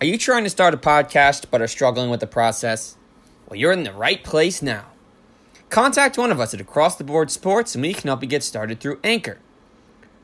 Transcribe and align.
Are 0.00 0.06
you 0.06 0.16
trying 0.16 0.44
to 0.44 0.50
start 0.50 0.74
a 0.74 0.76
podcast 0.76 1.46
but 1.50 1.60
are 1.60 1.66
struggling 1.66 2.08
with 2.08 2.20
the 2.20 2.28
process? 2.28 2.96
Well, 3.48 3.58
you're 3.58 3.72
in 3.72 3.82
the 3.82 3.92
right 3.92 4.22
place 4.22 4.62
now. 4.62 4.84
Contact 5.70 6.16
one 6.16 6.30
of 6.30 6.38
us 6.38 6.54
at 6.54 6.60
Across 6.60 6.96
the 6.96 7.04
Board 7.04 7.32
Sports 7.32 7.74
and 7.74 7.82
we 7.82 7.92
can 7.92 8.06
help 8.06 8.22
you 8.22 8.28
get 8.28 8.44
started 8.44 8.78
through 8.78 9.00
Anchor. 9.02 9.38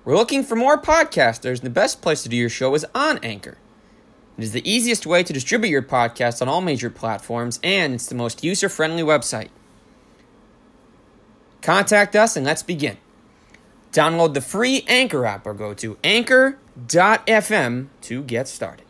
We're 0.04 0.14
looking 0.14 0.44
for 0.44 0.54
more 0.54 0.80
podcasters, 0.80 1.58
and 1.58 1.62
the 1.62 1.70
best 1.70 2.02
place 2.02 2.22
to 2.22 2.28
do 2.28 2.36
your 2.36 2.50
show 2.50 2.72
is 2.74 2.86
on 2.94 3.18
Anchor. 3.24 3.58
It 4.38 4.44
is 4.44 4.52
the 4.52 4.70
easiest 4.70 5.06
way 5.06 5.24
to 5.24 5.32
distribute 5.32 5.70
your 5.70 5.82
podcast 5.82 6.40
on 6.40 6.48
all 6.48 6.60
major 6.60 6.90
platforms, 6.90 7.58
and 7.64 7.94
it's 7.94 8.06
the 8.06 8.14
most 8.14 8.44
user 8.44 8.68
friendly 8.68 9.02
website. 9.02 9.48
Contact 11.62 12.14
us 12.14 12.36
and 12.36 12.46
let's 12.46 12.62
begin. 12.62 12.98
Download 13.92 14.34
the 14.34 14.40
free 14.40 14.84
Anchor 14.86 15.24
app 15.24 15.46
or 15.46 15.54
go 15.54 15.74
to 15.74 15.96
anchor.fm 16.04 17.88
to 18.02 18.22
get 18.22 18.46
started. 18.46 18.83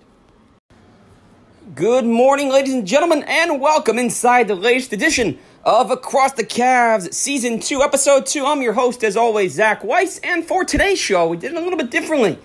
Good 1.73 2.04
morning, 2.04 2.50
ladies 2.50 2.75
and 2.75 2.86
gentlemen, 2.86 3.25
and 3.27 3.59
welcome 3.59 3.99
inside 3.99 4.49
the 4.49 4.54
latest 4.54 4.93
edition 4.93 5.39
of 5.64 5.90
Across 5.90 6.32
the 6.32 6.45
Cavs 6.45 7.14
Season 7.14 7.59
2, 7.59 7.81
Episode 7.81 8.27
2. 8.27 8.45
I'm 8.45 8.61
your 8.61 8.75
host, 8.75 9.03
as 9.03 9.17
always, 9.17 9.54
Zach 9.54 9.82
Weiss, 9.82 10.18
and 10.18 10.45
for 10.45 10.67
today's 10.67 10.99
show, 10.99 11.27
we 11.27 11.39
did 11.39 11.53
it 11.53 11.57
a 11.57 11.61
little 11.63 11.79
bit 11.79 11.90
differently. 11.90 12.39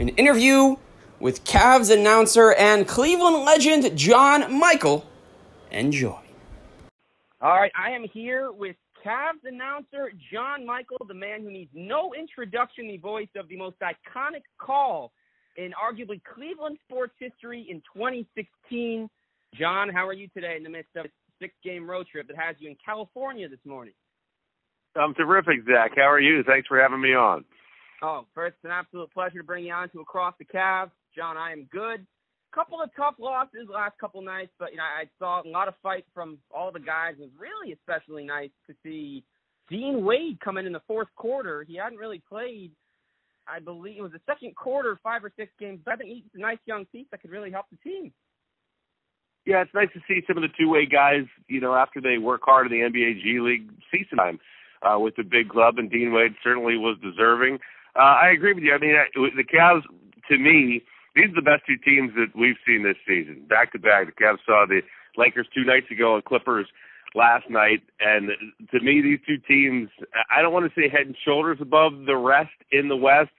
An 0.00 0.08
interview 0.08 0.76
with 1.20 1.44
Cavs 1.44 1.92
announcer 1.92 2.54
and 2.54 2.88
Cleveland 2.88 3.44
legend 3.44 3.94
John 3.94 4.58
Michael. 4.58 5.06
Enjoy. 5.70 6.18
All 7.42 7.56
right, 7.56 7.72
I 7.78 7.90
am 7.90 8.04
here 8.04 8.52
with 8.52 8.76
Cavs 9.04 9.44
announcer 9.44 10.12
John 10.32 10.64
Michael, 10.64 11.04
the 11.06 11.14
man 11.14 11.42
who 11.42 11.50
needs 11.50 11.70
no 11.74 12.14
introduction, 12.14 12.88
the 12.88 12.96
voice 12.96 13.28
of 13.36 13.48
the 13.48 13.56
most 13.58 13.76
iconic 13.80 14.44
call 14.56 15.12
in 15.56 15.72
arguably 15.72 16.20
Cleveland 16.34 16.78
sports 16.88 17.14
history 17.18 17.66
in 17.68 17.78
2016. 17.94 19.08
John, 19.58 19.88
how 19.88 20.06
are 20.06 20.12
you 20.12 20.28
today 20.28 20.54
in 20.56 20.62
the 20.62 20.70
midst 20.70 20.96
of 20.96 21.06
a 21.06 21.08
six 21.40 21.54
game 21.62 21.88
road 21.88 22.06
trip 22.10 22.28
that 22.28 22.36
has 22.36 22.56
you 22.58 22.70
in 22.70 22.76
California 22.84 23.48
this 23.48 23.60
morning? 23.64 23.94
I'm 24.96 25.14
terrific, 25.14 25.64
Zach. 25.66 25.92
How 25.96 26.10
are 26.10 26.20
you? 26.20 26.42
Thanks 26.44 26.68
for 26.68 26.80
having 26.80 27.00
me 27.00 27.14
on. 27.14 27.44
Oh, 28.02 28.26
first, 28.34 28.56
it's 28.56 28.64
an 28.64 28.70
absolute 28.72 29.12
pleasure 29.12 29.38
to 29.38 29.44
bring 29.44 29.64
you 29.64 29.72
on 29.72 29.88
to 29.90 30.00
Across 30.00 30.34
the 30.38 30.44
Cavs. 30.44 30.90
John, 31.16 31.36
I 31.36 31.52
am 31.52 31.68
good. 31.70 32.06
Couple 32.54 32.82
of 32.82 32.90
tough 32.94 33.14
losses 33.18 33.68
last 33.72 33.98
couple 33.98 34.20
nights, 34.20 34.52
but 34.58 34.72
you 34.72 34.76
know 34.76 34.82
I 34.82 35.04
saw 35.18 35.40
a 35.42 35.48
lot 35.48 35.68
of 35.68 35.74
fight 35.82 36.04
from 36.12 36.36
all 36.54 36.70
the 36.70 36.80
guys. 36.80 37.14
It 37.18 37.22
was 37.22 37.30
really 37.38 37.72
especially 37.72 38.24
nice 38.24 38.50
to 38.66 38.74
see 38.82 39.24
Dean 39.70 40.04
Wade 40.04 40.38
come 40.40 40.58
in 40.58 40.66
in 40.66 40.72
the 40.72 40.82
fourth 40.86 41.08
quarter. 41.16 41.64
He 41.66 41.76
hadn't 41.76 41.98
really 41.98 42.22
played 42.28 42.72
I 43.48 43.58
believe 43.58 43.98
it 43.98 44.02
was 44.02 44.12
the 44.12 44.20
second 44.26 44.54
quarter, 44.56 44.98
five 45.02 45.24
or 45.24 45.32
six 45.36 45.52
games. 45.58 45.80
I 45.86 45.96
think 45.96 46.10
he's 46.10 46.22
a 46.34 46.40
nice 46.40 46.58
young 46.66 46.84
piece 46.86 47.06
that 47.10 47.20
could 47.20 47.30
really 47.30 47.50
help 47.50 47.66
the 47.70 47.78
team. 47.88 48.12
Yeah, 49.44 49.62
it's 49.62 49.74
nice 49.74 49.88
to 49.94 50.00
see 50.06 50.22
some 50.26 50.36
of 50.36 50.42
the 50.42 50.54
two-way 50.56 50.86
guys. 50.86 51.26
You 51.48 51.60
know, 51.60 51.74
after 51.74 52.00
they 52.00 52.18
work 52.18 52.42
hard 52.44 52.70
in 52.70 52.72
the 52.72 52.86
NBA 52.86 53.22
G 53.22 53.40
League, 53.40 53.70
see 53.90 54.04
some 54.08 54.18
time 54.18 54.38
uh, 54.82 54.98
with 54.98 55.16
the 55.16 55.24
big 55.24 55.48
club, 55.48 55.78
and 55.78 55.90
Dean 55.90 56.12
Wade 56.12 56.34
certainly 56.44 56.76
was 56.76 56.96
deserving. 57.02 57.58
Uh, 57.96 58.16
I 58.22 58.30
agree 58.30 58.52
with 58.52 58.62
you. 58.62 58.72
I 58.72 58.78
mean, 58.78 58.94
the 59.36 59.44
Cavs, 59.44 59.82
to 60.30 60.38
me, 60.38 60.82
these 61.14 61.26
are 61.26 61.34
the 61.34 61.42
best 61.42 61.64
two 61.66 61.76
teams 61.84 62.12
that 62.14 62.38
we've 62.38 62.56
seen 62.66 62.84
this 62.84 62.96
season, 63.06 63.44
back 63.48 63.72
to 63.72 63.78
back. 63.78 64.06
The 64.06 64.24
Cavs 64.24 64.38
saw 64.46 64.64
the 64.66 64.80
Lakers 65.16 65.48
two 65.54 65.64
nights 65.64 65.90
ago 65.90 66.14
and 66.14 66.24
Clippers 66.24 66.66
last 67.14 67.48
night, 67.50 67.82
and 68.00 68.30
to 68.70 68.80
me, 68.80 69.02
these 69.02 69.20
two 69.26 69.38
teams, 69.46 69.88
I 70.34 70.42
don't 70.42 70.52
want 70.52 70.72
to 70.72 70.80
say 70.80 70.88
head 70.88 71.06
and 71.06 71.16
shoulders 71.24 71.58
above 71.60 71.92
the 72.06 72.16
rest 72.16 72.54
in 72.70 72.88
the 72.88 72.96
West, 72.96 73.30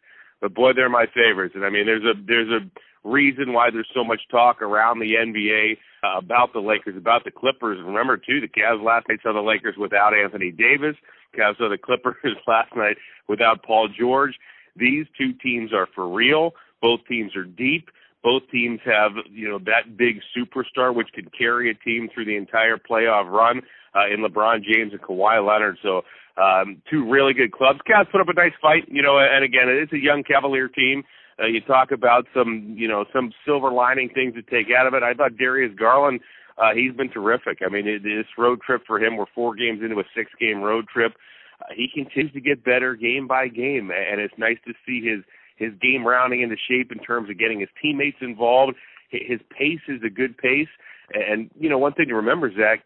but 0.41 0.53
boy, 0.53 0.73
they're 0.73 0.89
my 0.89 1.05
favorites. 1.13 1.55
And 1.55 1.65
I 1.65 1.69
mean, 1.69 1.85
there's 1.85 2.03
a 2.03 2.13
there's 2.27 2.49
a 2.49 2.69
reason 3.07 3.53
why 3.53 3.69
there's 3.71 3.89
so 3.93 4.03
much 4.03 4.21
talk 4.31 4.61
around 4.61 4.99
the 4.99 5.13
NBA 5.15 5.77
uh, 6.03 6.17
about 6.17 6.53
the 6.53 6.59
Lakers, 6.59 6.97
about 6.97 7.23
the 7.23 7.31
Clippers. 7.31 7.79
Remember 7.83 8.17
too, 8.17 8.39
the 8.39 8.47
Cavs 8.47 8.83
last 8.83 9.07
night 9.09 9.19
saw 9.23 9.33
the 9.33 9.41
Lakers 9.41 9.75
without 9.77 10.13
Anthony 10.13 10.51
Davis. 10.51 10.95
Cavs 11.37 11.57
saw 11.57 11.69
the 11.69 11.77
Clippers 11.77 12.15
last 12.47 12.75
night 12.75 12.97
without 13.27 13.63
Paul 13.63 13.89
George. 13.97 14.35
These 14.75 15.05
two 15.17 15.33
teams 15.33 15.73
are 15.73 15.87
for 15.93 16.07
real. 16.07 16.51
Both 16.81 17.01
teams 17.07 17.35
are 17.35 17.45
deep. 17.45 17.89
Both 18.23 18.43
teams 18.51 18.79
have, 18.85 19.11
you 19.29 19.49
know, 19.49 19.59
that 19.59 19.97
big 19.97 20.21
superstar 20.35 20.95
which 20.95 21.09
could 21.13 21.37
carry 21.37 21.69
a 21.69 21.73
team 21.73 22.09
through 22.13 22.25
the 22.25 22.37
entire 22.37 22.77
playoff 22.77 23.29
run 23.29 23.61
uh, 23.93 24.07
in 24.11 24.21
LeBron 24.21 24.63
James 24.63 24.93
and 24.93 25.01
Kawhi 25.01 25.45
Leonard. 25.45 25.77
So 25.83 26.03
um, 26.41 26.81
two 26.89 27.09
really 27.09 27.33
good 27.33 27.51
clubs. 27.51 27.79
Cavs 27.87 28.09
put 28.11 28.21
up 28.21 28.29
a 28.29 28.33
nice 28.33 28.53
fight, 28.61 28.85
you 28.87 29.01
know, 29.01 29.19
and 29.19 29.43
again, 29.43 29.67
it's 29.67 29.93
a 29.93 29.99
young 29.99 30.23
Cavalier 30.23 30.67
team. 30.69 31.03
Uh, 31.39 31.47
you 31.47 31.61
talk 31.61 31.91
about 31.91 32.25
some, 32.33 32.75
you 32.77 32.87
know, 32.87 33.05
some 33.11 33.31
silver 33.45 33.71
lining 33.71 34.09
things 34.09 34.35
to 34.35 34.41
take 34.41 34.67
out 34.71 34.87
of 34.87 34.93
it. 34.93 35.03
I 35.03 35.13
thought 35.13 35.37
Darius 35.37 35.73
Garland, 35.77 36.21
uh, 36.57 36.73
he's 36.75 36.93
been 36.95 37.09
terrific. 37.09 37.59
I 37.65 37.69
mean, 37.69 37.87
it, 37.87 38.03
this 38.03 38.25
road 38.37 38.61
trip 38.61 38.83
for 38.85 38.99
him, 38.99 39.17
we're 39.17 39.25
four 39.33 39.55
games 39.55 39.81
into 39.83 39.99
a 39.99 40.03
six 40.15 40.31
game 40.39 40.61
road 40.61 40.85
trip. 40.87 41.13
Uh, 41.59 41.73
he 41.75 41.87
continues 41.93 42.33
to 42.33 42.41
get 42.41 42.63
better 42.63 42.95
game 42.95 43.27
by 43.27 43.47
game, 43.47 43.91
and 43.91 44.21
it's 44.21 44.33
nice 44.37 44.57
to 44.65 44.73
see 44.85 45.01
his 45.01 45.23
his 45.55 45.71
game 45.81 46.05
rounding 46.05 46.41
into 46.41 46.55
shape 46.69 46.91
in 46.91 46.99
terms 46.99 47.29
of 47.29 47.37
getting 47.37 47.59
his 47.59 47.69
teammates 47.81 48.17
involved. 48.21 48.75
His 49.09 49.39
pace 49.49 49.81
is 49.87 50.01
a 50.05 50.09
good 50.09 50.37
pace, 50.37 50.69
and 51.13 51.49
you 51.59 51.69
know 51.69 51.77
one 51.77 51.93
thing 51.93 52.07
to 52.07 52.15
remember, 52.15 52.51
Zach, 52.51 52.83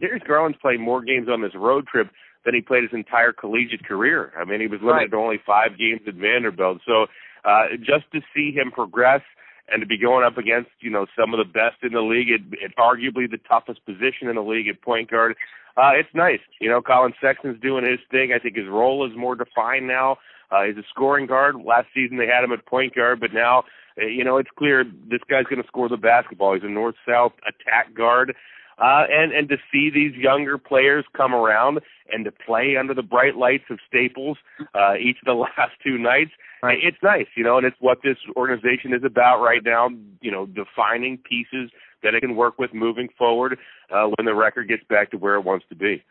Darius 0.00 0.22
Garland's 0.26 0.58
playing 0.62 0.80
more 0.80 1.02
games 1.02 1.28
on 1.28 1.42
this 1.42 1.54
road 1.54 1.86
trip 1.86 2.08
than 2.44 2.54
he 2.54 2.62
played 2.62 2.82
his 2.82 2.92
entire 2.92 3.32
collegiate 3.32 3.84
career. 3.84 4.32
I 4.38 4.44
mean, 4.44 4.60
he 4.60 4.66
was 4.66 4.80
limited 4.80 4.96
right. 4.96 5.10
to 5.10 5.16
only 5.16 5.40
five 5.44 5.76
games 5.78 6.00
at 6.06 6.14
Vanderbilt. 6.14 6.80
So 6.86 7.06
uh, 7.44 7.76
just 7.78 8.10
to 8.12 8.20
see 8.34 8.52
him 8.52 8.70
progress 8.70 9.22
and 9.70 9.80
to 9.80 9.86
be 9.86 9.98
going 9.98 10.24
up 10.24 10.38
against, 10.38 10.70
you 10.80 10.90
know, 10.90 11.06
some 11.18 11.34
of 11.34 11.38
the 11.38 11.44
best 11.44 11.76
in 11.82 11.92
the 11.92 12.00
league 12.00 12.28
at, 12.30 12.40
at 12.64 12.76
arguably 12.76 13.30
the 13.30 13.38
toughest 13.48 13.84
position 13.84 14.28
in 14.28 14.36
the 14.36 14.42
league 14.42 14.68
at 14.68 14.80
point 14.80 15.10
guard, 15.10 15.36
uh, 15.76 15.92
it's 15.94 16.08
nice. 16.14 16.40
You 16.60 16.70
know, 16.70 16.80
Collin 16.80 17.12
Sexton's 17.20 17.60
doing 17.60 17.84
his 17.84 18.00
thing. 18.10 18.32
I 18.34 18.38
think 18.38 18.56
his 18.56 18.66
role 18.66 19.06
is 19.06 19.16
more 19.16 19.36
defined 19.36 19.86
now. 19.86 20.16
Uh, 20.50 20.64
he's 20.64 20.76
a 20.76 20.86
scoring 20.88 21.26
guard. 21.26 21.56
Last 21.64 21.88
season 21.94 22.16
they 22.16 22.26
had 22.26 22.44
him 22.44 22.52
at 22.52 22.64
point 22.66 22.94
guard, 22.94 23.20
but 23.20 23.32
now, 23.32 23.64
uh, 24.00 24.06
you 24.06 24.24
know, 24.24 24.38
it's 24.38 24.50
clear 24.56 24.84
this 24.84 25.20
guy's 25.28 25.44
going 25.44 25.62
to 25.62 25.68
score 25.68 25.88
the 25.88 25.96
basketball. 25.96 26.54
He's 26.54 26.62
a 26.64 26.68
north-south 26.68 27.32
attack 27.46 27.94
guard. 27.94 28.34
Uh, 28.78 29.02
and 29.10 29.32
and 29.32 29.48
to 29.48 29.56
see 29.72 29.90
these 29.90 30.14
younger 30.14 30.56
players 30.56 31.04
come 31.16 31.34
around 31.34 31.80
and 32.12 32.24
to 32.24 32.30
play 32.30 32.76
under 32.78 32.94
the 32.94 33.02
bright 33.02 33.34
lights 33.34 33.64
of 33.70 33.78
Staples 33.88 34.38
uh, 34.72 34.94
each 34.94 35.16
of 35.20 35.26
the 35.26 35.32
last 35.58 35.72
two 35.84 35.98
nights, 35.98 36.30
right. 36.62 36.78
it's 36.80 36.96
nice, 37.02 37.26
you 37.36 37.42
know, 37.42 37.58
and 37.58 37.66
it's 37.66 37.76
what 37.80 37.98
this 38.04 38.16
organization 38.36 38.94
is 38.94 39.02
about 39.04 39.42
right 39.42 39.62
now. 39.64 39.88
You 40.20 40.30
know, 40.30 40.46
defining 40.46 41.18
pieces 41.18 41.72
that 42.04 42.14
it 42.14 42.20
can 42.20 42.36
work 42.36 42.56
with 42.58 42.72
moving 42.72 43.08
forward 43.18 43.58
uh, 43.92 44.06
when 44.16 44.26
the 44.26 44.34
record 44.34 44.68
gets 44.68 44.84
back 44.88 45.10
to 45.10 45.16
where 45.16 45.34
it 45.34 45.44
wants 45.44 45.66
to 45.70 45.74
be. 45.74 46.04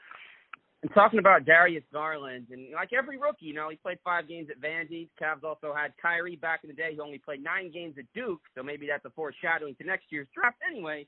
Talking 0.94 1.20
about 1.20 1.46
Darius 1.46 1.84
Garland, 1.92 2.48
and 2.52 2.72
like 2.74 2.90
every 2.94 3.18
rookie, 3.18 3.46
you 3.46 3.54
know, 3.54 3.70
he 3.70 3.78
played 3.78 3.98
five 4.04 4.28
games 4.28 4.50
at 4.50 4.62
Vandy. 4.62 5.10
Cavs 5.22 5.44
also 5.44 5.74
had 5.76 5.94
Kyrie 6.02 6.36
back 6.36 6.62
in 6.64 6.70
the 6.70 6.76
day. 6.76 6.92
He 6.94 7.00
only 7.00 7.18
played 7.18 7.44
nine 7.44 7.72
games 7.72 7.96
at 7.98 8.06
Duke, 8.14 8.42
so 8.56 8.64
maybe 8.64 8.88
that's 8.88 9.06
a 9.06 9.10
foreshadowing 9.10 9.76
to 9.76 9.84
next 9.86 10.06
year's 10.10 10.28
draft. 10.34 10.58
Anyway, 10.70 11.08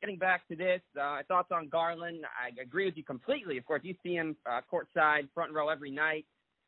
getting 0.00 0.18
back 0.18 0.46
to 0.48 0.56
this, 0.56 0.80
uh, 1.00 1.18
thoughts 1.28 1.50
on 1.52 1.68
Garland. 1.68 2.24
I 2.24 2.60
agree 2.60 2.86
with 2.86 2.96
you 2.96 3.04
completely. 3.04 3.58
Of 3.58 3.64
course, 3.64 3.82
you 3.84 3.94
see 4.02 4.14
him 4.14 4.36
uh, 4.50 4.60
courtside, 4.72 5.28
front 5.34 5.52
row 5.52 5.68
every 5.68 5.90
night. 5.90 6.24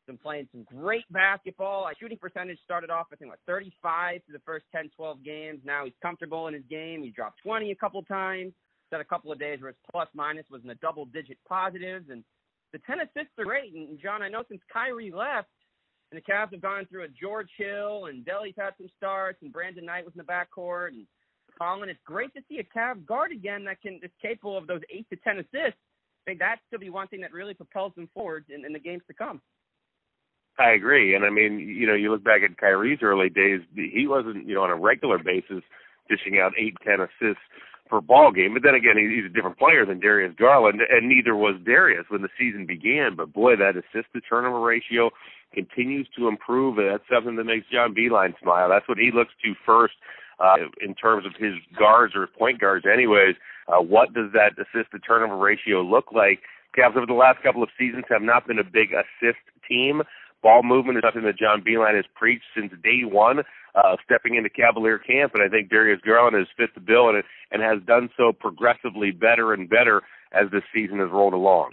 Been 0.07 0.17
playing 0.17 0.47
some 0.51 0.63
great 0.63 1.05
basketball. 1.11 1.85
Uh, 1.85 1.93
shooting 1.99 2.17
percentage 2.17 2.59
started 2.63 2.91
off, 2.91 3.07
I 3.11 3.15
think, 3.15 3.31
what 3.31 3.39
35 3.47 4.23
to 4.27 4.31
the 4.31 4.41
first 4.45 4.65
10, 4.71 4.91
12 4.95 5.23
games. 5.23 5.59
Now 5.65 5.83
he's 5.83 5.95
comfortable 6.01 6.47
in 6.47 6.53
his 6.53 6.63
game. 6.69 7.01
He 7.01 7.09
dropped 7.09 7.41
20 7.43 7.71
a 7.71 7.75
couple 7.75 8.03
times. 8.03 8.53
Had 8.91 9.01
a 9.01 9.03
couple 9.03 9.31
of 9.31 9.39
days 9.39 9.59
where 9.59 9.71
his 9.71 9.77
plus 9.91 10.07
minus 10.13 10.45
was 10.49 10.61
in 10.61 10.69
the 10.69 10.75
double 10.75 11.05
digit 11.05 11.37
positives, 11.49 12.05
and 12.09 12.23
the 12.75 12.81
10 12.85 12.99
assists 12.99 13.31
are 13.39 13.45
great. 13.45 13.73
And 13.73 13.97
John, 14.01 14.21
I 14.21 14.27
know 14.27 14.43
since 14.49 14.59
Kyrie 14.71 15.09
left, 15.09 15.47
and 16.11 16.21
the 16.21 16.31
Cavs 16.31 16.51
have 16.51 16.61
gone 16.61 16.85
through 16.85 17.05
a 17.05 17.07
George 17.07 17.49
Hill, 17.57 18.07
and 18.07 18.25
Delly's 18.25 18.53
had 18.57 18.73
some 18.77 18.89
starts, 18.97 19.37
and 19.41 19.53
Brandon 19.53 19.85
Knight 19.85 20.03
was 20.03 20.13
in 20.13 20.19
the 20.19 20.25
backcourt, 20.25 20.89
and 20.89 21.07
Collin. 21.57 21.87
It's 21.87 21.99
great 22.05 22.33
to 22.33 22.41
see 22.49 22.59
a 22.59 22.77
Cavs 22.77 23.05
guard 23.05 23.31
again 23.31 23.63
that 23.63 23.81
can 23.81 24.01
is 24.03 24.11
capable 24.21 24.57
of 24.57 24.67
those 24.67 24.81
eight 24.93 25.07
to 25.09 25.15
ten 25.23 25.37
assists. 25.37 25.79
I 25.79 26.23
think 26.25 26.39
that 26.39 26.57
still 26.67 26.79
be 26.79 26.89
one 26.89 27.07
thing 27.07 27.21
that 27.21 27.31
really 27.31 27.53
propels 27.53 27.93
them 27.95 28.09
forward 28.13 28.43
in, 28.49 28.65
in 28.65 28.73
the 28.73 28.79
games 28.79 29.03
to 29.07 29.13
come. 29.13 29.41
I 30.59 30.71
agree, 30.71 31.15
and 31.15 31.23
I 31.23 31.29
mean, 31.29 31.59
you 31.59 31.87
know, 31.87 31.93
you 31.93 32.11
look 32.11 32.25
back 32.25 32.41
at 32.43 32.57
Kyrie's 32.57 32.99
early 33.01 33.29
days; 33.29 33.61
he 33.73 34.05
wasn't, 34.05 34.47
you 34.47 34.55
know, 34.55 34.63
on 34.63 34.69
a 34.69 34.75
regular 34.75 35.17
basis 35.17 35.63
dishing 36.09 36.39
out 36.39 36.51
eight, 36.57 36.75
ten 36.85 36.99
assists 36.99 37.41
per 37.87 38.01
ball 38.01 38.31
game. 38.31 38.53
But 38.53 38.63
then 38.63 38.75
again, 38.75 38.97
he's 38.97 39.25
a 39.25 39.33
different 39.33 39.57
player 39.57 39.85
than 39.85 39.99
Darius 39.99 40.33
Garland, 40.37 40.81
and 40.89 41.07
neither 41.07 41.35
was 41.35 41.55
Darius 41.65 42.05
when 42.09 42.21
the 42.21 42.29
season 42.37 42.65
began. 42.65 43.15
But 43.15 43.33
boy, 43.33 43.55
that 43.57 43.75
assist 43.77 44.11
to 44.13 44.21
turnover 44.21 44.59
ratio 44.59 45.11
continues 45.53 46.07
to 46.17 46.27
improve. 46.27 46.77
That's 46.77 47.03
something 47.11 47.35
that 47.37 47.45
makes 47.45 47.67
John 47.71 47.95
Beilein 47.95 48.33
smile. 48.41 48.69
That's 48.69 48.87
what 48.87 48.97
he 48.97 49.11
looks 49.13 49.33
to 49.43 49.53
first 49.65 49.93
uh, 50.39 50.55
in 50.81 50.95
terms 50.95 51.25
of 51.25 51.33
his 51.37 51.53
guards 51.77 52.13
or 52.15 52.27
point 52.27 52.59
guards, 52.59 52.85
anyways. 52.91 53.35
Uh, 53.67 53.81
what 53.81 54.13
does 54.13 54.31
that 54.33 54.53
assist 54.57 54.91
to 54.91 54.99
turnover 54.99 55.37
ratio 55.37 55.81
look 55.81 56.11
like? 56.11 56.41
Cavs 56.77 56.97
over 56.97 57.05
the 57.05 57.13
last 57.13 57.41
couple 57.41 57.63
of 57.63 57.69
seasons 57.79 58.03
have 58.09 58.21
not 58.21 58.47
been 58.47 58.59
a 58.59 58.63
big 58.63 58.89
assist 58.91 59.39
team, 59.67 60.03
ball 60.45 60.61
movement 60.61 60.99
is 60.99 61.03
something 61.03 61.23
that 61.23 61.39
John 61.39 61.63
Beilein 61.65 61.95
has 61.95 62.05
preached 62.13 62.45
since 62.55 62.71
day 62.83 63.01
one, 63.01 63.39
uh, 63.73 63.95
stepping 64.05 64.35
into 64.35 64.47
Cavalier 64.47 64.99
camp. 64.99 65.31
And 65.33 65.41
I 65.41 65.49
think 65.49 65.71
Darius 65.71 65.99
Garland 66.05 66.37
has 66.37 66.45
fit 66.55 66.69
the 66.75 66.79
bill 66.79 67.09
and, 67.09 67.23
and 67.49 67.63
has 67.63 67.81
done 67.87 68.09
so 68.15 68.31
progressively 68.31 69.09
better 69.09 69.53
and 69.53 69.67
better 69.67 70.03
as 70.31 70.45
this 70.51 70.61
season 70.71 70.99
has 70.99 71.09
rolled 71.11 71.33
along. 71.33 71.71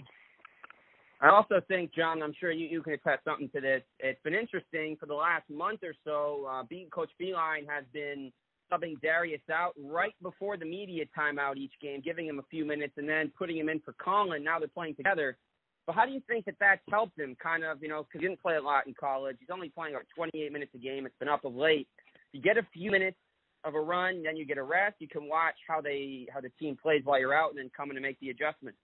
I 1.21 1.29
also 1.29 1.61
think, 1.67 1.93
John, 1.93 2.23
I'm 2.23 2.33
sure 2.39 2.51
you, 2.51 2.67
you 2.67 2.81
can 2.81 2.93
attest 2.93 3.23
something 3.23 3.47
to 3.53 3.61
this. 3.61 3.83
It's 3.99 4.21
been 4.23 4.33
interesting 4.33 4.97
for 4.99 5.05
the 5.05 5.13
last 5.13 5.47
month 5.51 5.81
or 5.83 5.93
so. 6.03 6.49
Uh, 6.49 6.63
beat 6.67 6.91
Coach 6.91 7.11
Beilein 7.21 7.69
has 7.69 7.85
been 7.93 8.31
subbing 8.71 8.99
Darius 9.01 9.41
out 9.53 9.73
right 9.79 10.15
before 10.23 10.57
the 10.57 10.65
media 10.65 11.05
timeout 11.15 11.57
each 11.57 11.73
game, 11.79 12.01
giving 12.03 12.25
him 12.25 12.39
a 12.39 12.45
few 12.49 12.65
minutes, 12.65 12.93
and 12.97 13.07
then 13.07 13.31
putting 13.37 13.55
him 13.55 13.69
in 13.69 13.79
for 13.81 13.93
Collin. 14.03 14.43
Now 14.43 14.57
they're 14.57 14.67
playing 14.67 14.95
together. 14.95 15.37
But 15.85 15.95
how 15.95 16.05
do 16.05 16.11
you 16.11 16.21
think 16.27 16.45
that 16.45 16.55
that's 16.59 16.81
helped 16.89 17.19
him? 17.19 17.35
Kind 17.41 17.63
of, 17.63 17.81
you 17.81 17.89
know, 17.89 18.03
because 18.03 18.21
he 18.21 18.27
didn't 18.27 18.41
play 18.41 18.55
a 18.55 18.61
lot 18.61 18.87
in 18.87 18.93
college. 18.93 19.37
He's 19.39 19.49
only 19.51 19.69
playing 19.69 19.95
like 19.95 20.07
28 20.15 20.51
minutes 20.51 20.71
a 20.75 20.77
game. 20.77 21.05
It's 21.05 21.15
been 21.19 21.27
up 21.27 21.43
of 21.43 21.55
late. 21.55 21.87
You 22.31 22.41
get 22.41 22.57
a 22.57 22.65
few 22.73 22.91
minutes 22.91 23.17
of 23.65 23.75
a 23.75 23.79
run, 23.79 24.23
then 24.23 24.35
you 24.37 24.45
get 24.45 24.57
a 24.57 24.63
rest. 24.63 24.95
You 24.99 25.07
can 25.07 25.27
watch 25.27 25.55
how 25.67 25.81
they 25.81 26.27
how 26.33 26.41
the 26.41 26.51
team 26.59 26.77
plays 26.81 27.01
while 27.03 27.19
you're 27.19 27.33
out, 27.33 27.49
and 27.49 27.59
then 27.59 27.69
come 27.75 27.91
in 27.91 27.97
and 27.97 28.03
make 28.03 28.19
the 28.19 28.29
adjustments. 28.29 28.77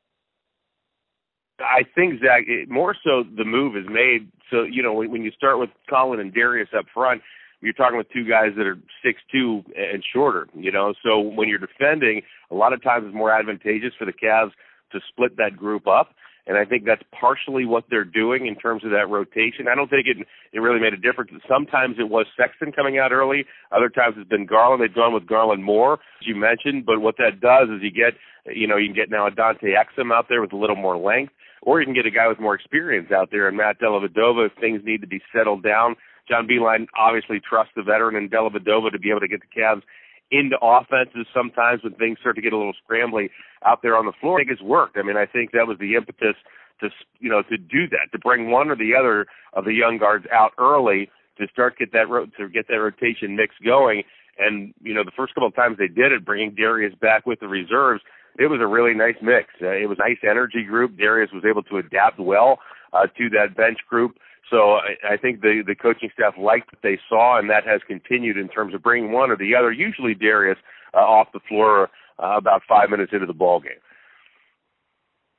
I 1.60 1.84
think 1.96 2.22
Zach, 2.22 2.44
it, 2.48 2.69
more 2.69 2.96
so 3.04 3.24
the 3.36 3.44
move 3.44 3.75
is 3.75 3.86
made. 3.90 4.31
So 4.51 4.63
you 4.63 4.84
know 4.84 4.94
when, 4.94 5.12
when 5.12 5.24
you 5.24 5.31
start 5.31 5.60
with 5.60 5.69
Collin 5.90 6.19
and 6.19 6.34
Darius 6.34 6.69
up 6.78 6.86
front, 6.94 7.22
you're 7.62 7.74
talking 7.74 7.98
with 7.98 8.07
two 8.13 8.28
guys 8.28 8.51
that 8.57 8.66
are 8.66 8.78
six 9.04 9.19
two 9.31 9.63
and 9.75 10.04
shorter. 10.13 10.48
You 10.56 10.72
know, 10.72 10.94
so 11.04 11.19
when 11.19 11.50
you're 11.50 11.60
defending, 11.60 12.22
a 12.51 12.56
lot 12.56 12.74
of 12.74 12.81
times 12.81 13.06
it's 13.07 13.16
more 13.16 13.31
advantageous 13.31 13.94
for 13.98 14.06
the 14.06 14.13
Cavs 14.13 14.51
to 14.92 15.00
split 15.10 15.36
that 15.38 15.57
group 15.57 15.88
up. 15.88 16.16
And 16.50 16.57
I 16.57 16.66
think 16.66 16.84
that's 16.84 17.04
partially 17.13 17.66
what 17.66 17.86
they're 17.92 18.04
doing 18.04 18.48
in 18.48 18.56
terms 18.56 18.84
of 18.84 18.90
that 18.90 19.07
rotation. 19.07 19.69
I 19.72 19.75
don't 19.75 19.88
think 19.88 20.07
it 20.07 20.18
it 20.51 20.60
really 20.60 20.81
made 20.81 20.94
a 20.94 20.98
difference. 20.98 21.30
Sometimes 21.48 21.98
it 22.00 22.10
was 22.10 22.25
Sexton 22.36 22.72
coming 22.72 22.98
out 22.98 23.12
early. 23.12 23.46
Other 23.72 23.88
times 23.88 24.16
it's 24.18 24.28
been 24.28 24.48
Garland. 24.48 24.81
They've 24.81 24.94
gone 24.94 25.13
with 25.13 25.28
Garland 25.28 25.63
more, 25.63 25.94
as 25.94 26.25
you 26.25 26.36
mentioned. 26.36 26.88
But 26.88 27.01
what 27.01 27.18
that 27.18 27.40
does 27.40 27.69
is 27.69 27.86
you 27.86 27.94
get, 27.94 28.18
you 28.50 28.66
know, 28.66 28.78
you 28.78 28.88
can 28.88 28.96
get 28.96 29.12
now 29.12 29.28
a 29.28 29.31
Dante 29.31 29.78
Exum 29.78 30.12
out 30.12 30.25
there 30.28 30.42
with 30.42 30.51
a 30.51 30.57
little 30.57 30.75
more 30.75 30.98
length 30.98 31.34
or 31.62 31.80
you 31.80 31.86
can 31.86 31.94
get 31.94 32.06
a 32.06 32.12
guy 32.12 32.28
with 32.28 32.40
more 32.40 32.56
experience 32.56 33.12
out 33.12 33.30
there 33.31 33.48
and 33.48 33.57
Matt 33.57 33.80
Dellavedova 33.80 34.48
if 34.48 34.54
things 34.60 34.81
need 34.84 35.01
to 35.01 35.07
be 35.07 35.22
settled 35.36 35.62
down. 35.62 35.96
John 36.28 36.48
Beilein 36.48 36.88
obviously 36.98 37.42
trusts 37.42 37.74
the 37.75 37.84
veteran 37.84 38.16
in 38.16 38.30
Dellavedova 38.30 38.92
to 38.92 39.00
be 39.00 39.10
able 39.10 39.19
to 39.19 39.28
get 39.28 39.42
the 39.42 39.62
Cavs 39.62 39.81
into 40.31 40.57
offenses 40.61 41.25
sometimes 41.33 41.83
when 41.83 41.93
things 41.95 42.19
start 42.19 42.35
to 42.35 42.41
get 42.41 42.53
a 42.53 42.57
little 42.57 42.73
scrambly 42.87 43.29
out 43.65 43.81
there 43.81 43.97
on 43.97 44.05
the 44.05 44.13
floor. 44.21 44.39
I 44.39 44.41
think 44.41 44.51
it's 44.51 44.61
worked. 44.61 44.97
I 44.97 45.03
mean, 45.03 45.17
I 45.17 45.25
think 45.25 45.51
that 45.51 45.67
was 45.67 45.77
the 45.79 45.95
impetus 45.95 46.35
to 46.81 46.89
you 47.19 47.29
know 47.29 47.41
to 47.43 47.57
do 47.57 47.87
that, 47.89 48.11
to 48.11 48.19
bring 48.19 48.51
one 48.51 48.69
or 48.69 48.75
the 48.75 48.93
other 48.97 49.27
of 49.53 49.65
the 49.65 49.73
young 49.73 49.97
guards 49.97 50.25
out 50.31 50.51
early 50.57 51.09
to 51.39 51.47
start 51.51 51.77
get 51.77 51.91
that 51.93 52.09
ro- 52.09 52.27
to 52.37 52.49
get 52.49 52.67
that 52.67 52.75
rotation 52.75 53.35
mix 53.35 53.55
going. 53.63 54.03
And 54.37 54.73
you 54.81 54.93
know, 54.93 55.03
the 55.03 55.11
first 55.15 55.33
couple 55.35 55.47
of 55.47 55.55
times 55.55 55.77
they 55.77 55.87
did 55.87 56.11
it, 56.11 56.25
bringing 56.25 56.55
Darius 56.55 56.93
back 57.01 57.25
with 57.25 57.39
the 57.39 57.47
reserves, 57.47 58.01
it 58.37 58.47
was 58.47 58.59
a 58.61 58.67
really 58.67 58.93
nice 58.93 59.17
mix. 59.21 59.49
Uh, 59.61 59.71
it 59.71 59.89
was 59.89 59.97
a 59.99 60.07
nice 60.07 60.19
energy 60.23 60.63
group. 60.63 60.97
Darius 60.97 61.31
was 61.33 61.43
able 61.49 61.63
to 61.63 61.77
adapt 61.77 62.19
well 62.19 62.59
uh, 62.93 63.07
to 63.17 63.29
that 63.31 63.55
bench 63.55 63.79
group. 63.89 64.17
So 64.50 64.74
I, 64.74 65.13
I 65.13 65.18
think 65.18 65.42
the 65.42 65.63
the 65.66 65.75
coaching 65.75 66.10
staff 66.13 66.34
liked 66.38 66.72
what 66.72 66.81
they 66.81 67.00
saw, 67.07 67.40
and 67.40 67.50
that 67.50 67.66
has 67.66 67.81
continued 67.88 68.38
in 68.38 68.48
terms 68.50 68.74
of 68.74 68.81
bringing 68.81 69.12
one 69.12 69.31
or 69.31 69.38
the 69.38 69.56
other, 69.56 69.72
usually 69.72 70.13
Darius, 70.13 70.57
uh, 70.94 70.98
off 70.98 71.28
the 71.34 71.40
floor 71.48 71.90
uh, 72.22 72.38
about 72.38 72.62
five 72.68 72.90
minutes 72.90 73.12
into 73.13 73.25
the 73.25 73.34
ball 73.34 73.60
game. 73.60 73.72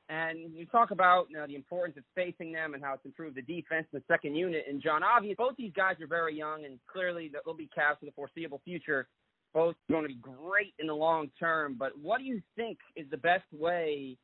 And 0.09 0.53
you 0.53 0.65
talk 0.65 0.91
about 0.91 1.27
you 1.29 1.37
know, 1.37 1.47
the 1.47 1.55
importance 1.55 1.97
of 1.97 2.03
facing 2.15 2.51
them 2.51 2.73
and 2.73 2.83
how 2.83 2.95
it's 2.95 3.05
improved 3.05 3.37
the 3.37 3.41
defense 3.41 3.87
in 3.93 3.99
the 3.99 4.03
second 4.13 4.35
unit. 4.35 4.65
And 4.67 4.81
John, 4.81 5.03
obviously, 5.03 5.35
both 5.35 5.55
these 5.57 5.71
guys 5.73 5.95
are 6.01 6.07
very 6.07 6.35
young, 6.35 6.65
and 6.65 6.79
clearly 6.91 7.31
they'll 7.31 7.53
be 7.53 7.69
Cavs 7.77 7.99
for 7.99 8.05
the 8.05 8.11
foreseeable 8.11 8.61
future 8.65 9.07
both 9.53 9.75
going 9.89 10.03
to 10.03 10.07
be 10.07 10.19
great 10.21 10.73
in 10.79 10.87
the 10.87 10.93
long 10.93 11.29
term. 11.39 11.75
But 11.77 11.91
what 12.01 12.19
do 12.19 12.23
you 12.23 12.41
think 12.55 12.77
is 12.95 13.05
the 13.09 13.17
best 13.17 13.43
way 13.51 14.17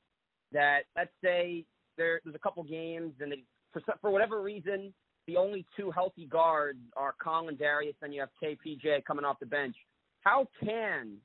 that, 0.51 0.81
let's 0.95 1.11
say, 1.23 1.65
there, 1.97 2.21
there's 2.23 2.35
a 2.35 2.39
couple 2.39 2.63
games 2.63 3.13
and 3.19 3.31
they, 3.31 3.43
for, 3.73 3.81
for 4.01 4.11
whatever 4.11 4.41
reason, 4.41 4.93
the 5.27 5.37
only 5.37 5.65
two 5.77 5.91
healthy 5.91 6.25
guards 6.25 6.79
are 6.95 7.13
Collin 7.21 7.55
Darius, 7.57 7.95
and 8.01 8.13
you 8.13 8.21
have 8.21 8.29
KPJ 8.41 9.03
coming 9.05 9.25
off 9.25 9.39
the 9.39 9.45
bench. 9.45 9.75
How 10.21 10.47
can 10.63 11.17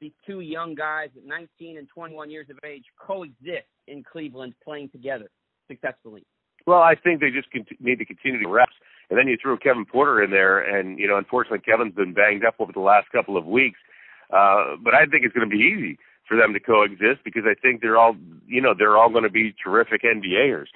these 0.00 0.12
two 0.26 0.40
young 0.40 0.74
guys 0.74 1.08
at 1.16 1.24
19 1.24 1.78
and 1.78 1.88
21 1.88 2.30
years 2.30 2.48
of 2.50 2.58
age 2.64 2.84
coexist 3.00 3.66
in 3.86 4.04
Cleveland 4.04 4.54
playing 4.62 4.90
together 4.90 5.30
successfully? 5.68 6.24
Well, 6.66 6.80
I 6.80 6.94
think 6.96 7.20
they 7.20 7.30
just 7.30 7.48
need 7.80 7.98
to 7.98 8.04
continue 8.04 8.42
to 8.42 8.48
reps. 8.48 8.72
And 9.08 9.18
then 9.18 9.28
you 9.28 9.36
threw 9.40 9.56
Kevin 9.56 9.86
Porter 9.86 10.22
in 10.22 10.30
there, 10.30 10.58
and 10.58 10.98
you 10.98 11.06
know, 11.06 11.16
unfortunately, 11.16 11.60
Kevin's 11.60 11.94
been 11.94 12.12
banged 12.12 12.44
up 12.44 12.56
over 12.58 12.72
the 12.72 12.80
last 12.80 13.10
couple 13.12 13.36
of 13.36 13.46
weeks. 13.46 13.78
Uh, 14.32 14.74
but 14.82 14.94
I 14.94 15.06
think 15.06 15.24
it's 15.24 15.34
going 15.34 15.48
to 15.48 15.56
be 15.56 15.62
easy 15.62 15.98
for 16.26 16.36
them 16.36 16.52
to 16.52 16.58
coexist 16.58 17.22
because 17.24 17.44
I 17.46 17.54
think 17.54 17.80
they're 17.80 17.96
all, 17.96 18.16
you 18.46 18.60
know, 18.60 18.74
they're 18.76 18.96
all 18.96 19.08
going 19.08 19.22
to 19.22 19.30
be 19.30 19.54
terrific 19.62 20.02
NBAers. 20.02 20.66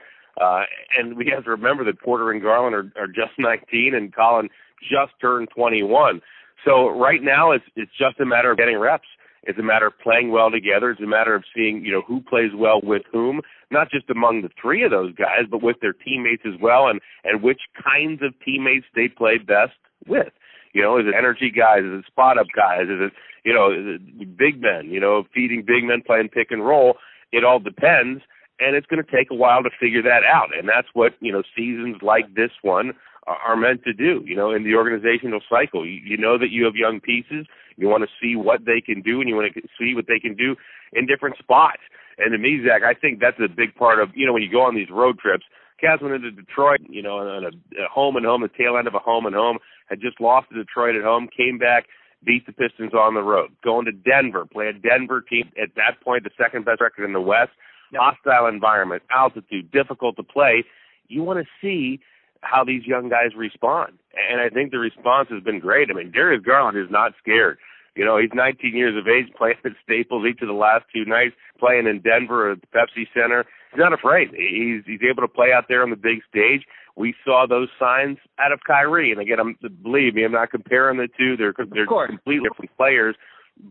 Uh, 0.41 0.62
and 0.99 1.17
we 1.17 1.31
have 1.35 1.44
to 1.44 1.50
remember 1.50 1.85
that 1.85 2.00
Porter 2.00 2.31
and 2.31 2.43
Garland 2.43 2.75
are, 2.75 2.93
are 3.00 3.06
just 3.06 3.32
19, 3.38 3.94
and 3.94 4.15
Collin 4.15 4.49
just 4.81 5.12
turned 5.21 5.49
21. 5.55 6.21
So 6.65 6.88
right 6.88 7.23
now, 7.23 7.53
it's 7.53 7.65
it's 7.75 7.93
just 7.99 8.21
a 8.21 8.27
matter 8.27 8.50
of 8.50 8.59
getting 8.59 8.79
reps. 8.79 9.09
It's 9.44 9.59
a 9.59 9.62
matter 9.62 9.87
of 9.87 9.99
playing 9.99 10.31
well 10.31 10.50
together. 10.50 10.91
It's 10.91 11.00
a 11.00 11.06
matter 11.06 11.35
of 11.35 11.44
seeing, 11.55 11.82
you 11.85 11.93
know, 11.93 12.03
who 12.06 12.21
plays 12.21 12.50
well 12.55 12.81
with 12.82 13.03
whom, 13.11 13.41
not 13.71 13.91
just 13.91 14.11
among 14.11 14.43
the 14.43 14.50
three 14.61 14.85
of 14.85 14.91
those 14.91 15.15
guys, 15.15 15.49
but 15.50 15.62
with 15.62 15.77
their 15.81 15.94
teammates 15.94 16.43
as 16.47 16.61
well, 16.61 16.88
and 16.88 17.00
and 17.25 17.43
which 17.43 17.61
kinds 17.82 18.21
of 18.23 18.35
teammates 18.44 18.87
they 18.94 19.09
play 19.09 19.38
best 19.38 19.73
with. 20.06 20.32
You 20.73 20.82
know, 20.82 20.99
is 20.99 21.06
it 21.06 21.15
energy 21.17 21.50
guys? 21.50 21.81
Is 21.82 22.00
it 22.00 22.06
spot 22.06 22.38
up 22.38 22.47
guys? 22.55 22.85
Is 22.85 23.00
it 23.00 23.12
you 23.44 23.55
know 23.55 23.73
is 23.73 24.00
it 24.00 24.37
big 24.37 24.61
men? 24.61 24.91
You 24.91 25.00
know, 25.00 25.25
feeding 25.35 25.65
big 25.67 25.85
men 25.85 26.03
playing 26.06 26.29
pick 26.29 26.50
and 26.50 26.65
roll. 26.65 26.97
It 27.32 27.44
all 27.44 27.61
depends, 27.61 28.23
and 28.61 28.77
it's 28.77 28.87
going 28.87 29.03
to 29.03 29.11
take 29.11 29.31
a 29.31 29.35
while 29.35 29.62
to 29.62 29.71
figure 29.81 30.03
that 30.03 30.23
out. 30.25 30.57
And 30.57 30.69
that's 30.69 30.89
what 30.93 31.15
you 31.21 31.33
know 31.33 31.43
seasons 31.57 31.97
like 32.03 32.35
this 32.35 32.51
one 32.62 32.93
are 33.27 33.57
meant 33.57 33.85
to 33.85 33.93
do. 33.93 34.23
You 34.25 34.37
know, 34.37 34.53
in 34.53 34.65
the 34.65 34.75
organizational 34.75 35.41
cycle, 35.49 35.87
you, 35.87 36.01
you 36.05 36.17
know 36.17 36.39
that 36.39 36.51
you 36.51 36.65
have 36.65 36.75
young 36.75 37.01
pieces. 37.01 37.47
You 37.77 37.89
want 37.89 38.05
to 38.05 38.11
see 38.21 38.37
what 38.37 38.67
they 38.67 38.81
can 38.81 39.03
do, 39.03 39.21
and 39.21 39.29
you 39.29 39.35
want 39.35 39.53
to 39.55 39.62
see 39.79 39.95
what 39.95 40.07
they 40.07 40.19
can 40.19 40.35
do 40.35 40.57
in 40.93 41.07
different 41.07 41.37
spots. 41.39 41.81
And 42.19 42.33
to 42.33 42.39
me, 42.39 42.61
Zach, 42.67 42.83
I 42.85 42.95
think 42.95 43.21
that's 43.21 43.39
a 43.41 43.49
big 43.49 43.75
part 43.75 44.01
of 44.01 44.11
you 44.15 44.27
know 44.27 44.33
when 44.33 44.43
you 44.43 44.51
go 44.51 44.63
on 44.63 44.75
these 44.75 44.91
road 44.91 45.19
trips. 45.19 45.45
Cavs 45.83 46.03
went 46.03 46.15
into 46.15 46.31
Detroit, 46.31 46.81
you 46.91 47.01
know, 47.01 47.19
on 47.19 47.45
a, 47.45 47.49
a 47.49 47.89
home 47.89 48.17
and 48.17 48.27
home, 48.27 48.43
the 48.43 48.49
tail 48.49 48.77
end 48.77 48.87
of 48.87 48.95
a 48.95 48.99
home 48.99 49.25
and 49.25 49.35
home, 49.35 49.56
had 49.89 49.99
just 49.99 50.21
lost 50.21 50.51
to 50.51 50.55
Detroit 50.55 50.95
at 50.95 51.03
home, 51.03 51.27
came 51.35 51.56
back, 51.56 51.87
beat 52.23 52.45
the 52.45 52.53
Pistons 52.53 52.93
on 52.93 53.15
the 53.15 53.23
road. 53.23 53.51
Going 53.65 53.87
to 53.87 53.93
Denver, 53.93 54.45
play 54.45 54.69
a 54.69 54.73
Denver 54.75 55.23
team 55.23 55.51
at 55.61 55.70
that 55.77 56.05
point, 56.05 56.25
the 56.25 56.31
second 56.37 56.67
best 56.67 56.82
record 56.82 57.06
in 57.06 57.15
the 57.15 57.20
West. 57.20 57.53
Yep. 57.93 58.01
Hostile 58.03 58.47
environment, 58.47 59.03
altitude, 59.11 59.70
difficult 59.70 60.17
to 60.17 60.23
play. 60.23 60.65
You 61.09 61.23
want 61.23 61.41
to 61.41 61.47
see 61.61 62.01
how 62.43 62.65
these 62.65 62.87
young 62.87 63.09
guys 63.09 63.35
respond. 63.37 63.99
And 64.31 64.41
I 64.41 64.49
think 64.49 64.70
the 64.70 64.79
response 64.79 65.29
has 65.31 65.43
been 65.43 65.61
great. 65.61 65.89
I 65.91 65.94
mean, 65.94 66.11
Darius 66.11 66.43
Garland 66.44 66.79
is 66.79 66.91
not 66.91 67.13
scared. 67.20 67.59
You 67.97 68.05
know, 68.05 68.19
he's 68.19 68.31
19 68.32 68.75
years 68.75 68.97
of 68.97 69.09
age, 69.09 69.32
playing 69.39 69.56
at 69.65 69.73
Staples 69.85 70.27
each 70.29 70.41
of 70.43 70.49
the 70.49 70.55
last 70.55 70.85
two 70.94 71.05
nights, 71.05 71.35
playing 71.59 71.87
in 71.87 72.01
Denver 72.01 72.53
at 72.53 72.61
the 72.61 72.67
Pepsi 72.69 73.06
Center. 73.15 73.44
He's 73.73 73.79
not 73.79 73.93
afraid. 73.93 74.29
He's 74.31 74.82
he's 74.87 75.06
able 75.09 75.23
to 75.23 75.29
play 75.29 75.53
out 75.53 75.67
there 75.69 75.82
on 75.82 75.91
the 75.91 75.97
big 75.97 76.20
stage. 76.29 76.63
We 76.97 77.15
saw 77.25 77.47
those 77.49 77.69
signs 77.79 78.19
out 78.39 78.53
of 78.53 78.61
Kyrie, 78.67 79.13
and 79.13 79.20
again, 79.20 79.39
I'm 79.39 79.56
believe 79.82 80.15
me, 80.15 80.25
I'm 80.25 80.32
not 80.32 80.51
comparing 80.51 80.99
the 80.99 81.09
two. 81.17 81.37
They're 81.37 81.55
they're 81.70 81.87
completely 81.87 82.49
different 82.49 82.77
players, 82.77 83.15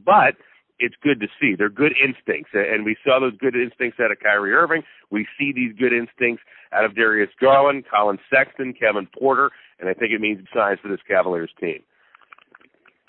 but 0.05 0.35
it's 0.79 0.95
good 1.03 1.19
to 1.19 1.27
see. 1.39 1.55
They're 1.57 1.69
good 1.69 1.93
instincts, 2.01 2.51
and 2.53 2.85
we 2.85 2.95
saw 3.03 3.19
those 3.19 3.37
good 3.37 3.55
instincts 3.55 3.99
out 3.99 4.11
of 4.11 4.19
Kyrie 4.19 4.53
Irving. 4.53 4.83
We 5.11 5.27
see 5.37 5.51
these 5.53 5.73
good 5.77 5.93
instincts 5.93 6.43
out 6.71 6.85
of 6.85 6.95
Darius 6.95 7.29
Garland, 7.39 7.85
Collin 7.89 8.19
Sexton, 8.29 8.73
Kevin 8.73 9.07
Porter, 9.17 9.51
and 9.79 9.89
I 9.89 9.93
think 9.93 10.11
it 10.11 10.21
means 10.21 10.39
signs 10.53 10.79
for 10.81 10.87
this 10.87 10.99
Cavaliers 11.07 11.51
team. 11.59 11.83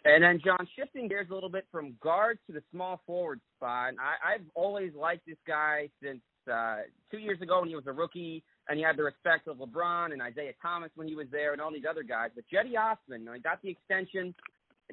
And 0.05 0.25
then 0.25 0.41
John, 0.43 0.67
shifting 0.79 1.09
gears 1.09 1.29
a 1.31 1.35
little 1.35 1.51
bit 1.51 1.67
from 1.71 1.95
guard 2.03 2.39
to 2.47 2.53
the 2.55 2.63
small 2.73 3.03
forward 3.07 3.41
spot. 3.57 3.95
I, 4.01 4.35
I've 4.35 4.47
always 4.55 4.93
liked 4.95 5.27
this 5.27 5.37
guy 5.47 5.91
since 6.03 6.21
uh, 6.51 6.79
two 7.11 7.19
years 7.19 7.41
ago 7.43 7.61
when 7.61 7.69
he 7.69 7.75
was 7.75 7.87
a 7.87 7.93
rookie, 7.93 8.43
and 8.69 8.79
he 8.79 8.85
had 8.85 8.97
the 8.97 9.03
respect 9.03 9.47
of 9.47 9.59
LeBron 9.59 10.13
and 10.13 10.23
Isaiah 10.23 10.55
Thomas 10.63 10.91
when 10.95 11.07
he 11.07 11.15
was 11.15 11.27
there, 11.31 11.53
and 11.53 11.61
all 11.61 11.71
these 11.71 11.85
other 11.89 12.03
guys. 12.03 12.31
But 12.35 12.45
Cedi 12.53 12.79
Osman, 12.79 13.29
he 13.35 13.41
got 13.41 13.61
the 13.63 13.69
extension 13.69 14.35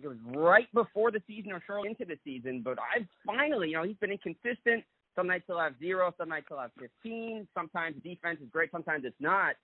it 0.03 0.07
was 0.07 0.17
right 0.25 0.67
before 0.73 1.11
the 1.11 1.21
season 1.27 1.51
or 1.51 1.61
shortly 1.65 1.89
into 1.89 2.05
the 2.05 2.17
season. 2.23 2.61
But 2.63 2.77
I've 2.79 3.07
finally, 3.25 3.69
you 3.69 3.77
know, 3.77 3.83
he's 3.83 3.97
been 3.97 4.11
inconsistent. 4.11 4.83
Some 5.15 5.27
nights 5.27 5.45
he'll 5.47 5.59
have 5.59 5.73
zero, 5.79 6.13
some 6.17 6.29
nights 6.29 6.45
he'll 6.49 6.59
have 6.59 6.71
15. 6.79 7.47
Sometimes 7.55 7.95
defense 8.03 8.39
is 8.41 8.49
great, 8.51 8.71
sometimes 8.71 9.03
it's 9.05 9.19
not. 9.19 9.55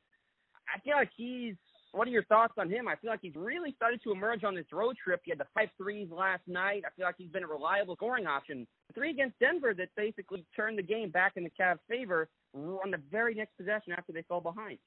I 0.74 0.80
feel 0.80 0.96
like 0.96 1.12
he's. 1.16 1.56
What 1.92 2.08
are 2.08 2.12
your 2.12 2.24
thoughts 2.24 2.56
on 2.58 2.72
him? 2.72 2.88
I 2.88 2.96
feel 2.96 3.12
like 3.12 3.20
he's 3.22 3.36
really 3.36 3.72
started 3.76 4.02
to 4.02 4.12
emerge 4.12 4.44
on 4.44 4.56
this 4.56 4.66
road 4.74 4.96
trip. 5.04 5.22
He 5.24 5.30
had 5.30 5.38
the 5.38 5.46
five 5.54 5.70
threes 5.78 6.08
last 6.10 6.42
night. 6.48 6.82
I 6.88 6.90
feel 6.96 7.06
like 7.06 7.18
he's 7.20 7.30
been 7.30 7.44
a 7.44 7.48
reliable 7.48 7.96
scoring 7.98 8.26
option. 8.26 8.66
The 8.88 8.94
three 8.94 9.12
against 9.12 9.38
Denver 9.38 9.76
that 9.76 9.90
basically 9.96 10.44
turned 10.56 10.80
the 10.80 10.84
game 10.84 11.12
back 11.12 11.34
in 11.36 11.44
the 11.44 11.52
Cavs' 11.52 11.78
favor 11.88 12.30
on 12.56 12.90
the 12.90 13.00
very 13.12 13.36
next 13.36 13.56
possession 13.58 13.94
after 13.96 14.12
they 14.12 14.24
fell 14.24 14.42
behind. 14.42 14.80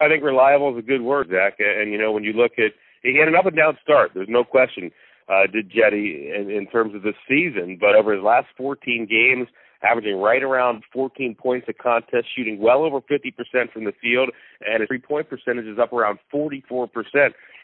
I 0.00 0.08
think 0.08 0.24
reliable 0.24 0.72
is 0.72 0.78
a 0.78 0.86
good 0.86 1.02
word, 1.02 1.28
Zach. 1.30 1.56
And 1.58 1.92
you 1.92 1.98
know, 1.98 2.10
when 2.10 2.24
you 2.24 2.32
look 2.32 2.52
at 2.58 2.72
he 3.06 3.18
had 3.18 3.28
an 3.28 3.36
up 3.36 3.46
and 3.46 3.56
down 3.56 3.78
start. 3.82 4.12
There's 4.14 4.28
no 4.28 4.44
question. 4.44 4.90
Uh, 5.28 5.46
did 5.52 5.70
Cedi 5.70 6.34
in, 6.34 6.50
in 6.50 6.66
terms 6.66 6.94
of 6.94 7.02
this 7.02 7.16
season, 7.28 7.78
but 7.80 7.96
over 7.96 8.14
his 8.14 8.22
last 8.22 8.46
14 8.56 9.06
games, 9.10 9.48
averaging 9.82 10.16
right 10.20 10.42
around 10.42 10.84
14 10.92 11.34
points 11.34 11.66
a 11.68 11.72
contest, 11.72 12.26
shooting 12.36 12.60
well 12.60 12.84
over 12.84 13.00
50% 13.00 13.72
from 13.72 13.84
the 13.84 13.92
field, 14.00 14.30
and 14.64 14.80
his 14.80 14.88
three-point 14.88 15.28
percentage 15.28 15.66
is 15.66 15.78
up 15.78 15.92
around 15.92 16.18
44% 16.32 16.88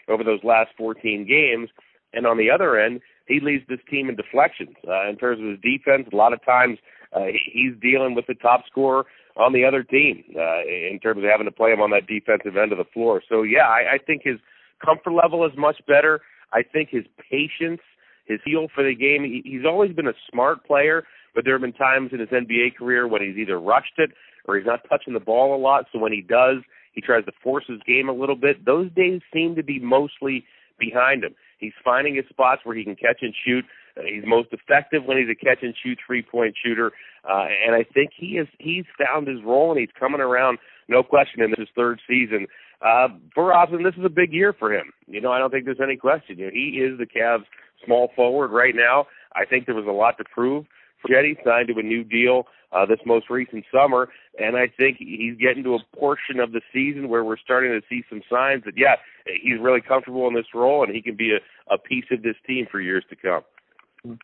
over 0.09 0.25
those 0.25 0.41
last 0.43 0.71
14 0.77 1.27
games. 1.27 1.69
And 2.13 2.27
on 2.27 2.37
the 2.37 2.51
other 2.51 2.79
end, 2.79 3.01
he 3.27 3.41
leads 3.41 3.67
this 3.69 3.81
team 3.89 4.09
in 4.09 4.17
deflections. 4.17 4.77
Uh, 4.87 5.09
in 5.09 5.17
terms 5.17 5.41
of 5.41 5.47
his 5.47 5.61
defense, 5.61 6.09
a 6.13 6.17
lot 6.17 6.33
of 6.33 6.45
times 6.45 6.79
uh, 7.15 7.27
he's 7.53 7.73
dealing 7.81 8.15
with 8.15 8.27
the 8.27 8.35
top 8.35 8.65
scorer 8.71 9.07
on 9.37 9.53
the 9.53 9.65
other 9.65 9.83
team 9.83 10.25
uh, 10.37 10.61
in 10.67 10.99
terms 11.03 11.19
of 11.19 11.31
having 11.31 11.47
to 11.47 11.53
play 11.53 11.71
him 11.71 11.81
on 11.81 11.91
that 11.91 12.07
defensive 12.07 12.57
end 12.57 12.73
of 12.73 12.79
the 12.79 12.91
floor. 12.93 13.23
So 13.29 13.43
yeah, 13.43 13.67
I, 13.67 13.95
I 13.95 13.99
think 13.99 14.23
his 14.25 14.37
comfort 14.85 15.13
level 15.13 15.47
is 15.47 15.53
much 15.57 15.77
better. 15.87 16.21
I 16.53 16.63
think 16.63 16.91
his 16.91 17.05
patience, 17.31 17.81
his 18.27 18.41
feel 18.45 18.69
for 18.75 18.85
the 18.85 18.95
game. 18.95 19.25
He, 19.25 19.43
he's 19.45 19.65
always 19.67 19.93
been 19.93 20.09
a 20.09 20.15
smart 20.31 20.65
player, 20.67 21.05
but 21.35 21.45
there 21.45 21.55
have 21.55 21.63
been 21.63 21.73
times 21.73 22.11
in 22.13 22.21
his 22.21 22.29
NBA 22.29 22.77
career 22.77 23.09
when 23.09 23.23
he's 23.23 23.37
either 23.37 23.59
rushed 23.59 23.99
it 23.99 24.11
or 24.47 24.57
he's 24.57 24.67
not 24.67 24.81
touching 24.89 25.15
the 25.15 25.21
ball 25.21 25.55
a 25.55 25.61
lot. 25.61 25.87
So 25.93 25.99
when 25.99 26.13
he 26.13 26.21
does, 26.21 26.59
he 26.93 27.01
tries 27.01 27.25
to 27.25 27.33
force 27.43 27.65
his 27.69 27.81
game 27.87 28.09
a 28.09 28.13
little 28.13 28.37
bit. 28.37 28.65
Those 28.65 28.91
days 28.93 29.21
seem 29.33 29.55
to 29.57 29.63
be 29.63 29.79
mostly 29.79 30.45
behind 30.79 31.25
him. 31.25 31.35
He's 31.59 31.73
finding 31.85 32.17
his 32.17 32.25
spots 32.29 32.63
where 32.65 32.77
he 32.77 32.85
can 32.85 32.97
catch 32.97 33.19
and 33.23 33.35
shoot. 33.45 33.65
Uh, 33.97 34.03
he's 34.03 34.25
most 34.27 34.49
effective 34.53 35.05
when 35.05 35.19
he's 35.19 35.29
a 35.31 35.35
catch 35.35 35.63
and 35.63 35.75
shoot 35.83 35.99
three 36.05 36.23
point 36.23 36.55
shooter, 36.63 36.93
uh, 37.29 37.47
and 37.65 37.75
I 37.75 37.85
think 37.85 38.11
he 38.17 38.39
is 38.39 38.49
he's 38.59 38.85
found 38.99 39.29
his 39.29 39.39
role 39.45 39.71
and 39.71 39.79
he's 39.79 39.93
coming 39.99 40.21
around, 40.21 40.59
no 40.89 41.03
question, 41.03 41.43
in 41.43 41.51
this 41.51 41.69
third 41.77 42.01
season. 42.09 42.47
Uh, 42.85 43.09
for 43.35 43.47
Robson, 43.47 43.83
this 43.83 43.95
is 43.97 44.05
a 44.05 44.11
big 44.11 44.33
year 44.33 44.53
for 44.53 44.73
him. 44.73 44.93
You 45.07 45.21
know, 45.21 45.31
I 45.31 45.39
don't 45.39 45.51
think 45.51 45.65
there's 45.65 45.79
any 45.83 45.97
question. 45.97 46.39
You 46.39 46.47
know, 46.47 46.53
he 46.53 46.81
is 46.81 46.99
the 46.99 47.07
Cavs' 47.07 47.45
small 47.85 48.11
forward 48.17 48.51
right 48.51 48.75
now. 48.75 49.07
I 49.35 49.45
think 49.45 49.67
there 49.67 49.75
was 49.75 49.87
a 49.87 49.93
lot 49.93 50.19
to 50.19 50.25
prove. 50.25 50.67
Cedi 51.09 51.37
signed 51.45 51.69
to 51.69 51.79
a 51.79 51.83
new 51.83 52.05
deal 52.05 52.45
uh, 52.73 52.87
this 52.87 52.99
most 53.05 53.29
recent 53.29 53.65
summer, 53.73 54.09
and 54.39 54.57
I 54.57 54.69
think 54.79 54.99
he's 54.99 55.37
getting 55.37 55.63
to 55.65 55.75
a 55.75 55.97
portion 55.97 56.41
of 56.41 56.53
the 56.53 56.61
season 56.73 57.09
where 57.09 57.25
we're 57.25 57.37
starting 57.37 57.71
to 57.71 57.81
see 57.89 58.03
some 58.09 58.23
signs 58.31 58.65
that 58.65 58.75
yeah, 58.77 58.97
he's 59.27 59.61
really 59.61 59.81
comfortable 59.81 60.27
in 60.29 60.35
this 60.35 60.47
role 60.55 60.85
and 60.85 60.95
he 60.95 61.03
can 61.03 61.17
be 61.17 61.33
a, 61.33 61.75
a 61.75 61.79
piece 61.79 62.05
of 62.11 62.23
this 62.23 62.37
team 62.47 62.67
for 62.71 62.81
years 62.81 63.05
to 63.11 63.17
come. 63.17 63.43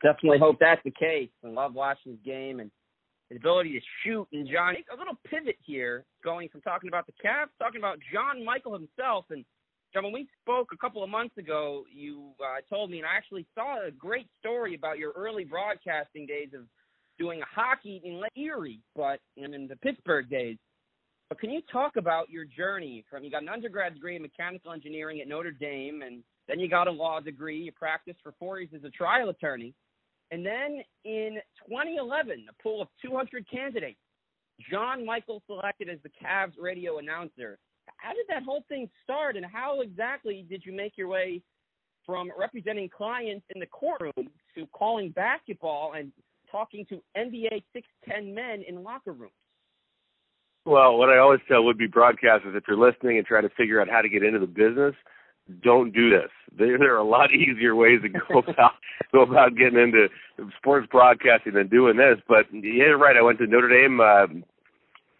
Definitely 0.02 0.38
hope 0.38 0.56
that's 0.58 0.82
the 0.84 0.90
case. 0.90 1.28
I 1.44 1.48
love 1.48 1.74
watching 1.74 2.12
his 2.12 2.20
game 2.24 2.58
and 2.58 2.70
his 3.30 3.36
ability 3.36 3.72
to 3.72 3.80
shoot. 4.04 4.26
And 4.32 4.48
John, 4.48 4.74
a 4.92 4.96
little 4.98 5.18
pivot 5.28 5.56
here, 5.64 6.04
going 6.24 6.48
from 6.48 6.60
talking 6.62 6.88
about 6.88 7.06
the 7.06 7.12
Cavs, 7.12 7.48
talking 7.58 7.80
about 7.80 7.98
John 8.12 8.44
Michael 8.44 8.72
himself. 8.72 9.26
And 9.30 9.44
John, 9.92 10.04
when 10.04 10.12
we 10.12 10.28
spoke 10.42 10.68
a 10.72 10.76
couple 10.76 11.02
of 11.02 11.10
months 11.10 11.36
ago, 11.36 11.84
you 11.92 12.30
uh, 12.40 12.60
told 12.68 12.90
me, 12.90 12.98
and 12.98 13.06
I 13.06 13.16
actually 13.16 13.46
saw 13.54 13.86
a 13.86 13.90
great 13.90 14.26
story 14.40 14.74
about 14.74 14.98
your 14.98 15.12
early 15.12 15.44
broadcasting 15.44 16.26
days 16.26 16.48
of 16.54 16.62
doing 17.18 17.40
hockey 17.54 18.00
in 18.04 18.20
Lake 18.20 18.32
Erie, 18.36 18.80
but 18.94 19.20
in, 19.36 19.52
in 19.54 19.66
the 19.66 19.76
Pittsburgh 19.76 20.28
days. 20.30 20.56
But 21.28 21.40
can 21.40 21.50
you 21.50 21.60
talk 21.70 21.96
about 21.96 22.30
your 22.30 22.44
journey 22.44 23.04
from 23.10 23.22
you 23.22 23.30
got 23.30 23.42
an 23.42 23.50
undergrad 23.50 23.94
degree 23.94 24.16
in 24.16 24.22
mechanical 24.22 24.72
engineering 24.72 25.20
at 25.20 25.28
Notre 25.28 25.50
Dame, 25.50 26.00
and 26.00 26.22
then 26.46 26.58
you 26.58 26.68
got 26.68 26.88
a 26.88 26.90
law 26.90 27.20
degree. 27.20 27.58
You 27.58 27.72
practiced 27.72 28.20
for 28.22 28.32
four 28.38 28.60
years 28.60 28.70
as 28.74 28.84
a 28.84 28.90
trial 28.90 29.28
attorney, 29.28 29.74
and 30.30 30.44
then 30.44 30.82
in 31.04 31.38
2011, 31.68 32.46
a 32.48 32.62
pool 32.62 32.82
of 32.82 32.88
200 33.02 33.48
candidates, 33.50 33.98
John 34.70 35.04
Michael 35.04 35.42
selected 35.46 35.88
as 35.88 35.98
the 36.02 36.10
Cavs 36.10 36.52
radio 36.58 36.98
announcer. 36.98 37.58
How 37.96 38.12
did 38.12 38.26
that 38.28 38.42
whole 38.42 38.64
thing 38.68 38.88
start, 39.02 39.36
and 39.36 39.46
how 39.46 39.80
exactly 39.80 40.44
did 40.48 40.62
you 40.64 40.72
make 40.72 40.96
your 40.96 41.08
way 41.08 41.42
from 42.04 42.30
representing 42.38 42.88
clients 42.88 43.44
in 43.54 43.60
the 43.60 43.66
courtroom 43.66 44.30
to 44.54 44.66
calling 44.72 45.10
basketball 45.10 45.94
and 45.96 46.12
talking 46.50 46.86
to 46.86 47.02
NBA 47.16 47.62
6'10 47.76 48.34
men 48.34 48.62
in 48.66 48.82
locker 48.82 49.12
rooms? 49.12 49.32
Well, 50.64 50.98
what 50.98 51.08
I 51.08 51.18
always 51.18 51.40
tell 51.48 51.64
would 51.64 51.78
be 51.78 51.88
broadcasters 51.88 52.54
if 52.54 52.64
you're 52.68 52.76
listening 52.76 53.16
and 53.16 53.26
trying 53.26 53.44
to 53.44 53.54
figure 53.56 53.80
out 53.80 53.88
how 53.88 54.02
to 54.02 54.08
get 54.08 54.22
into 54.22 54.38
the 54.38 54.46
business, 54.46 54.94
don't 55.62 55.92
do 55.92 56.10
this. 56.10 56.30
There, 56.56 56.78
there 56.78 56.94
are 56.94 56.98
a 56.98 57.08
lot 57.08 57.32
easier 57.34 57.74
ways 57.74 58.00
to 58.02 58.08
go 58.08 58.38
about 58.46 58.72
go 59.12 59.22
about 59.22 59.56
getting 59.56 59.78
into 59.78 60.08
sports 60.56 60.86
broadcasting 60.90 61.54
than 61.54 61.68
doing 61.68 61.96
this. 61.96 62.18
But 62.28 62.46
yeah, 62.52 62.96
right. 62.98 63.16
I 63.16 63.22
went 63.22 63.38
to 63.38 63.46
Notre 63.46 63.68
Dame, 63.68 64.00
uh, 64.00 64.26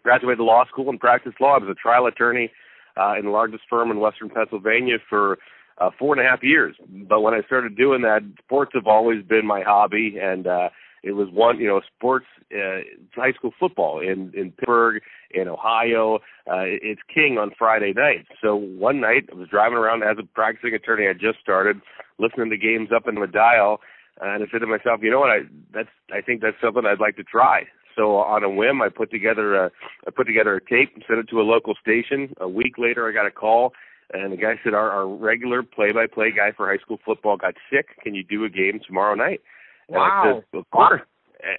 graduated 0.02 0.40
law 0.40 0.66
school, 0.66 0.88
and 0.90 1.00
practiced 1.00 1.40
law. 1.40 1.54
I 1.54 1.58
was 1.58 1.70
a 1.70 1.75
trial 1.75 2.06
attorney 2.06 2.50
uh, 2.97 3.14
in 3.18 3.26
the 3.26 3.30
largest 3.30 3.64
firm 3.70 3.90
in 3.90 4.00
Western 4.00 4.30
Pennsylvania 4.30 4.97
for 5.08 5.38
uh, 5.78 5.90
four 5.99 6.16
and 6.16 6.25
a 6.25 6.28
half 6.28 6.42
years. 6.42 6.76
But 7.08 7.20
when 7.20 7.35
I 7.35 7.42
started 7.47 7.76
doing 7.76 8.02
that, 8.02 8.20
sports 8.44 8.73
have 8.75 8.87
always 8.87 9.25
been 9.25 9.47
my 9.47 9.62
hobby, 9.62 10.16
and 10.20 10.47
uh, 10.47 10.68
it 11.02 11.12
was 11.12 11.28
one, 11.30 11.58
you 11.58 11.66
know, 11.66 11.80
sports, 11.96 12.26
uh, 12.52 12.80
high 13.14 13.32
school 13.32 13.52
football 13.58 14.00
in 14.00 14.32
in 14.34 14.52
Pittsburgh, 14.52 15.02
in 15.30 15.48
Ohio. 15.48 16.16
Uh, 16.46 16.64
it's 16.64 17.00
king 17.12 17.38
on 17.38 17.52
Friday 17.58 17.92
nights. 17.94 18.28
So 18.42 18.56
one 18.56 19.00
night 19.00 19.28
I 19.32 19.36
was 19.36 19.48
driving 19.48 19.78
around 19.78 20.02
as 20.02 20.16
a 20.18 20.22
practicing 20.22 20.74
attorney. 20.74 21.06
I 21.08 21.12
just 21.12 21.40
started 21.40 21.80
listening 22.18 22.50
to 22.50 22.56
games 22.56 22.90
up 22.94 23.06
in 23.06 23.14
the 23.14 23.26
dial, 23.26 23.80
and 24.20 24.42
I 24.42 24.46
said 24.50 24.60
to 24.60 24.66
myself, 24.66 25.00
you 25.02 25.10
know 25.10 25.20
what, 25.20 25.30
I 25.30 25.40
that's 25.72 25.88
I 26.12 26.20
think 26.20 26.42
that's 26.42 26.60
something 26.62 26.84
I'd 26.86 27.00
like 27.00 27.16
to 27.16 27.24
try. 27.24 27.64
So 27.96 28.16
on 28.16 28.44
a 28.44 28.50
whim, 28.50 28.80
I 28.80 28.88
put 28.88 29.10
together 29.10 29.56
a 29.56 29.70
I 30.06 30.10
put 30.10 30.26
together 30.26 30.54
a 30.54 30.60
tape 30.60 30.92
and 30.94 31.04
sent 31.06 31.20
it 31.20 31.28
to 31.30 31.40
a 31.40 31.42
local 31.42 31.74
station. 31.80 32.34
A 32.40 32.48
week 32.48 32.78
later, 32.78 33.08
I 33.08 33.12
got 33.12 33.26
a 33.26 33.30
call. 33.30 33.72
And 34.10 34.32
the 34.32 34.38
guy 34.38 34.54
said, 34.64 34.72
our, 34.72 34.90
our 34.90 35.06
regular 35.06 35.62
play-by-play 35.62 36.30
guy 36.34 36.52
for 36.56 36.66
high 36.66 36.78
school 36.78 36.98
football 37.04 37.36
got 37.36 37.56
sick. 37.70 37.88
Can 38.02 38.14
you 38.14 38.24
do 38.24 38.42
a 38.42 38.48
game 38.48 38.80
tomorrow 38.80 39.14
night? 39.14 39.42
And 39.88 39.97
wow. 39.97 40.23
I 40.25 40.35
said, 40.35 40.59
of 40.59 40.71
course. 40.71 41.02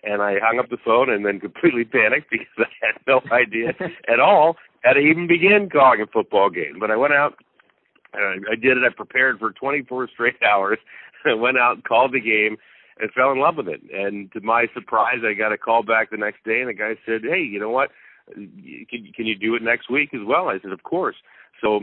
And 0.04 0.22
I 0.22 0.36
hung 0.42 0.60
up 0.60 0.70
the 0.70 0.78
phone 0.84 1.10
and 1.10 1.26
then 1.26 1.40
completely 1.40 1.84
panicked 1.86 2.30
because 2.30 2.48
I 2.58 2.86
had 2.86 3.02
no 3.08 3.22
idea 3.32 3.70
at 4.12 4.20
all 4.20 4.56
how 4.84 4.94
to 4.94 5.00
even 5.00 5.28
begin 5.28 5.70
calling 5.72 6.02
a 6.02 6.08
football 6.08 6.50
game. 6.50 6.78
But 6.80 6.92
I 6.92 6.96
went 6.96 7.14
out, 7.14 7.36
and 8.14 8.46
I 8.50 8.56
did 8.56 8.78
it. 8.78 8.84
I 8.86 8.94
prepared 8.96 9.40
for 9.40 9.52
24 9.52 10.10
straight 10.14 10.42
hours. 10.44 10.78
I 11.26 11.34
went 11.34 11.58
out 11.58 11.76
and 11.76 11.84
called 11.84 12.14
the 12.14 12.22
game 12.22 12.58
and 13.00 13.12
fell 13.12 13.32
in 13.32 13.40
love 13.40 13.58
with 13.58 13.68
it. 13.68 13.82
And 13.94 14.32
to 14.34 14.42
my 14.42 14.68
surprise, 14.74 15.20
I 15.24 15.34
got 15.34 15.54
a 15.54 15.58
call 15.58 15.84
back 15.84 16.12
the 16.12 16.18
next 16.18 16.44
day, 16.44 16.62
and 16.62 16.70
the 16.70 16.74
guy 16.74 16.96
said, 17.06 17.22
"Hey, 17.24 17.42
you 17.42 17.60
know 17.60 17.70
what? 17.70 17.90
Can 18.34 19.12
can 19.16 19.26
you 19.26 19.36
do 19.36 19.56
it 19.56 19.62
next 19.62 19.90
week 19.90 20.14
as 20.14 20.22
well?" 20.26 20.50
I 20.50 20.60
said, 20.62 20.72
"Of 20.72 20.84
course." 20.84 21.16
So 21.62 21.82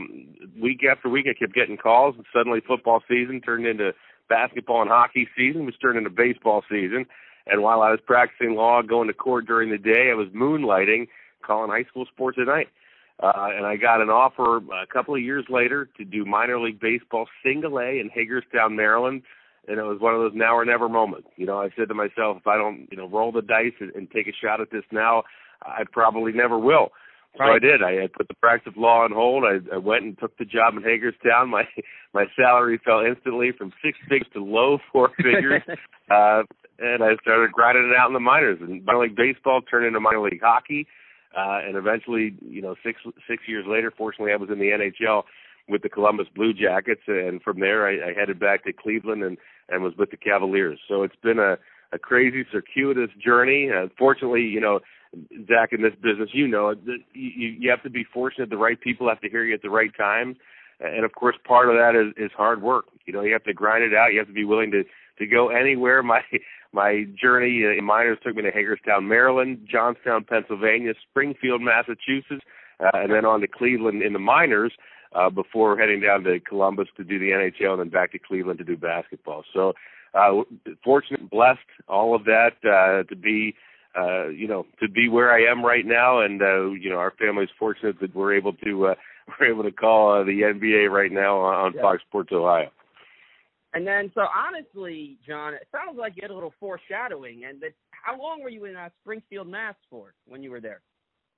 week 0.59 0.81
after 0.89 1.09
week, 1.09 1.27
I 1.29 1.37
kept 1.37 1.53
getting 1.53 1.77
calls, 1.77 2.15
and 2.15 2.25
suddenly 2.33 2.61
football 2.65 3.01
season 3.07 3.41
turned 3.41 3.67
into 3.67 3.93
basketball 4.29 4.81
and 4.81 4.89
hockey 4.89 5.27
season 5.35 5.65
was 5.65 5.75
turned 5.81 5.97
into 5.97 6.09
baseball 6.09 6.63
season. 6.69 7.05
And 7.45 7.61
while 7.61 7.81
I 7.81 7.91
was 7.91 7.99
practicing 8.05 8.55
law, 8.55 8.81
going 8.81 9.07
to 9.07 9.13
court 9.13 9.45
during 9.45 9.69
the 9.69 9.77
day, 9.77 10.09
I 10.11 10.15
was 10.15 10.27
moonlighting, 10.29 11.07
calling 11.41 11.71
high 11.71 11.87
school 11.89 12.05
sports 12.05 12.37
at 12.39 12.47
night. 12.47 12.67
Uh, 13.21 13.49
and 13.55 13.65
I 13.65 13.77
got 13.77 14.01
an 14.01 14.09
offer 14.09 14.57
a 14.57 14.85
couple 14.91 15.15
of 15.15 15.21
years 15.21 15.45
later 15.49 15.89
to 15.97 16.05
do 16.05 16.23
minor 16.23 16.59
league 16.59 16.79
baseball 16.79 17.27
single 17.43 17.79
A 17.79 17.99
in 17.99 18.09
Hagerstown, 18.13 18.75
Maryland. 18.75 19.23
And 19.67 19.79
it 19.79 19.83
was 19.83 19.99
one 19.99 20.13
of 20.13 20.21
those 20.21 20.33
now 20.35 20.55
or 20.55 20.63
never 20.65 20.87
moments. 20.87 21.27
You 21.35 21.45
know, 21.45 21.59
I 21.59 21.69
said 21.75 21.87
to 21.89 21.93
myself, 21.93 22.37
if 22.37 22.47
I 22.47 22.57
don't, 22.57 22.87
you 22.91 22.97
know, 22.97 23.07
roll 23.07 23.31
the 23.31 23.41
dice 23.41 23.73
and, 23.79 23.93
and 23.95 24.09
take 24.11 24.27
a 24.27 24.31
shot 24.31 24.61
at 24.61 24.71
this 24.71 24.83
now, 24.91 25.23
I 25.61 25.83
probably 25.91 26.31
never 26.31 26.57
will. 26.57 26.91
So. 27.37 27.43
I 27.43 27.59
did. 27.59 27.83
I, 27.83 28.03
I 28.03 28.07
put 28.07 28.27
the 28.27 28.33
practice 28.35 28.73
of 28.75 28.77
law 28.77 29.03
on 29.03 29.11
hold. 29.11 29.43
I, 29.43 29.75
I 29.75 29.77
went 29.77 30.03
and 30.03 30.17
took 30.17 30.37
the 30.37 30.45
job 30.45 30.75
in 30.75 30.83
Hagerstown. 30.83 31.49
My 31.49 31.63
my 32.13 32.25
salary 32.35 32.79
fell 32.83 33.01
instantly 33.05 33.51
from 33.55 33.71
six 33.83 33.97
figures 34.09 34.27
to 34.33 34.43
low 34.43 34.79
four 34.91 35.09
figures, 35.17 35.61
uh, 36.11 36.43
and 36.79 37.03
I 37.03 37.15
started 37.21 37.51
grinding 37.51 37.91
it 37.91 37.97
out 37.97 38.07
in 38.07 38.13
the 38.13 38.19
minors. 38.19 38.57
And 38.61 38.83
minor 38.85 39.03
league 39.03 39.15
baseball 39.15 39.61
turned 39.61 39.85
into 39.85 39.99
minor 39.99 40.21
league 40.21 40.41
hockey, 40.41 40.87
uh, 41.37 41.59
and 41.63 41.75
eventually, 41.75 42.35
you 42.41 42.61
know, 42.61 42.75
six 42.83 43.01
six 43.29 43.43
years 43.47 43.65
later, 43.67 43.91
fortunately, 43.95 44.33
I 44.33 44.37
was 44.37 44.49
in 44.49 44.59
the 44.59 44.71
NHL 44.71 45.23
with 45.69 45.83
the 45.83 45.89
Columbus 45.89 46.27
Blue 46.33 46.53
Jackets, 46.53 47.01
and 47.07 47.41
from 47.43 47.59
there, 47.59 47.85
I, 47.85 48.09
I 48.09 48.13
headed 48.17 48.39
back 48.39 48.63
to 48.63 48.73
Cleveland 48.73 49.23
and 49.23 49.37
and 49.69 49.83
was 49.83 49.93
with 49.97 50.09
the 50.09 50.17
Cavaliers. 50.17 50.79
So 50.87 51.03
it's 51.03 51.15
been 51.21 51.39
a 51.39 51.57
a 51.93 51.99
crazy, 51.99 52.45
circuitous 52.51 53.09
journey. 53.23 53.69
Uh, 53.71 53.87
fortunately, 53.97 54.41
you 54.41 54.59
know 54.59 54.79
Zach, 55.47 55.69
in 55.71 55.81
this 55.81 55.93
business, 56.01 56.29
you 56.33 56.47
know, 56.47 56.73
you, 57.13 57.55
you 57.59 57.69
have 57.69 57.83
to 57.83 57.89
be 57.89 58.05
fortunate. 58.13 58.49
The 58.49 58.57
right 58.57 58.79
people 58.79 59.07
have 59.09 59.21
to 59.21 59.29
hear 59.29 59.43
you 59.43 59.53
at 59.53 59.61
the 59.61 59.69
right 59.69 59.91
time, 59.97 60.35
and 60.79 61.03
of 61.03 61.11
course, 61.13 61.35
part 61.47 61.69
of 61.69 61.75
that 61.75 61.95
is, 61.95 62.13
is 62.23 62.31
hard 62.35 62.61
work. 62.61 62.85
You 63.05 63.13
know, 63.13 63.21
you 63.21 63.33
have 63.33 63.43
to 63.45 63.53
grind 63.53 63.83
it 63.83 63.93
out. 63.93 64.13
You 64.13 64.19
have 64.19 64.27
to 64.27 64.33
be 64.33 64.45
willing 64.45 64.71
to 64.71 64.83
to 65.19 65.25
go 65.25 65.49
anywhere. 65.49 66.03
My 66.03 66.21
my 66.73 67.05
journey 67.19 67.63
in 67.63 67.83
minors 67.83 68.19
took 68.23 68.35
me 68.35 68.43
to 68.43 68.51
Hagerstown, 68.51 69.07
Maryland, 69.07 69.67
Johnstown, 69.69 70.25
Pennsylvania, 70.25 70.93
Springfield, 71.09 71.61
Massachusetts, 71.61 72.45
uh, 72.79 72.89
and 72.93 73.11
then 73.11 73.25
on 73.25 73.41
to 73.41 73.47
Cleveland 73.47 74.03
in 74.03 74.13
the 74.13 74.19
minors 74.19 74.73
uh, 75.15 75.29
before 75.29 75.77
heading 75.77 76.01
down 76.01 76.23
to 76.23 76.39
Columbus 76.39 76.87
to 76.97 77.03
do 77.03 77.19
the 77.19 77.31
NHL 77.31 77.71
and 77.71 77.79
then 77.79 77.89
back 77.89 78.11
to 78.11 78.19
Cleveland 78.19 78.59
to 78.59 78.65
do 78.65 78.77
basketball. 78.77 79.43
So, 79.53 79.73
uh, 80.13 80.43
fortunate, 80.83 81.29
blessed, 81.29 81.59
all 81.87 82.15
of 82.15 82.25
that 82.25 82.51
uh, 82.63 83.03
to 83.09 83.15
be 83.15 83.55
uh, 83.97 84.27
you 84.27 84.47
know, 84.47 84.65
to 84.79 84.87
be 84.87 85.09
where 85.09 85.31
I 85.31 85.49
am 85.49 85.65
right 85.65 85.85
now, 85.85 86.21
and 86.21 86.41
uh, 86.41 86.69
you 86.71 86.89
know, 86.89 86.97
our 86.97 87.11
family 87.11 87.45
is 87.45 87.49
fortunate 87.57 87.99
that 88.01 88.15
we're 88.15 88.35
able 88.35 88.53
to 88.53 88.87
uh, 88.87 88.95
we're 89.39 89.47
able 89.47 89.63
to 89.63 89.71
call 89.71 90.13
uh, 90.13 90.23
the 90.23 90.41
NBA 90.41 90.89
right 90.89 91.11
now 91.11 91.39
on, 91.39 91.55
on 91.55 91.73
Yeah. 91.73 91.81
Fox 91.81 92.01
Sports 92.07 92.29
Ohio. 92.31 92.69
And 93.73 93.85
then, 93.85 94.11
so 94.15 94.21
honestly, 94.35 95.17
John, 95.27 95.53
it 95.53 95.67
sounds 95.71 95.97
like 95.99 96.15
you 96.15 96.21
had 96.21 96.31
a 96.31 96.33
little 96.33 96.53
foreshadowing. 96.59 97.43
And 97.45 97.61
that, 97.61 97.73
how 97.91 98.19
long 98.19 98.41
were 98.41 98.49
you 98.49 98.65
in 98.65 98.75
uh, 98.75 98.89
Springfield, 99.01 99.47
Mass, 99.47 99.75
for 99.89 100.13
when 100.25 100.41
you 100.41 100.49
were 100.51 100.61
there? 100.61 100.81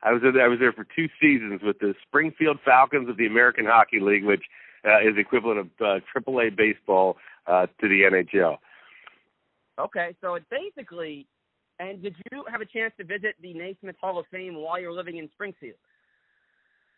I 0.04 0.14
was 0.14 0.22
there, 0.22 0.42
I 0.42 0.48
was 0.48 0.60
there 0.60 0.72
for 0.72 0.86
two 0.96 1.10
seasons 1.20 1.62
with 1.62 1.80
the 1.80 1.94
Springfield 2.08 2.60
Falcons 2.64 3.10
of 3.10 3.18
the 3.18 3.26
American 3.26 3.66
Hockey 3.66 4.00
League, 4.00 4.24
which 4.24 4.44
uh, 4.86 5.00
is 5.00 5.18
equivalent 5.18 5.60
of 5.60 5.68
uh, 5.82 6.00
AAA 6.16 6.56
baseball 6.56 7.18
uh, 7.48 7.66
to 7.82 7.90
the 7.90 8.04
NHL. 8.04 8.58
Okay, 9.78 10.16
so 10.22 10.36
it 10.36 10.44
basically. 10.50 11.26
And 11.80 12.02
did 12.02 12.16
you 12.32 12.44
have 12.52 12.62
a 12.62 12.66
chance 12.66 12.94
to 12.98 13.06
visit 13.06 13.36
the 13.42 13.54
Naismith 13.54 13.96
Hall 14.02 14.20
of 14.20 14.26
Fame 14.32 14.56
while 14.56 14.80
you 14.80 14.88
were 14.88 14.94
living 14.94 15.18
in 15.18 15.30
Springfield? 15.34 15.78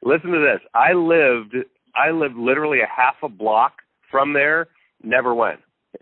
Listen 0.04 0.32
to 0.32 0.40
this. 0.40 0.60
I 0.74 0.94
lived 0.94 1.56
I 1.96 2.12
lived 2.12 2.36
literally 2.36 2.80
a 2.82 2.88
half 2.88 3.16
a 3.22 3.30
block 3.30 3.74
from 4.10 4.34
there. 4.34 4.68
Never 5.04 5.36
went. 5.36 5.60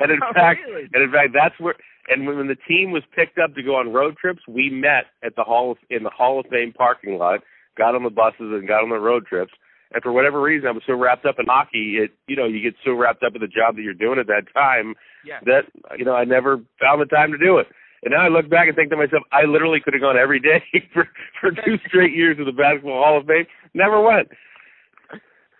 and 0.00 0.10
in 0.10 0.18
Oh, 0.22 0.32
fact, 0.32 0.60
really? 0.66 0.88
and 0.92 1.02
in 1.02 1.12
fact, 1.12 1.30
that's 1.32 1.58
where. 1.60 1.74
And 2.08 2.26
when 2.26 2.48
the 2.48 2.56
team 2.66 2.90
was 2.90 3.02
picked 3.14 3.38
up 3.38 3.54
to 3.54 3.62
go 3.62 3.76
on 3.76 3.92
road 3.92 4.16
trips, 4.16 4.40
we 4.48 4.70
met 4.70 5.06
at 5.22 5.36
the 5.36 5.44
hall 5.44 5.72
of, 5.72 5.78
in 5.90 6.02
the 6.02 6.10
Hall 6.10 6.40
of 6.40 6.46
Fame 6.46 6.72
parking 6.72 7.18
lot, 7.18 7.40
got 7.76 7.94
on 7.94 8.02
the 8.02 8.10
buses 8.10 8.40
and 8.40 8.66
got 8.66 8.82
on 8.82 8.88
the 8.88 8.98
road 8.98 9.26
trips. 9.26 9.52
And 9.92 10.02
for 10.02 10.12
whatever 10.12 10.40
reason, 10.40 10.68
I 10.68 10.72
was 10.72 10.82
so 10.86 10.94
wrapped 10.94 11.24
up 11.24 11.36
in 11.38 11.46
hockey. 11.46 11.96
It 11.98 12.10
you 12.26 12.36
know 12.36 12.46
you 12.46 12.60
get 12.62 12.74
so 12.84 12.92
wrapped 12.92 13.22
up 13.22 13.34
in 13.34 13.40
the 13.40 13.46
job 13.48 13.76
that 13.76 13.82
you're 13.82 13.94
doing 13.94 14.18
at 14.18 14.26
that 14.26 14.44
time 14.52 14.94
Yeah. 15.24 15.40
that 15.46 15.62
you 15.98 16.04
know 16.04 16.14
I 16.14 16.24
never 16.24 16.58
found 16.80 17.00
the 17.00 17.06
time 17.06 17.32
to 17.32 17.38
do 17.38 17.58
it. 17.58 17.66
And 18.04 18.12
now 18.12 18.20
I 18.24 18.28
look 18.28 18.48
back 18.48 18.68
and 18.68 18.76
think 18.76 18.90
to 18.90 18.96
myself, 18.96 19.24
I 19.32 19.42
literally 19.44 19.80
could 19.80 19.92
have 19.94 20.02
gone 20.02 20.16
every 20.16 20.40
day 20.40 20.62
for 20.92 21.08
for 21.40 21.50
two 21.50 21.78
straight 21.88 22.14
years 22.14 22.36
to 22.36 22.44
the 22.44 22.52
Basketball 22.52 23.02
Hall 23.02 23.18
of 23.18 23.26
Fame. 23.26 23.46
Never 23.74 24.00
went. 24.00 24.28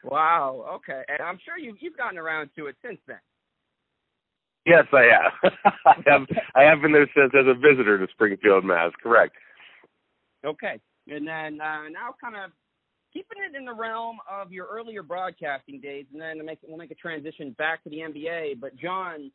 Wow. 0.04 0.64
Okay. 0.76 1.02
And 1.08 1.20
I'm 1.20 1.38
sure 1.44 1.58
you 1.58 1.75
you've 1.80 1.97
gotten 1.97 2.18
around 2.18 2.50
to 2.56 2.66
it 2.66 2.76
since 2.85 2.99
then. 3.06 3.18
Yes, 4.66 4.85
I 4.92 5.04
have. 5.11 5.52
I 5.87 5.94
have. 6.06 6.26
I 6.54 6.62
have 6.62 6.82
been 6.82 6.92
there 6.92 7.08
since 7.16 7.32
as 7.35 7.47
a 7.49 7.54
visitor 7.54 7.99
to 7.99 8.06
Springfield, 8.12 8.64
Mass. 8.64 8.92
Correct. 9.02 9.35
Okay. 10.44 10.78
And 11.08 11.26
then 11.26 11.61
uh, 11.61 11.88
now, 11.90 12.14
kind 12.23 12.37
of 12.37 12.50
keeping 13.12 13.38
it 13.38 13.56
in 13.56 13.64
the 13.64 13.72
realm 13.72 14.18
of 14.30 14.52
your 14.52 14.66
earlier 14.66 15.02
broadcasting 15.02 15.80
days, 15.80 16.06
and 16.12 16.20
then 16.20 16.44
make 16.44 16.58
we'll 16.66 16.78
make 16.78 16.90
a 16.90 16.96
transition 16.96 17.52
back 17.58 17.82
to 17.84 17.90
the 17.90 17.98
NBA. 17.98 18.60
But 18.60 18.76
John, 18.76 19.30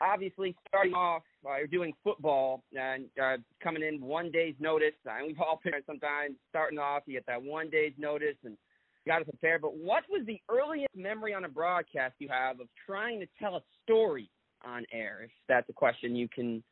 obviously 0.00 0.56
starting 0.68 0.94
off, 0.94 1.22
uh, 1.46 1.56
you're 1.58 1.66
doing 1.66 1.92
football 2.02 2.62
and 2.76 3.06
uh, 3.22 3.36
coming 3.62 3.82
in 3.82 4.00
one 4.00 4.30
day's 4.30 4.54
notice. 4.58 4.94
And 5.04 5.26
we've 5.26 5.40
all 5.40 5.60
been 5.64 5.74
sometimes 5.86 6.36
starting 6.48 6.78
off. 6.78 7.02
You 7.06 7.14
get 7.14 7.26
that 7.26 7.42
one 7.42 7.70
day's 7.70 7.92
notice 7.98 8.36
and 8.44 8.56
got 9.06 9.18
to 9.18 9.24
prepare. 9.24 9.58
But 9.58 9.76
what 9.76 10.04
was 10.08 10.24
the 10.26 10.40
earliest 10.48 10.94
memory 10.96 11.34
on 11.34 11.44
a 11.44 11.48
broadcast 11.48 12.14
you 12.18 12.28
have 12.28 12.60
of 12.60 12.66
trying 12.86 13.20
to 13.20 13.26
tell 13.38 13.56
a 13.56 13.62
story 13.84 14.30
on 14.64 14.84
air? 14.92 15.22
If 15.24 15.30
that's 15.48 15.68
a 15.68 15.74
question 15.74 16.16
you 16.16 16.28
can 16.28 16.62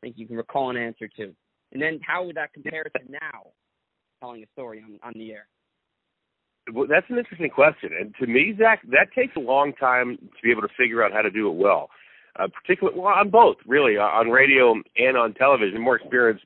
I 0.00 0.06
think 0.06 0.18
you 0.18 0.26
can 0.26 0.36
recall 0.36 0.70
an 0.70 0.76
answer 0.76 1.08
to. 1.16 1.34
And 1.72 1.82
then 1.82 1.98
how 2.06 2.24
would 2.24 2.36
that 2.36 2.52
compare 2.52 2.84
to 2.84 2.90
now, 3.08 3.50
telling 4.20 4.42
a 4.42 4.46
story 4.52 4.82
on 4.84 4.98
on 5.02 5.12
the 5.14 5.32
air? 5.32 5.48
Well, 6.72 6.86
that's 6.88 7.06
an 7.08 7.18
interesting 7.18 7.50
question, 7.50 7.90
and 7.98 8.14
to 8.20 8.26
me, 8.26 8.54
Zach, 8.58 8.82
that 8.90 9.12
takes 9.14 9.36
a 9.36 9.40
long 9.40 9.72
time 9.72 10.16
to 10.16 10.42
be 10.42 10.50
able 10.50 10.62
to 10.62 10.68
figure 10.76 11.02
out 11.02 11.12
how 11.12 11.22
to 11.22 11.30
do 11.30 11.48
it 11.48 11.54
well. 11.54 11.90
Uh, 12.38 12.46
particularly, 12.46 12.98
well, 12.98 13.14
on 13.14 13.30
both, 13.30 13.56
really, 13.66 13.96
uh, 13.96 14.02
on 14.02 14.28
radio 14.28 14.74
and 14.96 15.16
on 15.16 15.34
television. 15.34 15.80
More 15.80 15.96
experience 15.96 16.40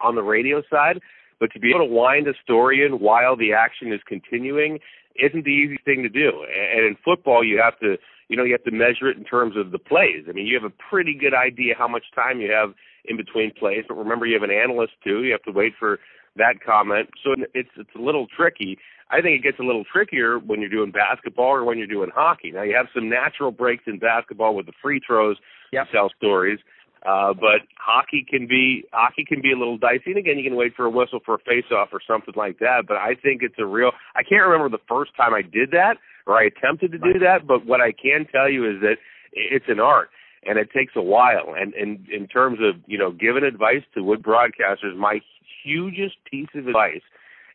on 0.00 0.16
the 0.16 0.22
radio 0.22 0.62
side, 0.70 1.00
but 1.38 1.52
to 1.52 1.60
be 1.60 1.70
able 1.70 1.86
to 1.86 1.92
wind 1.92 2.26
a 2.26 2.32
story 2.42 2.84
in 2.84 2.98
while 3.00 3.36
the 3.36 3.52
action 3.52 3.92
is 3.92 4.00
continuing 4.06 4.80
isn't 5.16 5.44
the 5.44 5.50
easiest 5.50 5.84
thing 5.84 6.02
to 6.02 6.08
do. 6.08 6.44
And 6.50 6.84
in 6.84 6.96
football, 7.04 7.44
you 7.44 7.60
have 7.62 7.78
to, 7.78 7.96
you 8.28 8.36
know, 8.36 8.42
you 8.42 8.52
have 8.52 8.64
to 8.64 8.72
measure 8.72 9.08
it 9.08 9.16
in 9.16 9.24
terms 9.24 9.56
of 9.56 9.70
the 9.70 9.78
plays. 9.78 10.24
I 10.28 10.32
mean, 10.32 10.46
you 10.46 10.58
have 10.60 10.68
a 10.68 10.74
pretty 10.90 11.14
good 11.14 11.34
idea 11.34 11.74
how 11.78 11.86
much 11.86 12.04
time 12.14 12.40
you 12.40 12.50
have 12.50 12.74
in 13.04 13.16
between 13.16 13.52
plays, 13.52 13.84
but 13.86 13.94
remember, 13.94 14.26
you 14.26 14.34
have 14.34 14.48
an 14.48 14.50
analyst 14.50 14.94
too. 15.04 15.22
You 15.22 15.32
have 15.32 15.42
to 15.42 15.52
wait 15.52 15.74
for 15.78 16.00
that 16.36 16.54
comment, 16.64 17.10
so 17.22 17.34
it's 17.54 17.68
it's 17.76 17.94
a 17.96 18.00
little 18.00 18.26
tricky. 18.36 18.78
I 19.10 19.20
think 19.20 19.38
it 19.38 19.42
gets 19.42 19.58
a 19.58 19.62
little 19.62 19.84
trickier 19.84 20.38
when 20.38 20.60
you're 20.60 20.70
doing 20.70 20.90
basketball 20.90 21.50
or 21.50 21.64
when 21.64 21.78
you're 21.78 21.86
doing 21.86 22.10
hockey. 22.14 22.50
Now 22.50 22.62
you 22.62 22.74
have 22.76 22.86
some 22.94 23.08
natural 23.08 23.50
breaks 23.50 23.84
in 23.86 23.98
basketball 23.98 24.54
with 24.54 24.66
the 24.66 24.72
free 24.82 25.00
throws 25.06 25.36
Yep. 25.72 25.86
to 25.86 25.92
tell 25.92 26.10
stories. 26.16 26.58
Uh, 27.04 27.34
but 27.34 27.60
hockey 27.76 28.24
can 28.28 28.46
be 28.46 28.84
hockey 28.92 29.24
can 29.26 29.42
be 29.42 29.52
a 29.52 29.56
little 29.56 29.76
dicey. 29.76 30.04
And 30.06 30.16
again, 30.16 30.38
you 30.38 30.44
can 30.44 30.56
wait 30.56 30.74
for 30.74 30.86
a 30.86 30.90
whistle 30.90 31.20
for 31.24 31.34
a 31.34 31.38
face-off 31.38 31.88
or 31.92 32.00
something 32.06 32.32
like 32.34 32.58
that. 32.60 32.84
But 32.88 32.96
I 32.96 33.14
think 33.14 33.42
it's 33.42 33.58
a 33.58 33.66
real. 33.66 33.90
I 34.16 34.22
can't 34.22 34.42
remember 34.46 34.70
the 34.70 34.82
first 34.88 35.14
time 35.14 35.34
I 35.34 35.42
did 35.42 35.70
that 35.72 35.96
or 36.26 36.38
I 36.38 36.44
attempted 36.44 36.92
to 36.92 36.98
do 36.98 37.18
that. 37.18 37.46
But 37.46 37.66
what 37.66 37.82
I 37.82 37.92
can 37.92 38.26
tell 38.32 38.48
you 38.48 38.64
is 38.64 38.80
that 38.80 38.96
it's 39.32 39.66
an 39.68 39.80
art 39.80 40.08
and 40.46 40.58
it 40.58 40.70
takes 40.72 40.94
a 40.96 41.02
while. 41.02 41.54
And 41.54 41.74
and 41.74 42.08
in 42.08 42.26
terms 42.26 42.58
of 42.62 42.80
you 42.86 42.96
know 42.96 43.12
giving 43.12 43.44
advice 43.44 43.82
to 43.94 44.02
wood 44.02 44.22
broadcasters, 44.22 44.96
my 44.96 45.20
hugest 45.62 46.16
piece 46.30 46.48
of 46.54 46.66
advice 46.68 47.02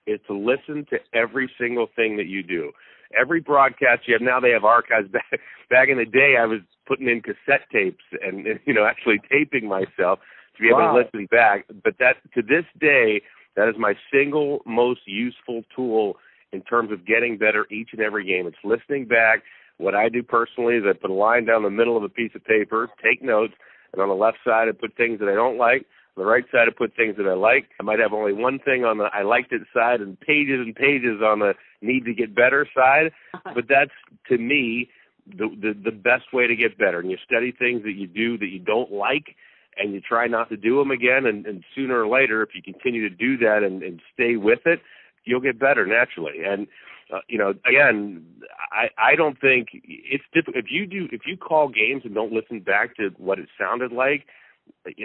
is 0.08 0.20
to 0.28 0.34
listen 0.34 0.86
to 0.90 0.98
every 1.14 1.52
single 1.60 1.88
thing 1.96 2.18
that 2.18 2.28
you 2.28 2.44
do. 2.44 2.72
Every 3.20 3.40
broadcast 3.42 4.08
you 4.08 4.14
have 4.14 4.22
now, 4.22 4.40
they 4.40 4.52
have 4.52 4.64
archives. 4.64 5.10
Back 5.12 5.40
back 5.70 5.90
in 5.90 5.98
the 5.98 6.06
day, 6.06 6.36
I 6.40 6.46
was 6.46 6.60
putting 6.88 7.08
in 7.08 7.22
cassette 7.22 7.70
tapes 7.72 8.04
and, 8.22 8.46
you 8.66 8.74
know 8.74 8.86
actually 8.86 9.20
taping 9.32 9.68
myself 9.68 10.20
to 10.56 10.62
be 10.62 10.68
able 10.70 10.80
Wow. 10.80 10.94
to 10.94 11.04
listen 11.04 11.28
back. 11.30 11.66
But 11.84 11.96
that 12.00 12.18
to 12.36 12.42
this 12.42 12.66
day, 12.80 13.22
that 13.56 13.70
is 13.70 13.76
my 13.78 13.94
single 14.12 14.62
most 14.66 15.02
useful 15.06 15.64
tool 15.76 16.18
in 16.52 16.62
terms 16.62 16.92
of 16.92 17.06
getting 17.06 17.38
better 17.38 17.68
each 17.72 17.90
and 17.94 18.02
every 18.02 18.26
game. 18.26 18.48
It's 18.48 18.58
listening 18.64 19.06
back. 19.06 19.44
What 19.78 19.96
I 19.96 20.10
do 20.10 20.24
personally 20.24 20.76
is 20.76 20.84
I 20.88 20.94
put 20.94 21.10
a 21.10 21.14
line 21.14 21.46
down 21.46 21.64
the 21.64 21.70
middle 21.70 21.96
of 21.96 22.04
a 22.04 22.10
piece 22.10 22.32
of 22.36 22.44
paper, 22.44 22.90
take 23.02 23.24
notes, 23.24 23.54
and 23.94 24.02
on 24.02 24.10
the 24.10 24.16
left 24.16 24.38
side 24.44 24.68
I 24.68 24.72
put 24.72 24.96
things 24.96 25.20
that 25.20 25.30
I 25.30 25.36
don't 25.36 25.58
like. 25.58 25.86
The 26.20 26.26
right 26.26 26.44
side 26.52 26.68
I 26.68 26.72
put 26.78 26.96
things 26.96 27.16
that 27.18 27.26
I 27.26 27.34
like. 27.34 27.70
I 27.80 27.84
might 27.84 28.00
have 28.00 28.12
only 28.12 28.34
one 28.34 28.60
thing 28.60 28.84
on 28.84 28.98
the 28.98 29.06
I 29.06 29.24
liked 29.24 29.54
it 29.54 29.62
side 29.74 30.02
and 30.02 30.20
pages 30.20 30.60
and 30.60 30.76
pages 30.76 31.22
on 31.24 31.40
the 31.40 31.54
need 31.82 32.04
to 32.06 32.14
get 32.14 32.36
better 32.36 32.68
side. 32.76 33.12
But 33.32 33.70
that's 33.70 33.92
to 34.28 34.38
me 34.38 34.90
the, 35.26 35.48
the 35.48 35.74
the 35.82 35.92
best 35.92 36.34
way 36.34 36.46
to 36.46 36.56
get 36.56 36.78
better. 36.78 37.00
And 37.00 37.10
you 37.10 37.18
study 37.26 37.54
things 37.58 37.84
that 37.84 37.94
you 37.94 38.06
do 38.06 38.38
that 38.38 38.48
you 38.48 38.60
don't 38.60 38.92
like 38.92 39.36
and 39.78 39.94
you 39.94 40.02
try 40.02 40.28
not 40.28 40.50
to 40.50 40.58
do 40.58 40.78
them 40.78 40.92
again 40.92 41.26
and, 41.26 41.46
and 41.46 41.64
sooner 41.74 42.04
or 42.04 42.08
later 42.08 42.44
if 42.44 42.50
you 42.54 42.62
continue 42.62 43.08
to 43.08 43.16
do 43.16 43.38
that 43.38 43.64
and, 43.64 43.82
and 43.82 44.02
stay 44.14 44.36
with 44.36 44.60
it, 44.66 44.82
you'll 45.24 45.40
get 45.40 45.58
better 45.58 45.86
naturally. 45.86 46.44
And 46.46 46.68
uh, 47.14 47.20
you 47.30 47.38
know, 47.38 47.54
again, 47.66 48.26
I 48.74 48.90
I 49.12 49.16
don't 49.16 49.40
think 49.40 49.70
it's 49.74 50.26
difficult 50.34 50.66
if 50.66 50.70
you 50.70 50.86
do 50.86 51.08
if 51.14 51.22
you 51.26 51.38
call 51.38 51.70
games 51.70 52.02
and 52.04 52.14
don't 52.14 52.34
listen 52.34 52.60
back 52.60 52.98
to 52.98 53.12
what 53.18 53.40
it 53.40 53.48
sounded 53.58 53.94
like. 53.94 54.26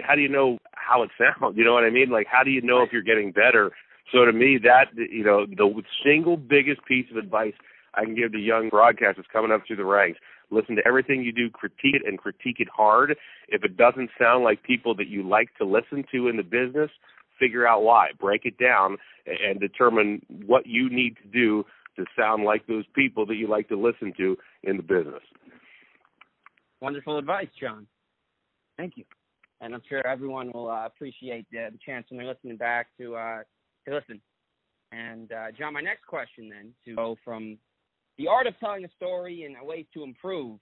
How 0.03 0.15
do 0.15 0.21
you 0.21 0.29
know 0.29 0.57
how 0.73 1.03
it 1.03 1.09
sounds? 1.17 1.57
You 1.57 1.65
know 1.65 1.73
what 1.73 1.83
I 1.83 1.89
mean? 1.89 2.09
Like, 2.09 2.27
how 2.31 2.43
do 2.43 2.51
you 2.51 2.61
know 2.61 2.81
if 2.81 2.91
you're 2.91 3.01
getting 3.01 3.31
better? 3.31 3.71
So 4.11 4.25
to 4.25 4.33
me, 4.33 4.59
that 4.63 4.85
you 4.95 5.23
know, 5.23 5.45
the 5.45 5.83
single 6.05 6.37
biggest 6.37 6.85
piece 6.85 7.05
of 7.11 7.17
advice 7.17 7.53
I 7.93 8.03
can 8.03 8.15
give 8.15 8.31
to 8.33 8.37
young 8.37 8.69
broadcasters 8.69 9.25
coming 9.31 9.51
up 9.51 9.61
through 9.65 9.77
the 9.77 9.85
ranks: 9.85 10.19
listen 10.51 10.75
to 10.75 10.87
everything 10.87 11.23
you 11.23 11.31
do, 11.31 11.49
critique 11.49 11.95
it, 11.95 12.03
and 12.05 12.17
critique 12.17 12.57
it 12.59 12.67
hard. 12.75 13.15
If 13.49 13.63
it 13.63 13.77
doesn't 13.77 14.11
sound 14.19 14.43
like 14.43 14.63
people 14.63 14.95
that 14.95 15.07
you 15.07 15.27
like 15.27 15.49
to 15.57 15.65
listen 15.65 16.03
to 16.11 16.27
in 16.27 16.37
the 16.37 16.43
business, 16.43 16.91
figure 17.39 17.67
out 17.67 17.83
why. 17.83 18.09
Break 18.19 18.45
it 18.45 18.57
down 18.57 18.97
and 19.25 19.59
determine 19.59 20.21
what 20.45 20.67
you 20.67 20.89
need 20.89 21.17
to 21.23 21.27
do 21.27 21.65
to 21.97 22.05
sound 22.17 22.43
like 22.43 22.67
those 22.67 22.85
people 22.93 23.25
that 23.25 23.35
you 23.35 23.47
like 23.47 23.69
to 23.69 23.79
listen 23.79 24.13
to 24.17 24.37
in 24.63 24.77
the 24.77 24.83
business. 24.83 25.23
Wonderful 26.81 27.17
advice, 27.17 27.47
John. 27.59 27.87
Thank 28.77 28.97
you. 28.97 29.05
And 29.61 29.73
I'm 29.73 29.81
sure 29.87 30.05
everyone 30.05 30.51
will 30.53 30.69
uh, 30.69 30.85
appreciate 30.85 31.45
the, 31.51 31.69
the 31.71 31.79
chance 31.85 32.05
when 32.09 32.17
they're 32.17 32.27
listening 32.27 32.57
back 32.57 32.87
to 32.99 33.15
uh, 33.15 33.39
to 33.87 33.95
listen. 33.95 34.21
And 34.91 35.31
uh, 35.31 35.47
John, 35.57 35.73
my 35.73 35.81
next 35.81 36.05
question 36.05 36.49
then 36.49 36.73
to 36.85 36.95
go 36.95 37.17
from 37.23 37.57
the 38.17 38.27
art 38.27 38.47
of 38.47 38.57
telling 38.59 38.85
a 38.85 38.89
story 38.95 39.43
and 39.43 39.55
ways 39.65 39.85
to 39.93 40.03
improve. 40.03 40.59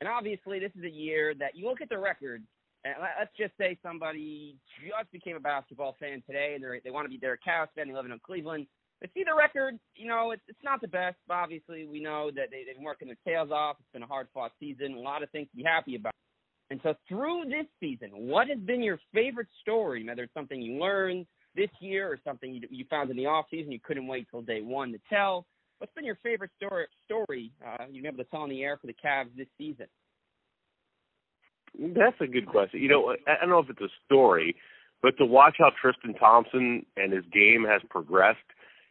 And 0.00 0.08
obviously, 0.08 0.58
this 0.58 0.72
is 0.76 0.84
a 0.84 0.90
year 0.90 1.34
that 1.38 1.56
you 1.56 1.68
look 1.68 1.80
at 1.80 1.88
the 1.88 1.98
record. 1.98 2.42
And 2.84 2.94
let- 3.00 3.16
let's 3.18 3.36
just 3.36 3.56
say 3.56 3.78
somebody 3.82 4.56
just 4.78 5.10
became 5.10 5.36
a 5.36 5.40
basketball 5.40 5.96
fan 5.98 6.22
today, 6.26 6.54
and 6.54 6.62
they 6.62 6.80
they 6.84 6.90
want 6.90 7.10
to 7.10 7.18
be 7.18 7.24
a 7.26 7.36
Cavs 7.48 7.68
fan, 7.74 7.88
they 7.88 7.94
live 7.94 8.04
in 8.04 8.18
Cleveland. 8.20 8.66
They 9.00 9.08
see 9.14 9.24
the 9.24 9.34
record, 9.34 9.78
you 9.96 10.06
know, 10.06 10.32
it's 10.32 10.42
it's 10.48 10.62
not 10.62 10.80
the 10.80 10.88
best. 10.88 11.16
But 11.26 11.34
obviously, 11.34 11.86
we 11.86 12.00
know 12.00 12.30
that 12.34 12.50
they, 12.50 12.64
they've 12.64 12.74
been 12.74 12.84
working 12.84 13.08
their 13.08 13.16
tails 13.24 13.50
off. 13.50 13.76
It's 13.80 13.92
been 13.92 14.02
a 14.02 14.06
hard 14.06 14.28
fought 14.34 14.52
season, 14.60 14.94
a 14.94 15.00
lot 15.00 15.22
of 15.22 15.30
things 15.30 15.48
to 15.50 15.56
be 15.56 15.62
happy 15.62 15.96
about. 15.96 16.12
And 16.70 16.80
so, 16.82 16.94
through 17.08 17.44
this 17.46 17.66
season, 17.80 18.10
what 18.12 18.48
has 18.48 18.58
been 18.58 18.82
your 18.82 18.98
favorite 19.12 19.48
story? 19.60 20.06
Whether 20.06 20.24
it's 20.24 20.34
something 20.34 20.60
you 20.60 20.80
learned 20.80 21.26
this 21.54 21.68
year 21.80 22.08
or 22.08 22.18
something 22.24 22.54
you, 22.54 22.62
you 22.70 22.84
found 22.88 23.10
in 23.10 23.16
the 23.16 23.26
off 23.26 23.46
season, 23.50 23.70
you 23.70 23.80
couldn't 23.82 24.06
wait 24.06 24.26
till 24.30 24.42
day 24.42 24.62
one 24.62 24.92
to 24.92 24.98
tell. 25.10 25.46
What's 25.78 25.92
been 25.94 26.04
your 26.04 26.18
favorite 26.22 26.50
story? 26.56 26.86
Story 27.04 27.52
uh, 27.64 27.84
you've 27.90 28.02
been 28.02 28.14
able 28.14 28.24
to 28.24 28.30
tell 28.30 28.40
on 28.40 28.48
the 28.48 28.62
air 28.62 28.78
for 28.78 28.86
the 28.86 28.94
Cavs 28.94 29.36
this 29.36 29.48
season? 29.58 29.86
That's 31.78 32.16
a 32.20 32.26
good 32.26 32.46
question. 32.46 32.80
You 32.80 32.88
know, 32.88 33.16
I 33.26 33.40
don't 33.40 33.50
know 33.50 33.58
if 33.58 33.68
it's 33.68 33.80
a 33.80 33.88
story, 34.06 34.56
but 35.02 35.18
to 35.18 35.26
watch 35.26 35.56
how 35.58 35.70
Tristan 35.80 36.14
Thompson 36.14 36.86
and 36.96 37.12
his 37.12 37.24
game 37.32 37.64
has 37.68 37.82
progressed 37.90 38.38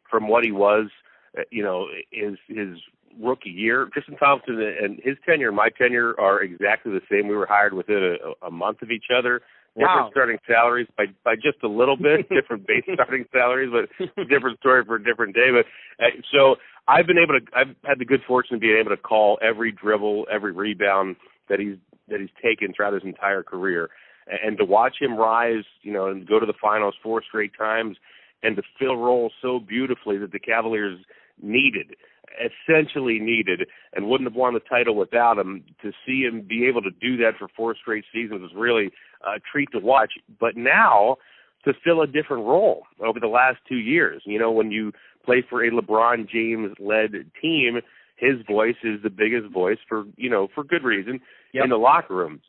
from 0.09 0.27
what 0.27 0.43
he 0.43 0.51
was 0.51 0.89
uh, 1.37 1.41
you 1.51 1.63
know, 1.63 1.87
his 2.11 2.37
his 2.47 2.77
rookie 3.21 3.49
year. 3.49 3.87
Tristan 3.93 4.17
Thompson 4.17 4.59
and 4.61 4.99
his 5.03 5.17
tenure 5.25 5.49
and 5.49 5.55
my 5.57 5.69
tenure 5.69 6.19
are 6.19 6.41
exactly 6.41 6.91
the 6.91 7.01
same. 7.11 7.27
We 7.27 7.35
were 7.35 7.45
hired 7.47 7.73
within 7.73 8.17
a, 8.41 8.47
a 8.47 8.51
month 8.51 8.81
of 8.81 8.91
each 8.91 9.05
other. 9.15 9.41
Different 9.75 10.01
Wow. 10.01 10.09
starting 10.11 10.37
salaries 10.45 10.87
by 10.95 11.05
by 11.25 11.33
just 11.35 11.63
a 11.63 11.67
little 11.67 11.97
bit, 11.97 12.29
different 12.33 12.67
base 12.67 12.83
starting 12.93 13.25
salaries, 13.31 13.71
but 13.73 13.89
different 14.29 14.59
story 14.59 14.85
for 14.85 14.97
a 14.97 15.03
different 15.03 15.33
day. 15.33 15.49
But 15.51 15.65
uh, 16.03 16.09
so 16.31 16.57
I've 16.87 17.07
been 17.07 17.17
able 17.17 17.39
to, 17.39 17.45
I've 17.57 17.75
had 17.83 17.97
the 17.97 18.05
good 18.05 18.21
fortune 18.27 18.55
of 18.55 18.61
being 18.61 18.77
able 18.79 18.91
to 18.95 19.01
call 19.01 19.39
every 19.41 19.71
dribble, 19.71 20.27
every 20.31 20.51
rebound 20.51 21.15
that 21.49 21.59
he's 21.59 21.77
that 22.09 22.19
he's 22.19 22.29
taken 22.43 22.71
throughout 22.73 22.93
his 22.93 23.03
entire 23.03 23.41
career, 23.41 23.89
and, 24.27 24.39
and 24.49 24.57
to 24.59 24.65
watch 24.65 24.97
him 25.01 25.15
rise, 25.17 25.63
you 25.81 25.91
know, 25.91 26.07
and 26.07 26.27
go 26.27 26.39
to 26.39 26.45
the 26.45 26.53
finals 26.61 26.93
four 27.01 27.23
straight 27.27 27.53
times, 27.57 27.97
and 28.43 28.55
to 28.57 28.61
fill 28.77 28.97
roles 28.97 29.31
so 29.41 29.59
beautifully 29.59 30.19
that 30.19 30.31
the 30.31 30.39
Cavaliers 30.39 30.99
needed, 31.41 31.95
essentially 32.39 33.19
needed, 33.19 33.67
and 33.93 34.07
wouldn't 34.07 34.29
have 34.29 34.35
won 34.35 34.53
the 34.53 34.59
title 34.59 34.95
without 34.95 35.37
him. 35.37 35.63
To 35.81 35.91
see 36.05 36.21
him 36.21 36.41
be 36.41 36.65
able 36.67 36.81
to 36.81 36.91
do 37.01 37.17
that 37.17 37.33
for 37.37 37.47
four 37.55 37.75
straight 37.75 38.05
seasons 38.13 38.41
was 38.41 38.51
really 38.55 38.91
a 39.25 39.39
treat 39.51 39.69
to 39.71 39.79
watch. 39.79 40.13
But 40.39 40.55
now 40.55 41.17
to 41.65 41.73
fill 41.83 42.01
a 42.01 42.07
different 42.07 42.45
role 42.45 42.83
over 42.99 43.19
the 43.19 43.27
last 43.27 43.57
two 43.67 43.77
years. 43.77 44.21
You 44.25 44.39
know, 44.39 44.51
when 44.51 44.71
you 44.71 44.91
play 45.25 45.43
for 45.49 45.63
a 45.63 45.71
LeBron 45.71 46.29
James 46.29 46.75
led 46.79 47.11
team, 47.41 47.79
his 48.17 48.45
voice 48.47 48.75
is 48.83 49.01
the 49.01 49.09
biggest 49.09 49.51
voice 49.51 49.77
for 49.87 50.05
you 50.17 50.29
know 50.29 50.47
for 50.53 50.63
good 50.63 50.83
reason 50.83 51.19
Yep. 51.53 51.65
in 51.65 51.69
the 51.69 51.77
locker 51.77 52.15
room. 52.15 52.41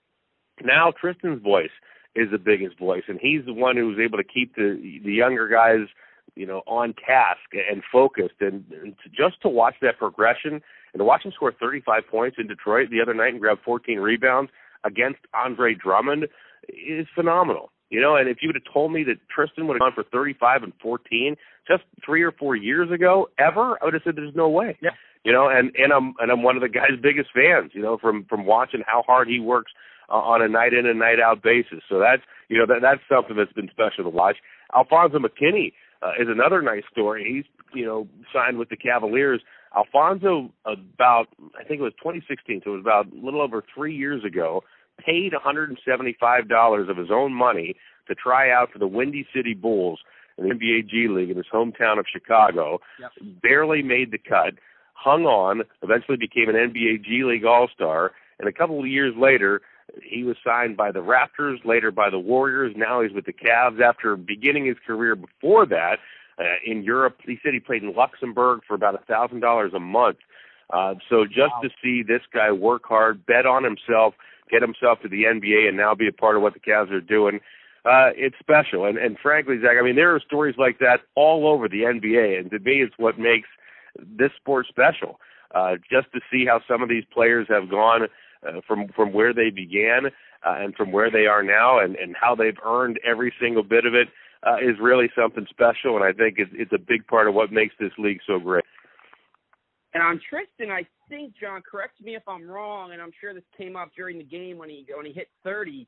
Now 0.63 0.93
Tristan's 0.99 1.43
voice 1.43 1.71
is 2.15 2.31
the 2.31 2.39
biggest 2.39 2.79
voice, 2.79 3.03
and 3.09 3.19
he's 3.21 3.45
the 3.45 3.53
one 3.53 3.77
who 3.77 3.89
was 3.89 3.99
able 3.99 4.19
to 4.19 4.25
keep 4.25 4.55
the 4.55 5.01
the 5.05 5.13
younger 5.13 5.49
guys 5.49 5.87
you 6.37 6.47
know 6.47 6.63
on 6.67 6.95
task 6.95 7.41
and 7.53 7.83
focused, 7.91 8.41
and, 8.41 8.65
and 8.83 8.95
to, 9.03 9.09
just 9.11 9.41
to 9.43 9.49
watch 9.49 9.75
that 9.83 9.99
progression 9.99 10.55
and 10.93 10.99
to 10.99 11.05
watch 11.05 11.25
him 11.25 11.33
score 11.35 11.53
35 11.53 12.03
points 12.11 12.37
in 12.39 12.47
Detroit 12.47 12.91
the 12.91 13.01
other 13.01 13.15
night 13.15 13.33
and 13.33 13.41
grab 13.41 13.59
14 13.65 13.99
rebounds 13.99 14.51
against 14.85 15.21
Andre 15.35 15.75
Drummond 15.75 16.29
is 16.69 17.07
phenomenal. 17.15 17.71
You 17.91 18.01
know, 18.01 18.17
and 18.17 18.29
if 18.29 18.39
you 18.41 18.49
would 18.49 18.57
have 18.57 18.73
told 18.73 18.93
me 18.93 19.05
that 19.05 19.17
Tristan 19.29 19.67
would 19.69 19.75
have 19.75 19.81
gone 19.81 19.93
for 19.95 20.05
35 20.11 20.63
and 20.65 20.73
14 20.83 21.37
just 21.69 21.85
three 22.05 22.23
or 22.23 22.33
four 22.33 22.57
years 22.57 22.91
ago, 22.91 23.29
ever, 23.39 23.79
I 23.81 23.85
would 23.85 23.95
have 23.95 24.03
said 24.05 24.17
there's 24.17 24.35
no 24.35 24.49
way. 24.49 24.77
Yeah. 24.83 24.91
You 25.25 25.33
know, 25.33 25.49
and 25.49 25.73
and 25.77 25.93
I'm 25.93 26.15
and 26.19 26.31
I'm 26.31 26.43
one 26.43 26.57
of 26.57 26.63
the 26.63 26.69
guy's 26.69 27.01
biggest 27.01 27.31
fans. 27.35 27.71
You 27.73 27.83
know, 27.83 27.97
from 27.97 28.27
from 28.29 28.45
watching 28.45 28.83
how 28.87 29.03
hard 29.07 29.29
he 29.29 29.41
works 29.41 29.73
uh, 30.11 30.17
on 30.17 30.43
a 30.43 30.49
night 30.49 30.75
in 30.75 30.87
and 30.87 30.99
night 30.99 31.19
out 31.19 31.43
basis. 31.43 31.81
So 31.89 31.99
that's 31.99 32.23
you 32.49 32.59
know 32.59 32.67
that 32.67 32.81
that's 32.83 33.01
something 33.09 33.37
that's 33.37 33.53
been 33.53 33.71
special 33.71 34.05
to 34.05 34.11
watch. 34.11 34.37
Alfonzo 34.77 35.19
McKinnie 35.19 35.73
uh, 36.05 36.13
is 36.21 36.29
another 36.29 36.63
nice 36.63 36.83
story. 36.91 37.25
He's 37.27 37.45
you 37.75 37.87
know 37.87 38.07
signed 38.33 38.59
with 38.59 38.69
the 38.69 38.77
Cavaliers. 38.77 39.41
Alfonzo 39.77 40.53
about 40.65 41.27
I 41.59 41.65
think 41.65 41.81
it 41.81 41.83
was 41.83 41.95
2016, 41.99 42.63
so 42.65 42.71
it 42.71 42.75
was 42.75 42.83
about 42.83 43.13
a 43.13 43.25
little 43.25 43.41
over 43.41 43.65
three 43.75 43.97
years 43.97 44.25
ago. 44.25 44.63
Paid 45.05 45.33
$175 45.33 46.91
of 46.91 46.97
his 46.97 47.09
own 47.11 47.35
money 47.35 47.75
to 48.07 48.15
try 48.15 48.53
out 48.53 48.71
for 48.73 48.79
the 48.79 48.87
Windy 48.87 49.27
City 49.35 49.55
Bulls 49.55 49.99
in 50.39 50.49
the 50.49 50.55
NBA 50.55 50.89
G 50.89 51.09
League 51.09 51.31
in 51.31 51.37
his 51.37 51.47
hometown 51.53 51.99
of 51.99 52.07
Chicago. 52.13 52.81
Yep. 53.01 53.41
Barely 53.43 53.83
made 53.83 54.13
the 54.13 54.19
cut, 54.19 54.55
hung 54.93 55.25
on, 55.25 55.63
eventually 55.83 56.17
became 56.17 56.49
an 56.49 56.55
NBA 56.55 57.05
G 57.05 57.25
League 57.25 57.45
All 57.45 57.69
Star, 57.75 58.13
and 58.39 58.49
a 58.49 58.53
couple 58.53 58.79
of 58.79 58.87
years 58.87 59.15
later, 59.19 59.63
he 60.03 60.25
was 60.25 60.37
signed 60.45 60.77
by 60.77 60.93
the 60.93 61.01
Raptors, 61.01 61.65
later 61.65 61.91
by 61.91 62.11
the 62.11 62.19
Warriors. 62.19 62.75
Now 62.77 63.03
he's 63.03 63.13
with 63.13 63.27
the 63.27 63.33
Cavs 63.33 63.81
after 63.81 64.17
beginning 64.17 64.67
his 64.67 64.77
career 64.87 65.15
before 65.17 65.67
that 65.67 65.99
uh, 66.39 66.45
in 66.65 66.83
Europe. 66.83 67.19
He 67.25 67.39
said 67.43 67.55
he 67.55 67.61
played 67.61 67.83
in 67.83 67.95
Luxembourg 67.95 68.61
for 68.67 68.75
about 68.75 68.95
a 68.95 69.05
thousand 69.05 69.41
dollars 69.41 69.73
a 69.75 69.81
month. 69.81 70.19
Uh, 70.73 70.95
so 71.09 71.25
just 71.25 71.53
Wow. 71.57 71.61
to 71.63 71.69
see 71.83 72.03
this 72.03 72.23
guy 72.33 72.51
work 72.51 72.83
hard, 72.87 73.25
bet 73.27 73.47
on 73.47 73.65
himself, 73.65 74.15
get 74.51 74.63
himself 74.63 75.01
to 75.03 75.09
the 75.09 75.25
NBA, 75.25 75.69
and 75.69 75.77
now 75.77 75.95
be 75.95 76.09
a 76.09 76.13
part 76.13 76.37
of 76.37 76.43
what 76.43 76.55
the 76.55 76.61
Cavs 76.61 76.91
are 76.91 77.01
doing, 77.01 77.41
uh, 77.85 78.11
it's 78.17 78.37
special. 78.39 78.87
And, 78.87 78.97
and 78.97 79.19
frankly, 79.19 79.57
Zach, 79.61 79.77
I 79.79 79.85
mean, 79.85 79.97
there 79.97 80.15
are 80.15 80.21
stories 80.21 80.57
like 80.57 80.79
that 80.79 81.01
all 81.15 81.47
over 81.47 81.69
the 81.69 81.83
NBA, 81.83 82.39
and 82.39 82.51
to 82.51 82.59
me, 82.59 82.83
it's 82.83 82.95
what 82.97 83.19
makes 83.19 83.49
this 83.99 84.31
sport 84.37 84.67
special. 84.69 85.21
Uh, 85.55 85.77
just 85.89 86.11
to 86.13 86.21
see 86.33 86.47
how 86.47 86.61
some 86.67 86.83
of 86.83 86.89
these 86.89 87.05
players 87.13 87.47
have 87.49 87.71
gone 87.71 88.09
uh, 88.47 88.61
from 88.67 88.89
from 88.95 89.13
where 89.13 89.33
they 89.33 89.51
began 89.51 90.07
uh, 90.07 90.57
and 90.59 90.75
from 90.75 90.93
where 90.93 91.11
they 91.11 91.27
are 91.27 91.43
now, 91.43 91.79
and 91.79 91.97
and 91.97 92.15
how 92.21 92.35
they've 92.35 92.59
earned 92.65 92.99
every 93.05 93.33
single 93.41 93.63
bit 93.63 93.87
of 93.87 93.95
it, 93.95 94.09
uh, 94.47 94.57
is 94.57 94.77
really 94.81 95.11
something 95.17 95.47
special. 95.51 95.97
And 95.97 96.05
I 96.05 96.13
think 96.13 96.37
it's 96.39 96.51
it's 96.55 96.73
a 96.73 96.79
big 96.79 97.07
part 97.07 97.29
of 97.29 97.35
what 97.35 97.53
makes 97.53 97.75
this 97.79 97.93
league 97.99 98.21
so 98.27 98.39
great. 98.39 98.65
And 99.95 100.03
on 100.03 100.21
Tristan, 100.29 100.73
I 100.73 100.87
think 101.09 101.35
John, 101.41 101.63
correct 101.69 102.01
me 102.01 102.17
if 102.17 102.23
I'm 102.27 102.49
wrong, 102.49 102.93
and 102.93 103.01
I'm 103.01 103.13
sure 103.21 103.33
this 103.33 103.45
came 103.57 103.77
up 103.77 103.91
during 103.97 104.19
the 104.19 104.25
game 104.25 104.59
when 104.59 104.69
he 104.69 104.87
when 104.95 105.07
he 105.07 105.13
hit 105.13 105.29
30. 105.45 105.87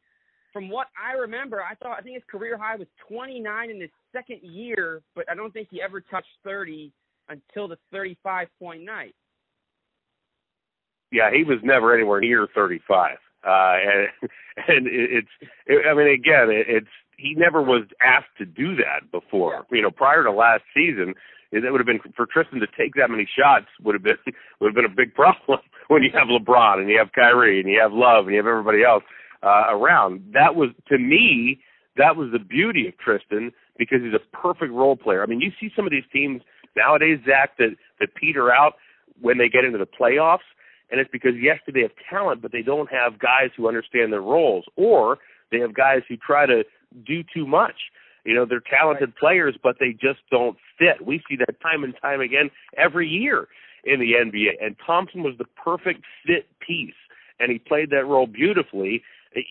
From 0.52 0.70
what 0.70 0.86
I 0.96 1.12
remember, 1.18 1.60
I 1.60 1.74
thought 1.74 1.98
I 1.98 2.02
think 2.02 2.14
his 2.14 2.22
career 2.30 2.56
high 2.56 2.76
was 2.76 2.88
29 3.08 3.70
in 3.70 3.80
his 3.80 3.90
second 4.12 4.40
year, 4.42 5.02
but 5.14 5.30
I 5.30 5.34
don't 5.34 5.52
think 5.52 5.68
he 5.70 5.82
ever 5.82 6.00
touched 6.00 6.28
30 6.44 6.92
until 7.28 7.68
the 7.68 7.76
35 7.92 8.48
point 8.58 8.82
night. 8.82 9.14
Yeah, 11.16 11.30
he 11.32 11.44
was 11.44 11.58
never 11.62 11.94
anywhere 11.94 12.20
near 12.20 12.46
35. 12.54 13.16
Uh, 13.42 13.48
and 13.48 14.08
and 14.68 14.86
it's, 14.86 15.28
it, 15.66 15.86
I 15.88 15.94
mean, 15.94 16.12
again, 16.12 16.50
it, 16.50 16.66
it's 16.68 16.94
he 17.16 17.34
never 17.34 17.62
was 17.62 17.84
asked 18.02 18.36
to 18.36 18.44
do 18.44 18.76
that 18.76 19.10
before. 19.10 19.64
You 19.72 19.80
know, 19.80 19.90
prior 19.90 20.22
to 20.24 20.30
last 20.30 20.64
season, 20.74 21.14
it 21.52 21.70
would 21.72 21.80
have 21.80 21.86
been 21.86 22.00
for 22.14 22.26
Tristan 22.26 22.60
to 22.60 22.66
take 22.76 22.94
that 22.96 23.08
many 23.08 23.26
shots 23.26 23.66
would 23.82 23.94
have 23.94 24.02
been 24.02 24.18
would 24.60 24.68
have 24.68 24.74
been 24.74 24.84
a 24.84 24.94
big 24.94 25.14
problem 25.14 25.60
when 25.88 26.02
you 26.02 26.10
have 26.12 26.28
LeBron 26.28 26.80
and 26.80 26.90
you 26.90 26.98
have 26.98 27.12
Kyrie 27.12 27.60
and 27.60 27.68
you 27.68 27.80
have 27.80 27.92
Love 27.92 28.26
and 28.26 28.34
you 28.34 28.38
have 28.38 28.46
everybody 28.46 28.84
else 28.84 29.04
uh, 29.42 29.64
around. 29.70 30.22
That 30.34 30.54
was 30.54 30.70
to 30.88 30.98
me 30.98 31.60
that 31.96 32.16
was 32.16 32.28
the 32.30 32.38
beauty 32.38 32.86
of 32.88 32.98
Tristan 32.98 33.52
because 33.78 34.00
he's 34.02 34.12
a 34.12 34.36
perfect 34.36 34.72
role 34.72 34.96
player. 34.96 35.22
I 35.22 35.26
mean, 35.26 35.40
you 35.40 35.50
see 35.58 35.70
some 35.74 35.86
of 35.86 35.90
these 35.90 36.04
teams 36.12 36.42
nowadays, 36.76 37.20
Zach, 37.24 37.56
that 37.56 37.70
that 38.00 38.14
peter 38.14 38.52
out 38.52 38.74
when 39.20 39.38
they 39.38 39.48
get 39.48 39.64
into 39.64 39.78
the 39.78 39.86
playoffs, 39.86 40.44
and 40.90 41.00
it's 41.00 41.10
because 41.10 41.32
yes, 41.40 41.58
they 41.72 41.82
have 41.82 41.90
talent, 42.08 42.42
but 42.42 42.52
they 42.52 42.62
don't 42.62 42.90
have 42.90 43.18
guys 43.18 43.50
who 43.56 43.68
understand 43.68 44.12
their 44.12 44.22
roles, 44.22 44.64
or 44.76 45.18
they 45.50 45.58
have 45.58 45.74
guys 45.74 46.02
who 46.08 46.16
try 46.16 46.46
to 46.46 46.64
do 47.06 47.22
too 47.34 47.46
much. 47.46 47.74
You 48.24 48.34
know, 48.34 48.44
they're 48.44 48.62
talented 48.68 49.14
players, 49.16 49.56
but 49.62 49.76
they 49.78 49.92
just 49.92 50.20
don't 50.30 50.56
fit. 50.78 51.06
We 51.06 51.22
see 51.28 51.36
that 51.36 51.60
time 51.60 51.84
and 51.84 51.94
time 52.00 52.20
again 52.20 52.50
every 52.76 53.08
year 53.08 53.46
in 53.84 54.00
the 54.00 54.12
NBA. 54.12 54.64
And 54.64 54.76
Thompson 54.84 55.22
was 55.22 55.34
the 55.38 55.44
perfect 55.62 56.02
fit 56.26 56.46
piece, 56.60 56.98
and 57.38 57.52
he 57.52 57.58
played 57.58 57.90
that 57.90 58.06
role 58.06 58.26
beautifully, 58.26 59.02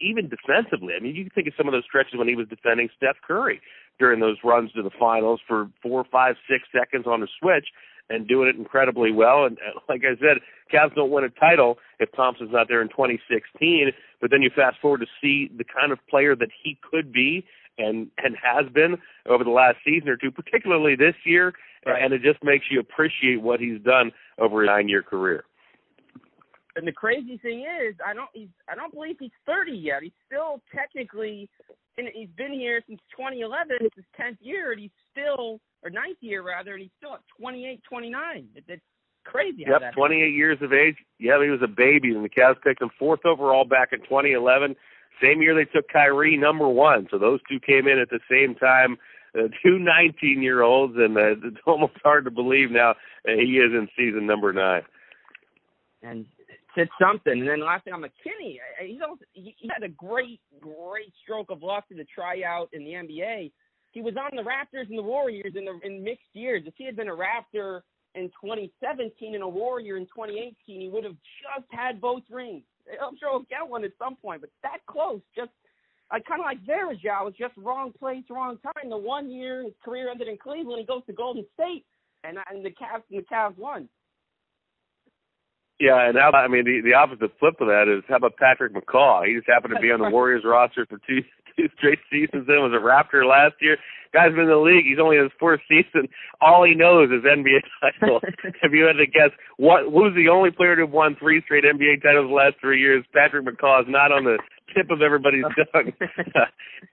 even 0.01 0.29
defensively. 0.29 0.93
I 0.97 1.01
mean, 1.01 1.15
you 1.15 1.23
can 1.23 1.31
think 1.31 1.47
of 1.47 1.53
some 1.57 1.67
of 1.67 1.71
those 1.71 1.85
stretches 1.85 2.17
when 2.17 2.27
he 2.27 2.35
was 2.35 2.47
defending 2.47 2.89
Steph 2.97 3.15
Curry 3.25 3.61
during 3.97 4.19
those 4.19 4.37
runs 4.43 4.73
to 4.73 4.83
the 4.83 4.91
finals 4.99 5.39
for 5.47 5.69
four, 5.81 6.03
five, 6.11 6.35
six 6.49 6.67
seconds 6.77 7.05
on 7.07 7.21
the 7.21 7.27
switch 7.39 7.67
and 8.09 8.27
doing 8.27 8.47
it 8.47 8.55
incredibly 8.55 9.11
well. 9.11 9.45
And 9.45 9.57
uh, 9.57 9.79
like 9.89 10.01
I 10.03 10.15
said, 10.19 10.41
Cavs 10.73 10.95
don't 10.95 11.11
win 11.11 11.23
a 11.23 11.29
title 11.29 11.77
if 11.99 12.09
Thompson's 12.15 12.51
not 12.51 12.67
there 12.67 12.81
in 12.81 12.89
2016. 12.89 13.91
But 14.21 14.31
then 14.31 14.41
you 14.41 14.49
fast 14.55 14.77
forward 14.81 15.01
to 15.01 15.07
see 15.21 15.49
the 15.55 15.63
kind 15.63 15.91
of 15.91 15.99
player 16.09 16.35
that 16.35 16.49
he 16.63 16.77
could 16.89 17.11
be 17.11 17.45
and 17.77 18.07
and 18.17 18.35
has 18.41 18.71
been 18.71 18.95
over 19.27 19.43
the 19.43 19.49
last 19.49 19.77
season 19.85 20.09
or 20.09 20.17
two, 20.17 20.31
particularly 20.31 20.95
this 20.95 21.15
year. 21.25 21.53
Right. 21.85 22.01
And 22.01 22.13
it 22.13 22.21
just 22.23 22.43
makes 22.43 22.65
you 22.71 22.79
appreciate 22.79 23.41
what 23.41 23.59
he's 23.59 23.79
done 23.81 24.11
over 24.39 24.63
a 24.63 24.65
nine-year 24.65 25.03
career. 25.03 25.43
And 26.75 26.87
the 26.87 26.91
crazy 26.91 27.37
thing 27.37 27.59
is, 27.59 27.95
I 28.05 28.13
don't 28.13 28.29
he's 28.33 28.49
I 28.69 28.75
don't 28.75 28.93
believe 28.93 29.17
he's 29.19 29.31
30 29.45 29.71
yet. 29.71 30.03
He's 30.03 30.11
still 30.25 30.61
technically, 30.75 31.49
and 31.97 32.07
he's 32.13 32.29
been 32.37 32.53
here 32.53 32.81
since 32.87 32.99
2011. 33.11 33.77
It's 33.81 33.95
his 33.95 34.05
10th 34.19 34.37
year, 34.41 34.71
and 34.71 34.81
he's 34.81 34.91
still 35.11 35.59
or 35.83 35.89
ninth 35.89 36.17
year 36.21 36.41
rather, 36.41 36.73
and 36.73 36.81
he's 36.81 36.91
still 36.97 37.13
at 37.13 37.21
28, 37.39 37.81
29. 37.87 38.47
It, 38.55 38.63
it's 38.67 38.81
crazy. 39.23 39.65
Yep, 39.67 39.81
that 39.81 39.93
28 39.93 40.33
years 40.33 40.57
of 40.61 40.73
age. 40.73 40.95
Yeah, 41.19 41.41
he 41.43 41.49
was 41.49 41.61
a 41.63 41.67
baby, 41.67 42.13
and 42.13 42.25
the 42.25 42.29
Cavs 42.29 42.61
picked 42.63 42.81
him 42.81 42.89
fourth 42.97 43.25
overall 43.25 43.65
back 43.65 43.89
in 43.91 43.99
2011. 43.99 44.75
Same 45.21 45.41
year 45.41 45.55
they 45.55 45.65
took 45.65 45.87
Kyrie 45.89 46.37
number 46.37 46.67
one, 46.67 47.07
so 47.09 47.17
those 47.17 47.39
two 47.49 47.59
came 47.59 47.87
in 47.87 47.99
at 47.99 48.09
the 48.09 48.19
same 48.29 48.55
time. 48.55 48.97
Uh, 49.37 49.47
two 49.63 49.79
19-year-olds, 49.79 50.95
and 50.97 51.17
uh, 51.17 51.21
it's 51.47 51.57
almost 51.65 51.93
hard 52.03 52.25
to 52.25 52.31
believe 52.31 52.71
now 52.71 52.91
uh, 52.91 53.35
he 53.37 53.59
is 53.59 53.71
in 53.71 53.87
season 53.95 54.25
number 54.25 54.51
nine. 54.51 54.81
and 56.01 56.25
said 56.75 56.89
something. 57.01 57.33
And 57.39 57.47
then 57.47 57.61
last 57.61 57.85
thing 57.85 57.93
on 57.93 58.01
McKinnie, 58.01 58.57
he's 58.85 59.01
also, 59.01 59.23
he, 59.33 59.55
he 59.57 59.69
had 59.73 59.83
a 59.83 59.89
great, 59.89 60.39
great 60.59 61.13
stroke 61.23 61.49
of 61.49 61.63
luck 61.63 61.87
to 61.89 61.95
the 61.95 62.05
tryout 62.13 62.69
in 62.73 62.83
the 62.83 62.91
NBA. 62.91 63.51
He 63.91 64.01
was 64.01 64.15
on 64.17 64.35
the 64.35 64.43
Raptors 64.43 64.89
and 64.89 64.97
the 64.97 65.03
Warriors 65.03 65.53
in 65.55 65.65
the 65.65 65.79
in 65.83 66.03
mixed 66.03 66.33
years. 66.33 66.63
If 66.65 66.73
he 66.77 66.85
had 66.85 66.95
been 66.95 67.07
a 67.07 67.15
Raptor 67.15 67.81
in 68.13 68.29
2017 68.43 69.35
and 69.35 69.43
a 69.43 69.47
Warrior 69.47 69.97
in 69.97 70.05
2018, 70.05 70.55
he 70.81 70.89
would 70.89 71.05
have 71.05 71.15
just 71.15 71.67
had 71.71 72.01
both 72.01 72.23
rings. 72.29 72.63
I'm 73.01 73.17
sure 73.17 73.31
he'll 73.31 73.47
get 73.49 73.67
one 73.67 73.83
at 73.83 73.91
some 73.97 74.15
point, 74.17 74.41
but 74.41 74.49
that 74.63 74.79
close, 74.87 75.21
just 75.35 75.51
I 76.11 76.19
kind 76.19 76.41
of 76.41 76.45
like 76.45 76.63
Varejao, 76.65 77.25
was 77.25 77.33
just 77.39 77.53
wrong 77.57 77.91
place, 77.97 78.23
wrong 78.29 78.59
time. 78.61 78.89
The 78.89 78.97
one 78.97 79.31
year 79.31 79.63
his 79.63 79.73
career 79.83 80.11
ended 80.11 80.27
in 80.27 80.37
Cleveland, 80.37 80.79
he 80.79 80.85
goes 80.85 81.01
to 81.07 81.13
Golden 81.13 81.45
State. 81.53 81.85
and 82.23 82.37
and 82.49 82.65
the 82.65 82.69
Cavs 82.69 83.03
and 83.09 83.19
the 83.19 83.25
Cavs 83.33 83.57
won. 83.57 83.89
Yeah, 85.79 86.07
and 86.07 86.15
how 86.17 86.29
about, 86.29 86.45
I 86.45 86.47
mean 86.47 86.63
the 86.63 86.79
the 86.79 86.95
opposite 86.95 87.35
flip 87.39 87.59
of 87.59 87.67
that 87.67 87.91
is 87.91 88.03
how 88.07 88.15
about 88.15 88.37
Patrick 88.37 88.73
McCaw? 88.73 89.27
He 89.27 89.35
just 89.35 89.47
happened 89.47 89.75
to 89.75 89.81
be 89.81 89.91
on 89.91 89.99
the 89.99 90.09
Warriors 90.13 90.43
roster 90.45 90.85
for 90.87 90.99
two 91.03 91.19
two 91.55 91.67
straight 91.77 91.99
seasons. 92.07 92.47
Then 92.47 92.63
was 92.63 92.75
a 92.75 92.79
Raptor 92.79 93.27
last 93.27 93.59
year. 93.59 93.75
Guy's 94.15 94.31
been 94.31 94.47
in 94.47 94.55
the 94.55 94.63
league. 94.63 94.87
He's 94.87 95.03
only 95.03 95.19
in 95.19 95.27
his 95.27 95.35
fourth 95.35 95.59
season. 95.67 96.07
All 96.39 96.63
he 96.63 96.71
knows 96.71 97.11
is 97.11 97.27
NBA 97.27 97.59
titles. 97.83 98.23
if 98.63 98.71
you 98.71 98.87
had 98.87 98.95
to 98.95 99.07
guess, 99.07 99.35
what 99.59 99.91
who's 99.91 100.15
the 100.15 100.31
only 100.31 100.51
player 100.51 100.79
to 100.79 100.87
have 100.87 100.95
won 100.95 101.19
three 101.19 101.43
straight 101.43 101.67
NBA 101.67 101.99
titles 101.99 102.31
the 102.31 102.39
last 102.39 102.55
three 102.63 102.79
years? 102.79 103.03
Patrick 103.11 103.43
McCaw 103.43 103.83
is 103.83 103.91
not 103.91 104.15
on 104.15 104.23
the 104.23 104.39
tip 104.71 104.87
of 104.91 105.03
everybody's 105.03 105.43
tongue 105.75 105.91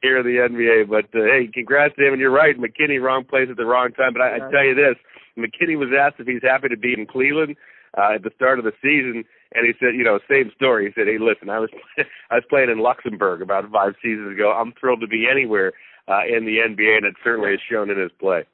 here 0.03 0.19
in 0.19 0.27
the 0.27 0.43
NBA. 0.43 0.91
But 0.91 1.07
uh, 1.15 1.23
hey, 1.23 1.47
congrats 1.55 1.95
to 1.95 2.03
him. 2.03 2.19
And 2.19 2.21
you're 2.21 2.35
right, 2.35 2.59
McKinnie, 2.59 2.99
wrong 2.99 3.23
place 3.23 3.47
at 3.47 3.57
the 3.57 3.67
wrong 3.67 3.95
time. 3.95 4.11
But 4.11 4.23
I, 4.27 4.43
I 4.43 4.51
tell 4.51 4.67
you 4.67 4.75
this, 4.75 4.99
McKinnie 5.39 5.79
was 5.79 5.95
asked 5.95 6.19
if 6.19 6.27
he's 6.27 6.43
happy 6.43 6.69
to 6.75 6.77
be 6.77 6.99
in 6.99 7.07
Cleveland 7.07 7.55
uh, 7.97 8.15
at 8.15 8.23
the 8.23 8.31
start 8.35 8.59
of 8.59 8.65
the 8.65 8.73
season, 8.83 9.25
and 9.55 9.67
he 9.67 9.73
said, 9.79 9.95
you 9.95 10.05
know, 10.05 10.19
same 10.29 10.51
story. 10.55 10.87
He 10.87 10.93
said, 10.95 11.09
"Hey, 11.09 11.19
listen, 11.19 11.51
I 11.51 11.59
was 11.59 11.71
I 12.31 12.37
was 12.37 12.45
playing 12.49 12.71
in 12.71 12.79
Luxembourg 12.79 13.43
about 13.43 13.71
five 13.71 13.95
seasons 14.03 14.33
ago. 14.33 14.53
I'm 14.53 14.73
thrilled 14.79 15.01
to 15.01 15.07
be 15.07 15.27
anywhere 15.31 15.73
uh, 16.09 16.25
in 16.27 16.45
the 16.45 16.59
NBA, 16.59 16.97
and 16.99 17.07
it 17.07 17.15
certainly 17.23 17.51
has 17.51 17.61
shown 17.71 17.91
in 17.91 17.99
his 17.99 18.13
play." 18.19 18.45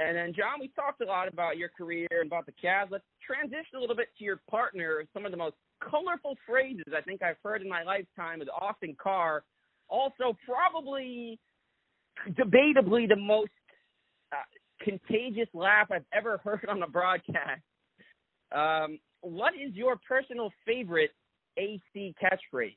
And 0.00 0.16
then, 0.16 0.32
John, 0.32 0.60
we 0.60 0.68
talked 0.68 1.00
a 1.00 1.04
lot 1.04 1.26
about 1.26 1.56
your 1.56 1.70
career 1.70 2.06
and 2.10 2.28
about 2.28 2.46
the 2.46 2.52
Cavs. 2.52 2.90
Let's 2.90 3.04
transition 3.24 3.76
a 3.76 3.80
little 3.80 3.96
bit 3.96 4.08
to 4.18 4.24
your 4.24 4.40
partner. 4.48 5.04
Some 5.12 5.24
of 5.24 5.32
the 5.32 5.36
most 5.36 5.56
colorful 5.82 6.36
phrases 6.46 6.94
I 6.96 7.00
think 7.00 7.22
I've 7.22 7.36
heard 7.42 7.62
in 7.62 7.68
my 7.68 7.82
lifetime 7.82 8.40
is 8.40 8.48
Austin 8.60 8.96
Carr. 9.00 9.42
Also, 9.88 10.36
probably 10.46 11.38
debatably 12.30 13.08
the 13.08 13.16
most 13.16 13.50
uh, 14.32 14.36
contagious 14.80 15.48
laugh 15.54 15.88
I've 15.90 16.04
ever 16.12 16.38
heard 16.38 16.66
on 16.68 16.82
a 16.82 16.88
broadcast. 16.88 17.62
Um, 18.52 18.98
what 19.20 19.54
is 19.54 19.74
your 19.74 19.96
personal 20.08 20.50
favorite 20.66 21.10
AC 21.56 22.14
catchphrase? 22.22 22.76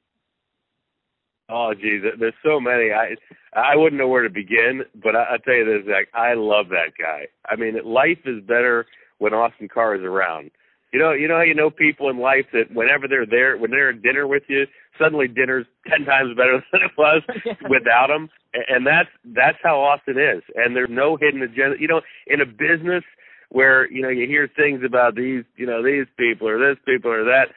Oh, 1.49 1.73
geez, 1.73 2.01
there's 2.17 2.33
so 2.43 2.59
many. 2.59 2.91
I 2.91 3.15
I 3.53 3.75
wouldn't 3.75 3.99
know 3.99 4.07
where 4.07 4.23
to 4.23 4.29
begin, 4.29 4.83
but 5.03 5.15
I, 5.15 5.23
I'll 5.23 5.39
tell 5.39 5.55
you 5.55 5.65
this, 5.65 5.85
Zach. 5.85 6.07
I 6.13 6.33
love 6.33 6.69
that 6.69 6.93
guy. 6.97 7.27
I 7.47 7.57
mean, 7.57 7.75
life 7.83 8.19
is 8.25 8.41
better 8.47 8.85
when 9.17 9.33
Austin 9.33 9.67
Carr 9.67 9.95
is 9.95 10.01
around. 10.01 10.51
You 10.93 10.99
know, 10.99 11.11
you 11.11 11.27
know 11.27 11.37
how 11.37 11.43
you 11.43 11.53
know 11.53 11.69
people 11.69 12.09
in 12.09 12.19
life 12.19 12.45
that 12.53 12.73
whenever 12.73 13.07
they're 13.07 13.25
there, 13.25 13.57
when 13.57 13.71
they're 13.71 13.89
at 13.89 14.01
dinner 14.01 14.27
with 14.27 14.43
you, 14.47 14.65
suddenly 14.97 15.27
dinner's 15.27 15.65
ten 15.89 16.05
times 16.05 16.35
better 16.37 16.63
than 16.71 16.81
it 16.83 16.91
was 16.97 17.21
without 17.69 18.07
them. 18.07 18.29
And 18.53 18.85
that's 18.85 19.09
that's 19.33 19.57
how 19.63 19.79
Austin 19.79 20.17
is. 20.17 20.43
And 20.55 20.75
there's 20.75 20.89
no 20.91 21.15
hidden 21.15 21.41
agenda. 21.41 21.77
You 21.79 21.87
know, 21.87 22.01
in 22.27 22.41
a 22.41 22.45
business 22.45 23.03
where 23.49 23.89
you 23.91 24.01
know 24.01 24.09
you 24.09 24.27
hear 24.27 24.49
things 24.55 24.81
about 24.85 25.15
these, 25.15 25.43
you 25.55 25.65
know, 25.65 25.83
these 25.83 26.05
people 26.17 26.47
or 26.47 26.57
this 26.57 26.77
people 26.85 27.11
or 27.11 27.23
that. 27.23 27.47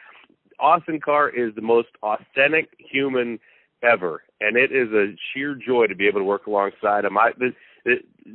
Austin 0.61 1.01
Carr 1.05 1.31
is 1.31 1.53
the 1.57 1.63
most 1.63 1.89
authentic 2.03 2.71
human 2.79 3.41
ever, 3.83 4.23
and 4.41 4.57
it 4.57 4.71
is 4.71 4.89
a 4.93 5.15
sheer 5.33 5.55
joy 5.55 5.87
to 5.89 5.97
be 5.97 6.07
able 6.07 6.21
to 6.21 6.25
work 6.25 6.47
alongside 6.47 7.05
him. 7.05 7.19
I, 7.19 7.33
the, 7.37 7.51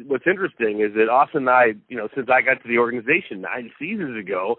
what's 0.06 0.28
interesting 0.28 0.82
is 0.82 0.94
that 0.96 1.10
Austin 1.10 1.48
and 1.48 1.50
I, 1.50 1.66
you 1.88 1.98
know, 1.98 2.08
since 2.16 2.28
I 2.32 2.42
got 2.42 2.62
to 2.62 2.68
the 2.68 2.78
organization 2.78 3.42
nine 3.42 3.72
seasons 3.80 4.18
ago, 4.20 4.58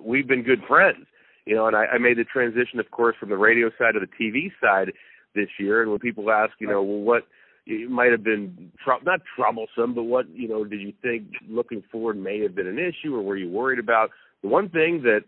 we've 0.00 0.26
been 0.26 0.42
good 0.42 0.62
friends. 0.66 1.06
You 1.44 1.56
know, 1.56 1.66
and 1.66 1.76
I, 1.76 1.86
I 1.86 1.98
made 1.98 2.18
the 2.18 2.24
transition, 2.24 2.78
of 2.78 2.90
course, 2.92 3.16
from 3.18 3.28
the 3.28 3.36
radio 3.36 3.70
side 3.76 3.94
to 3.94 4.00
the 4.00 4.06
TV 4.06 4.52
side 4.60 4.92
this 5.34 5.48
year. 5.58 5.82
And 5.82 5.90
when 5.90 5.98
people 5.98 6.30
ask, 6.30 6.52
you 6.60 6.68
know, 6.68 6.82
well, 6.82 7.00
what 7.00 7.26
it 7.66 7.90
might 7.90 8.10
have 8.10 8.24
been 8.24 8.72
tr- 8.82 9.04
not 9.04 9.20
troublesome, 9.36 9.94
but 9.94 10.04
what 10.04 10.28
you 10.30 10.48
know 10.48 10.64
did 10.64 10.80
you 10.80 10.92
think 11.02 11.28
looking 11.48 11.82
forward 11.90 12.16
may 12.16 12.40
have 12.40 12.54
been 12.54 12.66
an 12.66 12.78
issue, 12.78 13.14
or 13.14 13.22
were 13.22 13.36
you 13.36 13.48
worried 13.48 13.78
about? 13.78 14.10
The 14.42 14.48
one 14.48 14.68
thing 14.68 15.02
that 15.02 15.20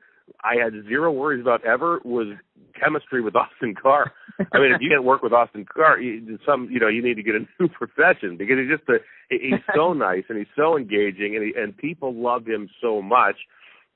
I 0.43 0.57
had 0.57 0.73
zero 0.89 1.13
worries 1.13 1.41
about 1.41 1.65
ever 1.65 2.01
was 2.05 2.37
chemistry 2.79 3.21
with 3.21 3.37
Austin 3.37 3.75
Carr. 3.81 4.13
I 4.53 4.59
mean, 4.59 4.73
if 4.73 4.81
you 4.81 4.91
can't 4.91 5.05
work 5.05 5.23
with 5.23 5.33
Austin 5.33 5.65
Carr, 5.65 6.01
you, 6.01 6.39
some 6.45 6.69
you 6.71 6.81
know 6.81 6.89
you 6.89 7.03
need 7.03 7.15
to 7.15 7.23
get 7.23 7.35
a 7.35 7.41
new 7.61 7.69
profession 7.69 8.37
because 8.37 8.57
he's 8.59 8.77
just 8.77 8.89
a 8.89 8.99
he's 9.31 9.61
so 9.75 9.93
nice 9.93 10.25
and 10.29 10.39
he's 10.39 10.49
so 10.57 10.77
engaging 10.77 11.37
and 11.37 11.45
he, 11.45 11.53
and 11.61 11.77
people 11.77 12.15
love 12.15 12.47
him 12.47 12.69
so 12.81 13.01
much 13.01 13.37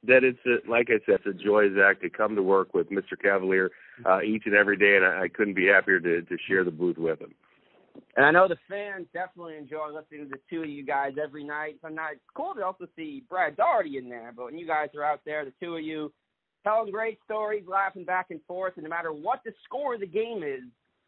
that 0.07 0.23
it's 0.23 0.39
a, 0.47 0.71
like 0.71 0.89
I 0.91 1.05
said, 1.05 1.21
it's 1.25 1.41
a 1.41 1.45
joy, 1.45 1.75
Zach, 1.75 2.01
to 2.03 2.11
come 2.11 2.37
to 2.37 2.43
work 2.43 2.73
with 2.73 2.89
Mr. 2.91 3.21
Cavalier 3.21 3.71
uh, 4.07 4.21
each 4.23 4.45
and 4.47 4.55
every 4.55 4.77
day, 4.77 4.95
and 4.95 5.05
I, 5.05 5.25
I 5.25 5.29
couldn't 5.29 5.55
be 5.55 5.67
happier 5.67 5.99
to 5.99 6.23
to 6.23 6.37
share 6.49 6.63
the 6.63 6.71
booth 6.71 6.99
with 6.99 7.21
him. 7.21 7.35
And 8.17 8.27
I 8.27 8.31
know 8.31 8.49
the 8.49 8.57
fans 8.69 9.07
definitely 9.13 9.57
enjoy 9.57 9.89
listening 9.89 10.25
to 10.25 10.31
the 10.31 10.41
two 10.51 10.63
of 10.63 10.69
you 10.69 10.85
guys 10.85 11.13
every 11.23 11.45
night. 11.45 11.77
Sometimes 11.83 12.17
it's 12.17 12.31
cool 12.35 12.55
to 12.55 12.65
also 12.65 12.87
see 12.97 13.25
Brad 13.29 13.57
Daugherty 13.57 13.99
in 13.99 14.09
there, 14.09 14.33
but 14.37 14.47
when 14.47 14.59
you 14.59 14.67
guys 14.67 14.89
are 14.97 15.05
out 15.05 15.21
there, 15.25 15.45
the 15.45 15.53
two 15.61 15.77
of 15.77 15.83
you 15.83 16.13
telling 16.65 16.91
great 16.91 17.19
stories, 17.25 17.65
laughing 17.67 18.05
back 18.05 18.27
and 18.31 18.41
forth, 18.47 18.75
and 18.77 18.85
no 18.85 18.91
matter 18.91 19.13
what 19.13 19.41
the 19.45 19.53
score 19.65 19.95
of 19.95 20.01
the 20.01 20.07
game 20.07 20.43
is, 20.43 20.63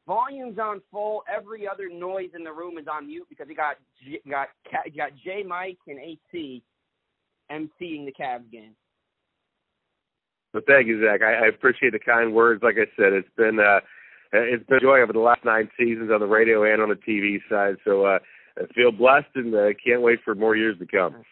volume's 0.07 0.59
on 0.59 0.81
full. 0.91 1.23
Every 1.33 1.69
other 1.69 1.89
noise 1.89 2.31
in 2.35 2.45
the 2.45 2.53
room 2.53 2.79
is 2.79 2.87
on 2.91 3.07
mute 3.07 3.27
because 3.29 3.47
you 3.49 3.57
got 3.57 3.77
you 4.01 4.19
got 4.29 4.49
you 4.87 4.97
got 4.97 5.11
J 5.25 5.43
Mike 5.43 5.79
and 5.87 5.99
AC 5.99 6.63
emceeing 7.51 8.07
the 8.07 8.13
Cavs 8.19 8.51
game. 8.51 8.75
Well, 10.53 10.63
thank 10.67 10.89
you, 10.89 11.05
Zach. 11.05 11.21
I, 11.23 11.45
I 11.45 11.47
appreciate 11.47 11.93
the 11.93 11.99
kind 11.99 12.35
words. 12.35 12.63
Like 12.63 12.77
I 12.77 12.87
said, 12.97 13.13
it's 13.13 13.29
been 13.37 13.61
uh, 13.61 13.81
it's 14.33 14.67
been 14.67 14.79
a 14.79 14.81
joy 14.81 15.01
over 15.01 15.13
the 15.13 15.19
last 15.19 15.45
nine 15.45 15.69
seasons 15.79 16.11
on 16.13 16.21
the 16.21 16.27
radio 16.27 16.71
and 16.71 16.83
on 16.83 16.89
the 16.89 16.95
TV 16.95 17.39
side. 17.49 17.77
So 17.85 18.05
uh, 18.05 18.19
I 18.59 18.67
feel 18.75 18.93
blessed 18.93 19.29
and 19.35 19.55
uh, 19.55 19.69
can't 19.85 20.03
wait 20.03 20.21
for 20.25 20.35
more 20.35 20.57
years 20.57 20.79
to 20.79 20.87
come. 20.87 21.23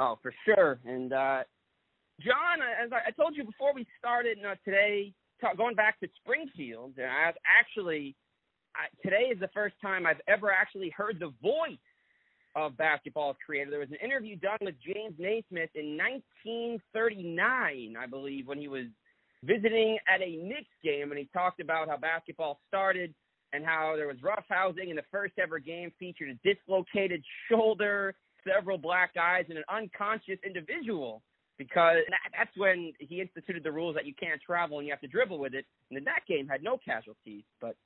Oh, 0.00 0.18
for 0.22 0.32
sure. 0.44 0.78
And 0.84 1.12
uh, 1.12 1.42
John, 2.20 2.60
as 2.82 2.90
I, 2.92 3.08
I 3.08 3.10
told 3.10 3.36
you 3.36 3.44
before 3.44 3.74
we 3.74 3.86
started 3.98 4.38
uh, 4.44 4.54
today, 4.64 5.12
talk, 5.40 5.56
going 5.56 5.74
back 5.74 5.98
to 6.00 6.08
Springfield, 6.22 6.94
and 6.96 7.06
I've 7.06 7.36
actually 7.46 8.16
I, 8.76 8.86
today 9.02 9.30
is 9.32 9.40
the 9.40 9.50
first 9.54 9.76
time 9.80 10.06
I've 10.06 10.20
ever 10.26 10.50
actually 10.50 10.90
heard 10.90 11.20
the 11.20 11.32
voice 11.42 11.78
of 12.56 12.76
basketball's 12.76 13.36
creator. 13.44 13.70
There 13.70 13.80
was 13.80 13.90
an 13.90 13.98
interview 14.02 14.36
done 14.36 14.58
with 14.60 14.74
James 14.84 15.14
Naismith 15.18 15.70
in 15.74 15.96
1939, 15.96 17.96
I 17.98 18.06
believe, 18.06 18.46
when 18.46 18.58
he 18.58 18.68
was 18.68 18.84
visiting 19.44 19.98
at 20.12 20.22
a 20.22 20.36
Knicks 20.36 20.68
game, 20.82 21.10
and 21.10 21.18
he 21.18 21.28
talked 21.32 21.60
about 21.60 21.88
how 21.88 21.96
basketball 21.96 22.60
started 22.68 23.14
and 23.52 23.64
how 23.64 23.94
there 23.96 24.08
was 24.08 24.16
rough 24.22 24.44
housing, 24.48 24.90
and 24.90 24.98
the 24.98 25.04
first 25.10 25.34
ever 25.40 25.58
game 25.58 25.92
featured 25.98 26.28
a 26.28 26.54
dislocated 26.54 27.22
shoulder, 27.48 28.14
several 28.46 28.76
black 28.76 29.12
eyes, 29.20 29.44
and 29.48 29.58
an 29.58 29.64
unconscious 29.68 30.38
individual. 30.44 31.22
Because 31.56 31.98
that's 32.36 32.50
when 32.56 32.92
he 32.98 33.20
instituted 33.20 33.62
the 33.62 33.70
rules 33.70 33.94
that 33.94 34.06
you 34.06 34.14
can't 34.20 34.42
travel 34.42 34.78
and 34.78 34.88
you 34.88 34.92
have 34.92 35.00
to 35.02 35.06
dribble 35.06 35.38
with 35.38 35.54
it. 35.54 35.64
And 35.88 35.96
then 35.96 36.02
that 36.02 36.26
game 36.26 36.48
had 36.48 36.64
no 36.64 36.78
casualties. 36.84 37.44
But 37.60 37.76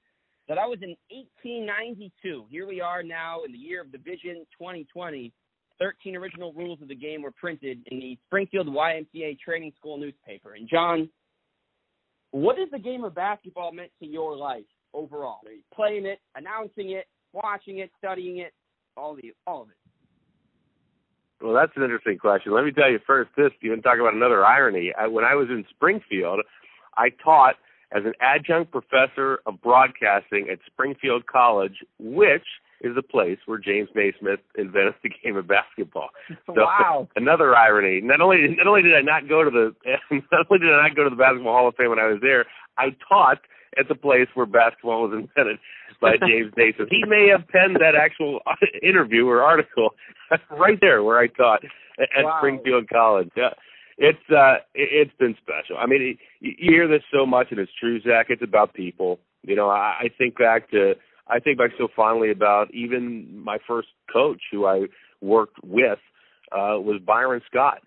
so 0.49 0.55
that 0.55 0.67
was 0.67 0.79
in 0.81 0.97
1892. 1.11 2.47
Here 2.49 2.67
we 2.67 2.81
are 2.81 3.03
now 3.03 3.43
in 3.45 3.53
the 3.53 3.59
year 3.59 3.83
of 3.83 3.93
the 3.93 3.99
Vision 3.99 4.47
2020. 4.59 5.35
13 5.79 6.17
original 6.17 6.55
rules 6.55 6.81
of 6.81 6.89
the 6.89 6.95
game 6.95 7.21
were 7.21 7.31
printed 7.31 7.81
in 7.91 8.01
the 8.01 8.19
Springfield 8.27 8.69
YMCA 8.69 9.39
Training 9.39 9.73
School 9.79 9.99
newspaper. 9.99 10.55
And 10.55 10.67
John, 10.67 11.11
what 12.31 12.59
is 12.59 12.69
the 12.71 12.79
game 12.79 13.05
of 13.05 13.15
basketball 13.15 13.73
meant 13.73 13.91
to 14.01 14.07
your 14.07 14.37
life 14.37 14.65
overall? 14.93 15.41
Playing 15.75 16.07
it, 16.07 16.21
announcing 16.35 16.91
it, 16.91 17.07
watching 17.33 17.79
it, 17.79 17.91
studying 17.99 18.39
it, 18.39 18.53
all 18.97 19.15
the 19.15 19.33
all 19.47 19.63
of 19.63 19.69
it. 19.71 19.77
Well, 21.41 21.55
that's 21.55 21.73
an 21.77 21.85
interesting 21.85 22.19
question. 22.19 22.53
Let 22.53 22.65
me 22.65 22.73
tell 22.73 22.91
you 22.91 22.99
first 23.07 23.31
this, 23.37 23.51
even 23.63 23.81
talk 23.81 23.99
about 24.01 24.15
another 24.15 24.45
irony. 24.45 24.93
I, 24.99 25.07
when 25.07 25.25
I 25.25 25.35
was 25.37 25.49
in 25.51 25.65
Springfield, 25.71 26.41
I 26.97 27.11
taught 27.23 27.55
as 27.93 28.03
an 28.05 28.13
adjunct 28.21 28.73
professor 28.73 29.39
of 29.47 29.61
broadcasting 29.63 30.49
at 30.51 30.59
Springfield 30.67 31.27
College, 31.27 31.85
which 31.99 32.45
is 32.81 32.95
the 32.95 33.03
place 33.03 33.39
where 33.47 33.59
James 33.59 33.89
Naismith 33.95 34.41
invented 34.57 34.95
the 35.03 35.11
game 35.23 35.37
of 35.37 35.47
basketball. 35.47 36.11
So 36.47 36.65
wow. 36.65 37.09
another 37.17 37.55
irony. 37.55 38.01
Not 38.03 38.21
only 38.21 38.39
not 38.57 38.67
only 38.67 38.83
did 38.83 38.95
I 38.95 39.03
not 39.03 39.29
go 39.29 39.45
to 39.45 39.51
the 39.51 39.75
not 40.33 40.47
only 40.51 40.65
did 40.65 40.73
I 40.73 40.89
not 40.89 40.97
go 40.97 41.05
to 41.05 41.11
the 41.11 41.17
Basketball 41.17 41.53
Hall 41.53 41.69
of 41.69 41.75
Fame 41.77 41.91
when 41.91 41.99
I 41.99 42.07
was 42.07 42.19
there, 42.23 42.47
I 42.79 42.97
taught 43.07 43.39
at 43.79 43.89
the 43.89 43.95
place 43.95 44.29
where 44.35 44.47
basketball 44.47 45.09
was 45.09 45.13
invented 45.19 45.59
by 46.01 46.17
James 46.17 46.53
Naismith. 46.57 46.89
He 46.91 47.05
may 47.07 47.29
have 47.29 47.47
penned 47.49 47.77
that 47.77 47.95
actual 47.95 48.41
interview 48.83 49.27
or 49.27 49.43
article 49.43 49.91
right 50.51 50.79
there 50.81 51.03
where 51.03 51.19
I 51.19 51.27
taught 51.27 51.65
at 51.99 52.25
wow. 52.25 52.39
Springfield 52.39 52.89
College. 52.89 53.31
Yeah 53.37 53.51
it's 53.99 54.31
uh 54.31 54.63
it, 54.75 55.09
it's 55.09 55.17
been 55.19 55.37
special. 55.43 55.77
I 55.77 55.87
mean, 55.87 56.17
you 56.41 56.53
hear 56.59 56.89
this 56.89 57.03
so 57.13 57.27
much, 57.27 57.49
and 57.51 57.59
it's 57.59 57.73
true, 57.79 58.01
Zach. 58.01 58.27
It's 58.31 58.43
about 58.43 58.73
people. 58.73 59.19
You 59.43 59.57
know, 59.57 59.69
I, 59.69 59.97
I 60.03 60.11
think 60.17 60.39
back 60.39 60.71
to 60.71 60.95
I 61.29 61.39
think 61.41 61.59
back 61.59 61.71
so 61.79 61.89
fondly 61.95 62.31
about 62.31 62.73
even 62.73 63.43
my 63.45 63.59
first 63.67 63.89
coach, 64.13 64.41
who 64.51 64.67
I 64.67 64.87
worked 65.21 65.59
with, 65.63 65.99
uh, 66.53 66.81
was 66.81 67.01
Byron 67.07 67.43
Scott, 67.51 67.83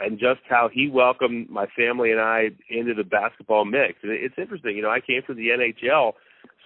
and 0.00 0.18
just 0.18 0.40
how 0.48 0.68
he 0.72 0.88
welcomed 0.88 1.48
my 1.50 1.66
family 1.76 2.10
and 2.10 2.20
I 2.20 2.50
into 2.68 2.94
the 2.94 3.04
basketball 3.04 3.64
mix. 3.64 3.94
And 4.02 4.12
it's 4.12 4.34
interesting. 4.38 4.76
You 4.76 4.82
know, 4.82 4.90
I 4.90 5.00
came 5.00 5.22
from 5.26 5.36
the 5.36 5.48
NHL, 5.48 6.12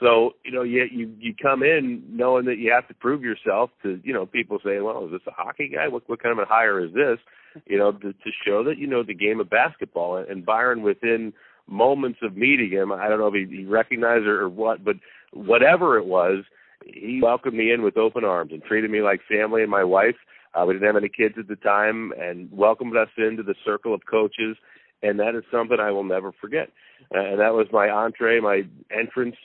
So 0.01 0.33
you 0.45 0.53
know, 0.53 0.63
you 0.63 0.87
you 0.91 1.15
you 1.19 1.35
come 1.41 1.63
in 1.63 2.03
knowing 2.09 2.47
that 2.47 2.59
you 2.59 2.73
have 2.73 2.89
to 2.89 2.95
prove 2.95 3.23
yourself 3.23 3.71
to 3.83 4.01
you 4.05 4.13
know 4.13 4.27
people 4.27 4.59
say, 4.65 4.81
well, 4.81 5.07
is 5.07 5.13
this 5.13 5.21
a 5.27 5.33
hockey 5.33 5.71
guy? 5.75 5.89
What 5.89 6.09
what 6.09 6.23
kind 6.23 6.39
of 6.39 6.43
a 6.43 6.49
hire 6.49 6.85
is 6.85 6.93
this? 6.93 7.19
You 7.67 7.79
know, 7.79 7.93
to, 7.93 8.13
to 8.13 8.31
show 8.47 8.63
that 8.65 8.79
you 8.79 8.87
know 8.87 9.03
the 9.03 9.15
game 9.15 9.41
of 9.41 9.51
basketball. 9.51 10.17
And 10.17 10.45
Byron, 10.45 10.83
within 10.83 11.33
moments 11.67 12.21
of 12.23 12.37
meeting 12.37 12.71
him, 12.71 12.93
I 12.93 13.09
don't 13.09 13.19
know 13.19 13.29
if 13.29 13.35
he, 13.35 13.57
he 13.59 13.65
recognized 13.65 14.27
or, 14.27 14.43
or 14.43 14.49
what, 14.49 14.85
but 14.85 14.97
whatever 15.33 15.99
it 15.99 16.07
was, 16.07 16.45
he 16.85 17.21
welcomed 17.23 17.57
me 17.57 17.73
in 17.73 17.83
with 17.83 17.97
open 17.97 18.25
arms 18.25 18.53
and 18.53 18.63
treated 18.63 18.91
me 18.91 19.03
like 19.03 19.21
family 19.29 19.63
and 19.63 19.71
my 19.71 19.85
wife. 19.85 20.17
Uh, 20.55 20.65
we 20.65 20.75
didn't 20.75 20.87
have 20.87 20.97
any 20.97 21.09
kids 21.09 21.35
at 21.39 21.49
the 21.49 21.57
time, 21.57 22.13
and 22.19 22.51
welcomed 22.51 22.97
us 22.97 23.09
into 23.19 23.43
the 23.43 23.55
circle 23.65 23.93
of 23.95 24.01
coaches. 24.11 24.57
And 25.03 25.21
that 25.21 25.35
is 25.35 25.45
something 25.53 25.79
I 25.79 25.91
will 25.91 26.05
never 26.05 26.33
forget. 26.41 26.71
Uh, 27.15 27.21
and 27.21 27.41
that 27.41 27.55
was 27.55 27.67
my 27.73 27.89
entree, 27.89 28.41
my 28.41 28.63
entrance 28.91 29.37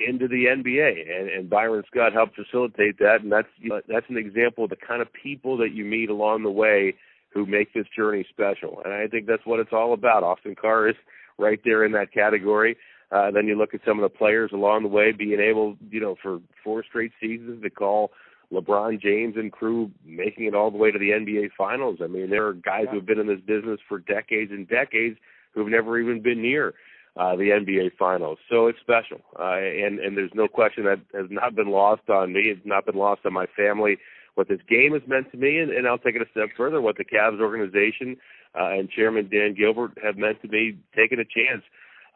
into 0.00 0.28
the 0.28 0.46
NBA, 0.46 1.10
and, 1.10 1.28
and 1.28 1.50
Byron 1.50 1.82
Scott 1.90 2.12
helped 2.12 2.34
facilitate 2.36 2.98
that, 2.98 3.18
and 3.22 3.30
that's 3.30 3.48
you 3.58 3.70
know, 3.70 3.80
that's 3.88 4.06
an 4.08 4.16
example 4.16 4.64
of 4.64 4.70
the 4.70 4.76
kind 4.76 5.02
of 5.02 5.08
people 5.12 5.56
that 5.58 5.72
you 5.72 5.84
meet 5.84 6.10
along 6.10 6.42
the 6.42 6.50
way 6.50 6.94
who 7.32 7.46
make 7.46 7.72
this 7.72 7.86
journey 7.94 8.26
special, 8.28 8.82
and 8.84 8.92
I 8.92 9.06
think 9.06 9.26
that's 9.26 9.44
what 9.46 9.60
it's 9.60 9.72
all 9.72 9.92
about. 9.92 10.22
Austin 10.22 10.54
Carr 10.60 10.88
is 10.88 10.96
right 11.38 11.60
there 11.64 11.84
in 11.84 11.92
that 11.92 12.12
category. 12.12 12.76
Uh, 13.12 13.30
then 13.30 13.46
you 13.46 13.56
look 13.56 13.74
at 13.74 13.80
some 13.86 13.98
of 13.98 14.02
the 14.02 14.16
players 14.16 14.50
along 14.52 14.82
the 14.82 14.88
way 14.88 15.12
being 15.12 15.40
able, 15.40 15.76
you 15.90 16.00
know, 16.00 16.16
for 16.22 16.40
four 16.64 16.82
straight 16.82 17.12
seasons 17.20 17.62
to 17.62 17.68
call 17.68 18.10
LeBron 18.52 19.00
James 19.00 19.34
and 19.36 19.52
crew 19.52 19.90
making 20.04 20.46
it 20.46 20.54
all 20.54 20.70
the 20.70 20.78
way 20.78 20.90
to 20.90 20.98
the 20.98 21.10
NBA 21.10 21.50
Finals. 21.56 21.98
I 22.02 22.06
mean, 22.06 22.30
there 22.30 22.46
are 22.46 22.54
guys 22.54 22.86
who 22.90 22.96
have 22.96 23.06
been 23.06 23.18
in 23.18 23.26
this 23.26 23.40
business 23.40 23.80
for 23.88 23.98
decades 23.98 24.50
and 24.50 24.68
decades 24.68 25.18
who've 25.54 25.68
never 25.68 25.98
even 25.98 26.22
been 26.22 26.40
near 26.40 26.74
uh, 27.16 27.36
the 27.36 27.50
NBA 27.50 27.92
Finals. 27.98 28.38
So 28.50 28.66
it's 28.66 28.78
special, 28.80 29.20
uh, 29.38 29.56
and 29.56 29.98
and 29.98 30.16
there's 30.16 30.34
no 30.34 30.48
question 30.48 30.84
that 30.84 31.00
has 31.14 31.30
not 31.30 31.54
been 31.54 31.70
lost 31.70 32.08
on 32.08 32.32
me. 32.32 32.42
It's 32.44 32.64
not 32.64 32.86
been 32.86 32.96
lost 32.96 33.22
on 33.26 33.32
my 33.32 33.46
family. 33.56 33.98
What 34.34 34.48
this 34.48 34.60
game 34.66 34.94
has 34.94 35.02
meant 35.06 35.30
to 35.32 35.36
me, 35.36 35.58
and, 35.58 35.70
and 35.70 35.86
I'll 35.86 35.98
take 35.98 36.16
it 36.16 36.22
a 36.22 36.30
step 36.30 36.48
further. 36.56 36.80
What 36.80 36.96
the 36.96 37.04
Cavs 37.04 37.40
organization 37.40 38.16
uh, 38.58 38.70
and 38.70 38.88
Chairman 38.88 39.28
Dan 39.30 39.54
Gilbert 39.54 39.98
have 40.02 40.16
meant 40.16 40.40
to 40.40 40.48
me, 40.48 40.78
taking 40.96 41.18
a 41.18 41.24
chance 41.24 41.62
uh, 41.62 41.68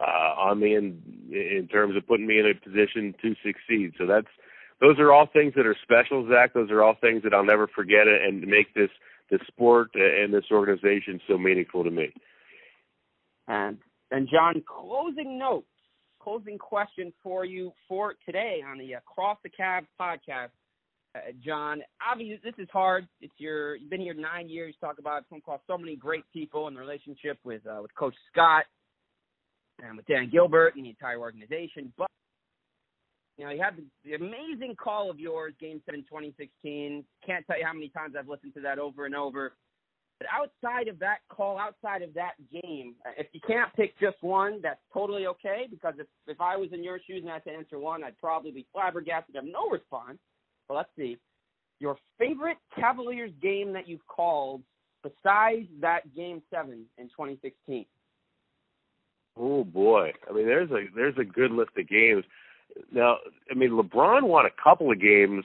on 0.05 0.61
me 0.61 0.77
in 0.77 1.01
in 1.31 1.69
terms 1.69 1.97
of 1.97 2.07
putting 2.07 2.27
me 2.27 2.39
in 2.39 2.47
a 2.47 2.55
position 2.55 3.15
to 3.23 3.35
succeed. 3.45 3.93
So 3.99 4.07
that's 4.07 4.27
those 4.81 4.99
are 4.99 5.13
all 5.13 5.27
things 5.33 5.55
that 5.57 5.67
are 5.67 5.77
special, 5.83 6.29
Zach. 6.29 6.53
Those 6.53 6.71
are 6.71 6.83
all 6.83 6.97
things 7.01 7.23
that 7.23 7.33
I'll 7.33 7.45
never 7.45 7.67
forget, 7.67 8.07
and 8.07 8.47
make 8.47 8.75
this 8.75 8.91
this 9.31 9.41
sport 9.49 9.91
and 9.95 10.33
this 10.33 10.45
organization 10.53 11.21
so 11.29 11.39
meaningful 11.39 11.83
to 11.85 11.91
me. 11.91 12.13
And 13.49 13.79
and 14.11 14.29
John, 14.31 14.63
closing 14.67 15.39
notes, 15.39 15.67
closing 16.21 16.59
question 16.59 17.13
for 17.23 17.45
you 17.45 17.73
for 17.89 18.15
today 18.25 18.61
on 18.69 18.79
the 18.79 18.95
Across 18.95 19.39
the 19.43 19.51
Cavs 19.51 19.87
podcast. 20.01 20.51
Uh, 21.15 21.33
John, 21.45 21.81
obviously 22.07 22.39
this 22.45 22.63
is 22.63 22.69
hard. 22.71 23.09
It's 23.23 23.33
your 23.39 23.77
you've 23.77 23.91
been 23.91 24.01
here 24.01 24.15
nine 24.15 24.49
years. 24.51 24.75
Talk 24.81 24.99
about 24.99 25.27
come 25.31 25.39
across 25.39 25.61
so 25.67 25.79
many 25.79 25.97
great 25.97 26.25
people 26.33 26.69
in 26.69 26.75
the 26.75 26.81
relationship 26.81 27.39
with 27.45 27.67
uh, 27.67 27.79
with 27.81 27.95
Coach 27.95 28.15
Scott 28.31 28.65
and 29.83 29.97
with 29.97 30.07
Dan 30.07 30.31
Gilbert 30.31 30.75
and 30.77 30.85
the 30.85 30.91
entire 30.91 31.19
organization. 31.19 31.93
But 31.97 32.09
you 33.37 33.45
know, 33.45 33.51
you 33.51 33.61
had 33.61 33.77
the, 33.77 33.85
the 34.05 34.15
amazing 34.15 34.77
call 34.77 35.11
of 35.11 35.21
yours, 35.21 35.55
Game 35.61 35.83
Seven, 35.85 36.03
2016. 36.03 37.05
Can't 37.25 37.47
tell 37.47 37.59
you 37.59 37.67
how 37.67 37.75
many 37.75 37.91
times 37.91 38.15
I've 38.19 38.29
listened 38.29 38.55
to 38.55 38.61
that 38.63 38.79
over 38.79 39.05
and 39.05 39.15
over. 39.15 39.53
But 40.19 40.29
outside 40.33 40.89
of 40.89 40.99
that 41.01 41.19
call, 41.29 41.59
outside 41.59 42.01
of 42.01 42.15
that 42.15 42.33
game, 42.51 42.95
uh, 43.05 43.11
if 43.19 43.27
you 43.33 43.41
can't 43.47 43.71
pick 43.75 43.99
just 44.01 44.17
one, 44.23 44.61
that's 44.63 44.81
totally 44.93 45.27
okay. 45.27 45.67
Because 45.71 45.95
if 45.99 46.07
if 46.27 46.41
I 46.41 46.57
was 46.57 46.71
in 46.73 46.83
your 46.83 46.99
shoes 47.07 47.21
and 47.23 47.31
I 47.31 47.35
had 47.35 47.45
to 47.45 47.53
answer 47.53 47.79
one, 47.79 48.03
I'd 48.03 48.19
probably 48.19 48.51
be 48.51 48.67
flabbergasted, 48.73 49.35
have 49.35 49.45
no 49.45 49.69
response. 49.69 50.19
But 50.69 50.75
let's 50.75 50.91
see, 50.97 51.19
your 51.79 51.97
favorite 52.19 52.57
Cavaliers 52.75 53.33
game 53.43 53.75
that 53.75 53.87
you've 53.87 54.07
called 54.07 54.63
besides 55.03 55.69
that 55.81 56.15
Game 56.15 56.43
Seven 56.51 56.87
in 56.97 57.09
2016. 57.09 57.85
Oh 59.39 59.65
boy, 59.65 60.13
I 60.29 60.33
mean, 60.33 60.47
there's 60.47 60.71
a 60.71 60.85
there's 60.95 61.19
a 61.19 61.25
good 61.25 61.51
list 61.51 61.71
of 61.77 61.89
games. 61.89 62.25
Now, 62.93 63.17
I 63.51 63.55
mean, 63.55 63.71
LeBron 63.71 64.25
won 64.25 64.47
a 64.47 64.63
couple 64.63 64.91
of 64.91 65.01
games 65.01 65.45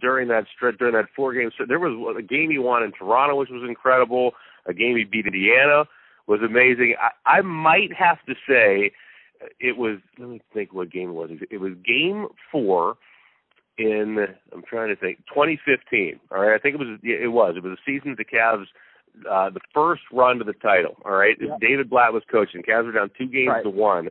during 0.00 0.28
that 0.28 0.44
stretch, 0.54 0.78
during 0.78 0.94
that 0.94 1.06
four 1.14 1.32
game 1.34 1.50
stretch. 1.52 1.68
There 1.68 1.78
was 1.78 2.16
a 2.18 2.22
game 2.22 2.50
he 2.50 2.58
won 2.58 2.82
in 2.82 2.92
Toronto, 2.92 3.36
which 3.36 3.50
was 3.50 3.68
incredible. 3.68 4.32
A 4.66 4.74
game 4.74 4.96
he 4.96 5.04
beat 5.04 5.26
Indiana 5.26 5.84
was 6.26 6.40
amazing. 6.42 6.94
I, 7.00 7.38
I 7.38 7.40
might 7.42 7.92
have 7.92 8.18
to 8.26 8.34
say 8.48 8.92
it 9.60 9.76
was. 9.76 9.98
Let 10.18 10.28
me 10.28 10.40
think 10.52 10.72
what 10.72 10.90
game 10.92 11.10
it 11.10 11.14
was. 11.14 11.30
It 11.50 11.60
was 11.60 11.72
Game 11.84 12.28
Four 12.52 12.96
in. 13.78 14.26
I'm 14.52 14.62
trying 14.62 14.88
to 14.88 14.96
think. 14.96 15.18
2015. 15.28 16.20
All 16.30 16.40
right, 16.40 16.54
I 16.54 16.58
think 16.58 16.74
it 16.74 16.78
was. 16.78 16.98
It 17.02 17.32
was. 17.32 17.54
It 17.56 17.62
was 17.62 17.76
the 17.76 17.92
season 17.92 18.14
the 18.16 18.24
Cavs. 18.24 18.66
Uh, 19.28 19.50
the 19.50 19.60
first 19.72 20.02
run 20.12 20.38
to 20.38 20.44
the 20.44 20.52
title. 20.52 20.96
All 21.04 21.12
right, 21.12 21.36
yep. 21.40 21.60
David 21.60 21.88
Blatt 21.88 22.12
was 22.12 22.22
coaching. 22.30 22.62
Cavs 22.62 22.84
were 22.84 22.92
down 22.92 23.10
two 23.16 23.26
games 23.26 23.48
right. 23.48 23.62
to 23.62 23.70
one 23.70 24.08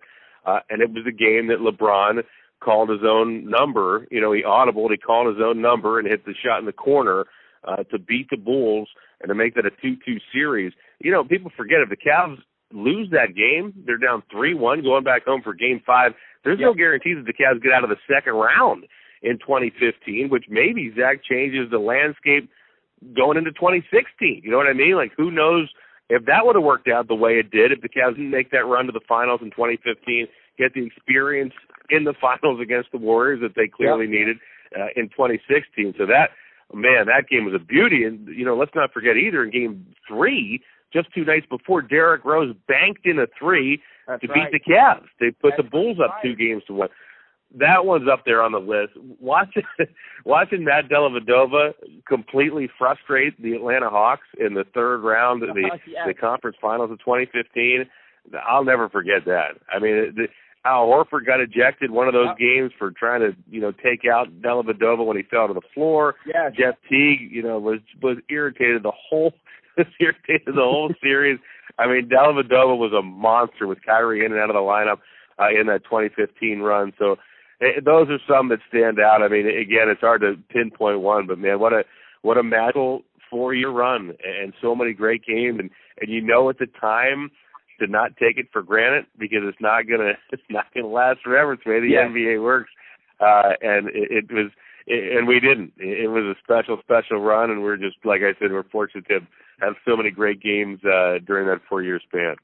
uh, 0.48 0.60
and 0.70 0.82
it 0.82 0.90
was 0.90 1.06
a 1.08 1.12
game 1.12 1.48
that 1.48 1.60
LeBron 1.60 2.24
called 2.64 2.90
his 2.90 3.02
own 3.04 3.48
number. 3.48 4.08
You 4.10 4.22
know, 4.22 4.32
he 4.32 4.42
audibled, 4.42 4.92
he 4.92 4.98
called 4.98 5.36
his 5.36 5.44
own 5.44 5.62
number 5.62 6.00
and 6.00 6.08
hit 6.08 6.26
the 6.26 6.34
shot 6.44 6.60
in 6.60 6.66
the 6.66 6.72
corner 6.72 7.26
uh, 7.68 7.84
to 7.92 8.00
beat 8.00 8.30
the 8.32 8.38
Bulls 8.38 8.88
and 9.22 9.30
to 9.30 9.36
make 9.36 9.54
that 9.56 9.66
a 9.66 9.86
2-2 9.86 10.20
series. 10.34 10.74
You 11.00 11.12
know, 11.12 11.24
people 11.24 11.52
forget 11.56 11.80
if 11.82 11.90
the 11.90 11.98
Cavs 11.98 12.38
lose 12.72 13.10
that 13.12 13.36
game, 13.36 13.74
they're 13.86 13.98
down 13.98 14.24
3-1 14.34 14.84
going 14.84 15.04
back 15.04 15.26
home 15.26 15.42
for 15.44 15.54
game 15.54 15.82
5. 15.86 16.14
There's 16.44 16.60
no 16.60 16.74
guarantee 16.74 17.14
that 17.14 17.26
the 17.26 17.34
Cavs 17.34 17.62
get 17.62 17.74
out 17.74 17.84
of 17.84 17.90
the 17.90 17.98
second 18.12 18.34
round 18.34 18.86
in 19.22 19.38
2015, 19.40 20.30
which 20.30 20.46
maybe 20.50 20.94
Zach 20.98 21.24
changes 21.24 21.70
the 21.70 21.80
landscape 21.80 22.50
going 23.16 23.38
into 23.38 23.52
2016. 23.52 24.42
You 24.44 24.52
know 24.52 24.58
what 24.58 24.68
I 24.68 24.74
mean? 24.74 24.96
Like 24.96 25.12
who 25.18 25.32
knows 25.32 25.70
if 26.10 26.26
that 26.26 26.46
would 26.46 26.56
have 26.56 26.64
worked 26.64 26.88
out 26.88 27.08
the 27.08 27.16
way 27.16 27.34
it 27.34 27.52
did, 27.52 27.72
if 27.72 27.82
the 27.82 27.90
Cavs 27.90 28.16
didn't 28.16 28.32
make 28.32 28.52
that 28.52 28.66
run 28.66 28.86
to 28.86 28.92
the 28.92 29.02
finals 29.08 29.42
in 29.44 29.52
2015, 29.52 30.28
get 30.58 30.74
the 30.74 30.86
experience 30.86 31.54
in 31.90 32.04
the 32.06 32.14
finals 32.22 32.60
against 32.62 32.92
the 32.92 32.98
Warriors 32.98 33.42
that 33.42 33.56
they 33.56 33.68
clearly 33.68 34.06
yep. 34.06 34.12
needed 34.12 34.38
uh, 34.76 34.88
in 34.96 35.10
2016. 35.10 35.96
So 35.98 36.06
that, 36.06 36.32
man, 36.74 37.08
that 37.08 37.28
game 37.30 37.46
was 37.46 37.54
a 37.54 37.64
beauty. 37.64 38.04
And, 38.04 38.28
you 38.30 38.46
know, 38.46 38.56
let's 38.56 38.72
not 38.74 38.94
forget 38.94 39.18
either 39.18 39.44
in 39.44 39.52
game 39.52 39.86
three, 40.08 40.62
just 40.94 41.14
two 41.14 41.26
nights 41.26 41.46
before, 41.50 41.82
Derrick 41.82 42.24
Rose 42.24 42.56
banked 42.68 43.06
in 43.06 43.20
a 43.20 43.28
three 43.38 43.82
That's 44.08 44.22
to 44.22 44.28
right. 44.28 44.50
beat 44.50 44.64
the 44.64 44.74
Cavs. 44.74 45.08
They 45.20 45.32
put 45.32 45.54
That's 45.58 45.64
the 45.64 45.70
Bulls 45.70 45.98
up 46.02 46.12
right. 46.12 46.24
two 46.24 46.36
games 46.36 46.64
to 46.68 46.74
one 46.74 46.90
that 47.56 47.86
one's 47.86 48.08
up 48.12 48.24
there 48.26 48.42
on 48.42 48.52
the 48.52 48.60
list. 48.60 48.94
Watching 49.22 49.64
watching 50.26 50.64
Matt 50.64 50.90
Dellavedova 50.90 51.74
completely 52.08 52.70
frustrate 52.78 53.42
the 53.42 53.54
Atlanta 53.54 53.90
Hawks 53.90 54.28
in 54.40 54.54
the 54.54 54.66
third 54.74 55.00
round 55.00 55.44
of 55.44 55.56
the 55.56 55.70
yes. 55.88 56.04
the 56.06 56.14
conference 56.14 56.58
finals 56.62 56.92
of 56.92 57.00
2015. 57.00 57.86
I'll 58.46 58.66
never 58.66 58.90
forget 58.90 59.24
that. 59.26 59.52
I 59.74 59.80
mean, 59.80 60.14
the, 60.16 60.28
Al 60.66 60.88
Horford 60.88 61.26
got 61.26 61.40
ejected 61.40 61.92
one 61.92 62.08
of 62.08 62.14
those 62.14 62.28
yep. 62.28 62.38
games 62.38 62.72
for 62.78 62.92
trying 62.92 63.22
to 63.22 63.36
you 63.50 63.62
know 63.62 63.72
take 63.72 64.02
out 64.12 64.28
Dellavedova 64.42 65.06
when 65.06 65.16
he 65.16 65.24
fell 65.24 65.48
to 65.48 65.54
the 65.54 65.62
floor. 65.74 66.16
Yes. 66.26 66.52
Jeff 66.58 66.76
Teague, 66.90 67.32
you 67.32 67.42
know, 67.42 67.60
was 67.60 67.80
was 68.02 68.18
irritated 68.30 68.84
the 68.84 68.92
whole 68.92 69.34
was 69.78 69.88
irritated 70.00 70.48
the 70.48 70.62
whole 70.62 70.92
series. 71.02 71.40
I 71.80 71.88
mean, 71.88 72.10
Dellavedova 72.10 72.78
was 72.78 72.92
a 72.98 73.02
monster 73.02 73.68
with 73.68 73.80
Kyrie 73.86 74.26
in 74.26 74.34
and 74.34 74.42
out 74.42 74.50
of 74.50 74.56
the 74.56 74.60
lineup 74.60 74.98
uh, 75.40 75.50
in 75.50 75.68
that 75.68 75.84
2015 75.84 76.60
run. 76.60 76.92
So 76.98 77.18
Eh, 77.62 77.80
those 77.84 78.08
are 78.10 78.20
some 78.28 78.50
that 78.50 78.60
stand 78.70 79.00
out. 79.00 79.24
I 79.24 79.28
mean, 79.28 79.48
again, 79.48 79.90
it's 79.90 80.02
hard 80.02 80.22
to 80.22 80.36
pinpoint 80.50 81.02
one, 81.02 81.28
but 81.28 81.40
man, 81.40 81.60
what 81.60 81.74
a 81.74 81.84
what 82.22 82.38
a 82.38 82.44
magical 82.44 83.04
four 83.30 83.54
year 83.54 83.70
run 83.70 84.14
and 84.26 84.54
so 84.62 84.76
many 84.76 84.94
great 84.94 85.26
games 85.26 85.60
and 85.60 85.70
and 86.00 86.10
you 86.10 86.22
know 86.22 86.50
at 86.50 86.60
the 86.60 86.68
time 86.80 87.30
to 87.80 87.88
not 87.88 88.16
take 88.18 88.38
it 88.38 88.48
for 88.52 88.64
granted 88.64 89.06
because 89.18 89.42
it's 89.44 89.62
not 89.62 89.88
gonna 89.88 90.14
it's 90.32 90.44
not 90.50 90.66
gonna 90.74 90.88
last 90.88 91.20
forever. 91.24 91.54
It's 91.54 91.64
the 91.64 91.72
way 91.72 91.80
the 91.80 91.90
yeah. 91.90 92.08
NBA 92.08 92.42
works, 92.42 92.70
uh, 93.20 93.54
and 93.62 93.88
it, 93.90 94.26
it 94.26 94.32
was 94.32 94.52
it, 94.86 95.18
and 95.18 95.28
we 95.28 95.40
didn't. 95.40 95.74
It, 95.78 96.06
it 96.06 96.08
was 96.08 96.24
a 96.24 96.36
special 96.44 96.78
special 96.84 97.20
run, 97.20 97.52
and 97.52 97.64
we're 97.64 97.78
just 97.78 97.98
like 98.04 98.22
I 98.22 98.38
said, 98.40 98.52
we're 98.52 98.64
fortunate 98.64 99.08
to 99.08 99.20
have 99.60 99.74
so 99.86 99.98
many 99.98 100.12
great 100.12 100.42
games 100.42 100.80
uh, 100.86 101.18
during 101.26 101.48
that 101.48 101.62
four 101.68 101.82
year 101.82 102.00
span. 102.08 102.36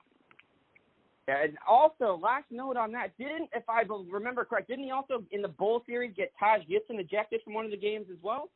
And 1.28 1.58
also, 1.68 2.20
last 2.22 2.46
note 2.52 2.76
on 2.76 2.92
that, 2.92 3.18
didn't, 3.18 3.50
if 3.54 3.64
I 3.70 3.84
remember 4.12 4.44
correct, 4.44 4.68
didn't 4.68 4.84
he 4.84 4.92
also 4.92 5.24
in 5.32 5.42
the 5.42 5.48
bowl 5.48 5.82
series 5.86 6.14
get 6.16 6.34
Taj 6.38 6.62
Gibson 6.68 7.00
ejected 7.00 7.42
from 7.44 7.54
one 7.54 7.66
of 7.66 7.72
the 7.72 7.78
games 7.78 8.08
as 8.12 8.18
well? 8.22 8.50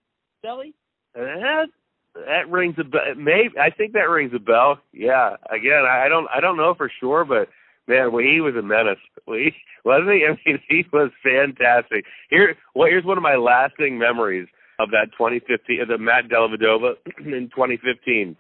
Selly? 0.44 0.74
That 1.16 1.68
that 2.14 2.50
rings 2.50 2.76
a 2.80 2.84
bell. 2.84 3.02
Maybe 3.16 3.58
I 3.60 3.70
think 3.70 3.94
that 3.94 4.10
rings 4.10 4.34
a 4.36 4.40
bell. 4.40 4.80
Yeah. 4.92 5.36
Again, 5.50 5.84
I 5.88 6.08
don't 6.10 6.28
I 6.34 6.42
don't 6.42 6.58
know 6.58 6.74
for 6.76 6.92
sure, 7.00 7.24
but 7.24 7.48
man, 7.88 8.12
well, 8.12 8.24
he 8.24 8.42
was 8.42 8.56
a 8.56 8.62
menace. 8.62 9.00
He, 9.26 9.52
wasn't 9.86 10.12
he? 10.12 10.26
I 10.26 10.38
mean, 10.46 10.60
he 10.70 10.86
was 10.92 11.12
fantastic. 11.24 12.06
Here, 12.30 12.56
well, 12.76 12.88
here's 12.90 13.06
one 13.06 13.18
of 13.18 13.24
my 13.24 13.36
lasting 13.36 13.98
memories 13.98 14.48
of 14.80 14.92
that 14.92 15.12
2015, 15.18 15.82
of 15.82 15.88
the 15.88 15.98
Matt 15.98 16.26
Dellavedova 16.30 16.96
in 17.20 17.50
2015. 17.50 18.36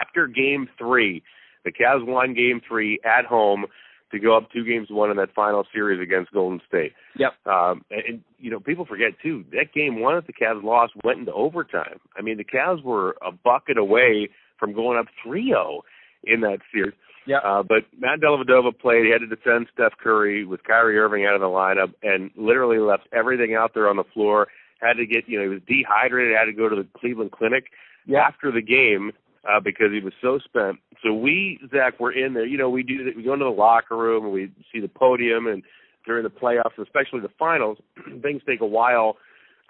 After 0.00 0.26
Game 0.26 0.68
Three, 0.78 1.22
the 1.64 1.72
Cavs 1.72 2.06
won 2.06 2.34
game 2.34 2.60
three 2.66 2.98
at 3.04 3.24
home 3.24 3.66
to 4.10 4.18
go 4.18 4.36
up 4.36 4.50
two 4.50 4.64
games 4.64 4.88
one 4.90 5.10
in 5.10 5.16
that 5.18 5.34
final 5.34 5.64
series 5.72 6.00
against 6.00 6.32
Golden 6.32 6.60
State. 6.66 6.92
Yep. 7.18 7.34
Um, 7.46 7.84
and, 7.90 8.02
and 8.08 8.24
you 8.38 8.50
know, 8.50 8.60
people 8.60 8.86
forget 8.86 9.12
too 9.22 9.44
that 9.52 9.72
game 9.74 10.00
one 10.00 10.14
that 10.14 10.26
the 10.26 10.32
Cavs 10.32 10.62
lost 10.62 10.92
went 11.04 11.20
into 11.20 11.32
overtime. 11.32 12.00
I 12.16 12.22
mean, 12.22 12.38
the 12.38 12.44
Cavs 12.44 12.82
were 12.82 13.16
a 13.26 13.32
bucket 13.32 13.76
away 13.76 14.30
from 14.58 14.72
going 14.72 14.98
up 14.98 15.06
3-0 15.26 15.80
in 16.24 16.40
that 16.40 16.58
series. 16.72 16.94
Yeah. 17.26 17.38
Uh, 17.38 17.62
but 17.62 17.84
Matt 17.98 18.20
Dellavedova 18.20 18.78
played. 18.78 19.04
He 19.04 19.12
had 19.12 19.20
to 19.20 19.26
defend 19.26 19.66
Steph 19.74 19.92
Curry 20.02 20.46
with 20.46 20.64
Kyrie 20.64 20.98
Irving 20.98 21.26
out 21.26 21.34
of 21.34 21.42
the 21.42 21.46
lineup, 21.46 21.92
and 22.02 22.30
literally 22.36 22.78
left 22.78 23.02
everything 23.12 23.54
out 23.54 23.72
there 23.74 23.88
on 23.88 23.96
the 23.96 24.04
floor. 24.14 24.48
Had 24.80 24.94
to 24.94 25.04
get, 25.04 25.28
you 25.28 25.38
know, 25.38 25.44
he 25.44 25.50
was 25.50 25.60
dehydrated. 25.68 26.34
Had 26.34 26.46
to 26.46 26.52
go 26.52 26.70
to 26.70 26.76
the 26.76 26.88
Cleveland 26.98 27.32
Clinic 27.32 27.64
yeah. 28.06 28.20
after 28.20 28.50
the 28.50 28.62
game 28.62 29.12
uh, 29.48 29.60
because 29.60 29.88
he 29.92 30.00
was 30.00 30.12
so 30.22 30.38
spent. 30.38 30.78
So 31.02 31.12
we, 31.12 31.58
Zach, 31.70 32.00
were 32.00 32.12
in 32.12 32.34
there. 32.34 32.46
You 32.46 32.58
know, 32.58 32.70
we 32.70 32.82
do 32.82 33.04
that. 33.04 33.16
We 33.16 33.22
go 33.22 33.34
into 33.34 33.44
the 33.44 33.50
locker 33.50 33.96
room 33.96 34.24
and 34.24 34.32
we 34.32 34.50
see 34.72 34.80
the 34.80 34.88
podium, 34.88 35.46
and 35.46 35.62
during 36.06 36.24
the 36.24 36.30
playoffs, 36.30 36.78
especially 36.80 37.20
the 37.20 37.30
finals, 37.38 37.78
things 38.22 38.42
take 38.46 38.60
a 38.60 38.66
while 38.66 39.16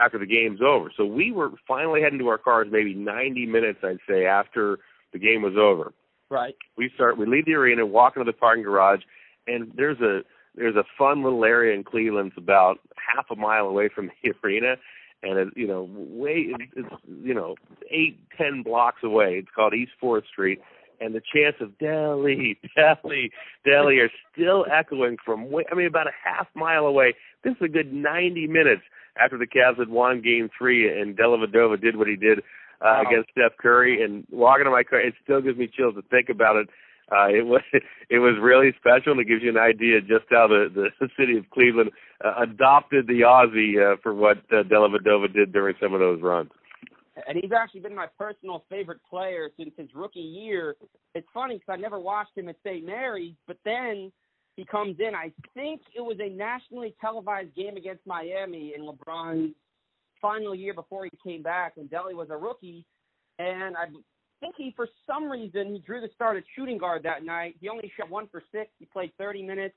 after 0.01 0.19
the 0.19 0.27
game's 0.27 0.61
over. 0.63 0.91
So 0.97 1.05
we 1.05 1.33
were 1.33 1.51
finally 1.67 2.01
heading 2.01 2.19
to 2.21 2.29
our 2.29 2.39
cars, 2.39 2.69
maybe 2.71 2.95
90 2.95 3.47
minutes, 3.47 3.81
I'd 3.83 3.99
say, 4.09 4.27
after 4.27 4.79
the 5.13 5.19
game 5.19 5.43
was 5.43 5.55
over. 5.59 5.93
Right. 6.31 6.55
We 6.77 6.91
start. 6.95 7.19
We 7.19 7.27
leave 7.27 7.47
the 7.47 7.55
arena, 7.55 7.87
walk 7.87 8.17
into 8.17 8.31
the 8.31 8.37
parking 8.37 8.63
garage, 8.63 9.01
and 9.47 9.73
there's 9.75 10.01
a 10.01 10.21
there's 10.55 10.77
a 10.77 10.85
fun 10.99 11.23
little 11.23 11.45
area 11.45 11.75
in 11.75 11.85
Cleveland. 11.85 12.33
It's 12.37 12.39
about 12.39 12.81
half 12.97 13.27
a 13.31 13.37
mile 13.37 13.67
away 13.67 13.89
from 13.89 14.11
the 14.23 14.33
arena, 14.45 14.77
and 15.23 15.39
it, 15.39 15.49
you 15.57 15.67
know, 15.67 15.89
way 15.93 16.47
it's 16.77 16.89
you 17.23 17.35
know 17.35 17.55
eight 17.91 18.19
ten 18.37 18.63
blocks 18.63 19.03
away. 19.03 19.39
It's 19.39 19.49
called 19.55 19.75
East 19.75 19.93
Fourth 20.01 20.25
Street, 20.31 20.61
and 21.01 21.15
the 21.15 21.21
chants 21.35 21.59
of 21.61 21.71
Delly, 21.79 22.57
Delly, 22.79 23.31
Delly 23.67 24.05
are 24.05 24.11
still 24.33 24.67
echoing 24.73 25.17
from 25.25 25.51
way. 25.51 25.65
I 25.71 25.75
mean, 25.75 25.87
about 25.87 26.07
a 26.07 26.13
half 26.25 26.47
mile 26.55 26.87
away. 26.87 27.15
This 27.45 27.53
is 27.53 27.63
a 27.63 27.69
good 27.69 27.93
90 27.93 28.47
minutes 28.49 28.83
after 29.21 29.39
the 29.39 29.47
Cavs 29.47 29.79
had 29.79 29.89
won 29.89 30.21
Game 30.23 30.49
Three, 30.57 30.89
and 31.01 31.17
Dellavedova 31.17 31.81
did 31.81 31.97
what 31.97 32.07
he 32.09 32.17
did 32.17 32.39
uh, 32.39 32.43
Wow. 32.81 33.05
against 33.09 33.31
Steph 33.33 33.57
Curry. 33.61 34.03
And 34.03 34.25
walking 34.31 34.65
to 34.65 34.71
my 34.71 34.85
car, 34.85 35.01
it 35.01 35.15
still 35.23 35.41
gives 35.41 35.59
me 35.59 35.67
chills 35.69 35.95
to 35.95 36.03
think 36.03 36.29
about 36.29 36.57
it. 36.57 36.69
Uh, 37.11 37.29
it 37.29 37.47
was 37.47 37.63
it 38.11 38.19
was 38.19 38.37
really 38.41 38.73
special, 38.79 39.13
and 39.13 39.21
it 39.21 39.29
gives 39.29 39.43
you 39.43 39.51
an 39.51 39.57
idea 39.57 40.01
just 40.01 40.25
how 40.31 40.47
the 40.47 40.69
the 40.75 41.09
city 41.19 41.39
of 41.39 41.49
Cleveland 41.51 41.91
uh, 42.25 42.43
adopted 42.43 43.07
the 43.07 43.21
Aussie 43.21 43.77
uh, 43.81 43.97
for 44.03 44.15
what 44.15 44.39
uh, 44.51 44.63
Dellavedova 44.65 45.33
did 45.33 45.53
during 45.53 45.75
some 45.81 45.95
of 45.95 46.01
those 46.01 46.21
runs. 46.21 46.51
and 47.27 47.39
he's 47.41 47.53
actually 47.53 47.81
been 47.81 47.95
my 47.95 48.07
personal 48.19 48.65
favorite 48.69 49.01
player 49.09 49.51
since 49.57 49.73
his 49.77 49.89
rookie 49.95 50.21
year. 50.21 50.77
It's 51.15 51.27
funny 51.33 51.55
because 51.55 51.73
I 51.73 51.77
never 51.77 51.99
watched 51.99 52.37
him 52.37 52.49
at 52.49 52.57
St. 52.65 52.85
Mary's, 52.85 53.35
but 53.47 53.59
then 53.65 54.13
he 54.57 54.65
comes 54.65 54.97
in. 54.99 55.15
I 55.15 55.33
think 55.55 55.81
it 55.97 56.01
was 56.01 56.19
a 56.21 56.29
nationally 56.29 56.95
televised 57.01 57.55
game 57.55 57.77
against 57.77 58.07
Miami 58.07 58.75
in 58.77 58.83
LeBron's 58.83 59.55
final 60.21 60.55
year 60.55 60.75
before 60.75 61.05
he 61.05 61.11
came 61.25 61.43
back 61.43 61.77
when 61.77 61.89
Delly 61.89 62.15
was 62.15 62.29
a 62.31 62.37
rookie, 62.37 62.85
and 63.39 63.77
I 63.77 63.87
think 64.41 64.55
he, 64.57 64.73
for 64.77 64.89
some 65.07 65.31
reason, 65.31 65.75
he 65.75 65.81
drew 65.81 66.01
the 66.01 66.11
start 66.15 66.37
at 66.37 66.45
shooting 66.57 66.79
guard 66.79 67.03
that 67.05 67.25
night. 67.25 67.57
He 67.61 67.69
only 67.69 67.91
shot 67.97 68.11
one 68.11 68.29
for 68.31 68.43
six. 68.53 68.71
He 68.79 68.87
played 68.87 69.13
30 69.19 69.43
minutes, 69.43 69.75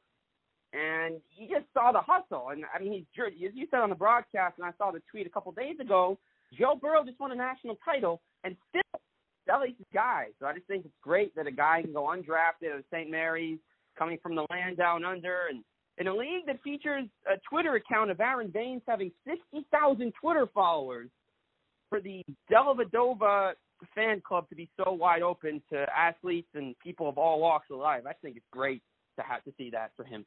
and 0.74 1.16
he 1.30 1.48
just 1.48 1.66
saw 1.74 1.92
the 1.92 2.02
hustle. 2.02 2.50
And 2.50 2.64
I 2.74 2.80
mean, 2.80 2.94
he's 2.94 3.26
as 3.26 3.54
you 3.54 3.68
said 3.70 3.80
on 3.80 3.90
the 3.90 3.96
broadcast, 3.96 4.56
and 4.58 4.66
I 4.66 4.72
saw 4.78 4.92
the 4.92 5.02
tweet 5.10 5.28
a 5.28 5.30
couple 5.30 5.52
days 5.52 5.80
ago. 5.80 6.18
Joe 6.58 6.78
Burrow 6.80 7.06
just 7.06 7.20
won 7.20 7.32
a 7.32 7.36
national 7.36 7.78
title, 7.84 8.22
and 8.44 8.56
still 8.70 9.02
Delly's 9.48 9.76
his 9.78 9.88
guy. 9.94 10.28
So 10.40 10.46
I 10.46 10.54
just 10.54 10.68
think 10.68 10.86
it's 10.86 10.94
great 11.02 11.34
that 11.36 11.48
a 11.48 11.52
guy 11.52 11.82
can 11.82 11.94
go 11.94 12.04
undrafted 12.04 12.78
at 12.78 12.84
St. 12.92 13.10
Mary's, 13.10 13.60
coming 13.98 14.18
from 14.22 14.36
the 14.36 14.46
land 14.50 14.78
down 14.78 15.06
under, 15.06 15.48
and 15.50 15.64
in 15.98 16.08
a 16.08 16.16
league 16.16 16.46
that 16.48 16.62
features 16.64 17.06
a 17.28 17.38
Twitter 17.50 17.76
account 17.76 18.12
of 18.12 18.20
Aron 18.20 18.50
Baynes 18.50 18.82
having 18.88 19.12
60,000 19.26 20.14
Twitter 20.20 20.48
followers, 20.54 21.10
for 21.90 22.00
the 22.00 22.24
Dellavedova 22.50 23.52
fan 23.96 24.22
club 24.22 24.50
to 24.50 24.56
be 24.56 24.70
so 24.78 24.92
wide 24.92 25.22
open 25.22 25.62
to 25.72 25.86
athletes 25.96 26.50
and 26.54 26.78
people 26.80 27.10
of 27.10 27.18
all 27.18 27.40
walks 27.40 27.68
of 27.72 27.80
life, 27.80 28.04
I 28.08 28.14
think 28.14 28.38
it's 28.38 28.46
great 28.52 28.82
to 29.18 29.26
have 29.26 29.44
to 29.44 29.54
see 29.58 29.70
that 29.72 29.92
for 29.96 30.04
him. 30.06 30.26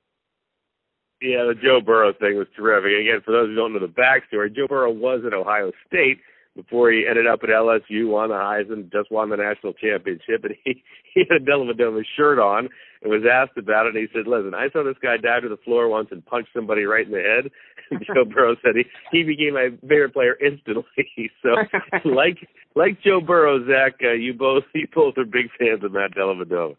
Yeah, 1.22 1.44
the 1.44 1.54
Joe 1.54 1.80
Burrow 1.84 2.12
thing 2.12 2.36
was 2.36 2.48
terrific. 2.56 2.92
Again, 3.00 3.22
for 3.24 3.32
those 3.32 3.48
who 3.48 3.54
don't 3.54 3.72
know 3.72 3.80
the 3.80 3.86
backstory, 3.86 4.54
Joe 4.54 4.66
Burrow 4.68 4.92
was 4.92 5.22
at 5.26 5.32
Ohio 5.32 5.72
State 5.86 6.18
before 6.54 6.90
he 6.90 7.06
ended 7.08 7.26
up 7.26 7.40
at 7.42 7.48
LSU, 7.48 8.08
won 8.08 8.28
the 8.28 8.34
Heisman, 8.34 8.92
just 8.92 9.10
won 9.10 9.30
the 9.30 9.36
national 9.36 9.72
championship, 9.74 10.44
and 10.44 10.54
he 10.64 10.82
he 11.14 11.24
had 11.28 11.42
a 11.42 11.44
Dellavedova 11.44 12.02
shirt 12.16 12.38
on 12.38 12.68
and 13.04 13.12
was 13.12 13.22
asked 13.30 13.56
about 13.56 13.86
it. 13.86 13.94
And 13.94 13.98
he 13.98 14.08
said, 14.12 14.26
"Listen, 14.26 14.54
I 14.54 14.70
saw 14.70 14.82
this 14.82 14.98
guy 15.00 15.16
dive 15.16 15.42
to 15.42 15.48
the 15.48 15.58
floor 15.58 15.88
once 15.88 16.08
and 16.10 16.24
punch 16.24 16.48
somebody 16.52 16.84
right 16.84 17.06
in 17.06 17.12
the 17.12 17.20
head." 17.20 17.52
And 17.90 18.00
Joe 18.06 18.24
Burrow 18.24 18.56
said 18.64 18.76
he 18.76 18.84
he 19.12 19.22
became 19.24 19.52
my 19.52 19.68
favorite 19.82 20.14
player 20.14 20.38
instantly. 20.40 20.84
so, 21.42 21.50
like 22.08 22.38
like 22.74 22.98
Joe 23.02 23.20
Burrow, 23.20 23.60
Zach, 23.66 24.00
uh, 24.02 24.12
you 24.12 24.32
both 24.32 24.64
you 24.74 24.88
both 24.92 25.18
are 25.18 25.26
big 25.26 25.50
fans 25.58 25.84
of 25.84 25.92
Matt 25.92 26.12
Dellavedova. 26.16 26.76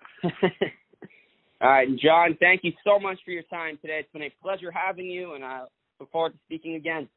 All 1.62 1.70
right, 1.70 1.88
and 1.88 2.00
John, 2.00 2.36
thank 2.40 2.64
you 2.64 2.74
so 2.84 3.00
much 3.00 3.20
for 3.24 3.30
your 3.30 3.44
time 3.44 3.78
today. 3.82 4.00
It's 4.00 4.12
been 4.12 4.24
a 4.24 4.34
pleasure 4.42 4.72
having 4.72 5.06
you, 5.06 5.36
and 5.36 5.46
I 5.46 5.66
look 6.00 6.12
forward 6.12 6.34
to 6.34 6.40
speaking 6.46 6.74
again. 6.74 7.08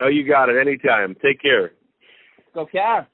Oh, 0.00 0.08
you 0.08 0.26
got 0.26 0.48
it. 0.48 0.60
Anytime. 0.60 1.16
Take 1.22 1.42
care. 1.42 1.72
Go 2.54 2.66
Cavs. 2.66 3.06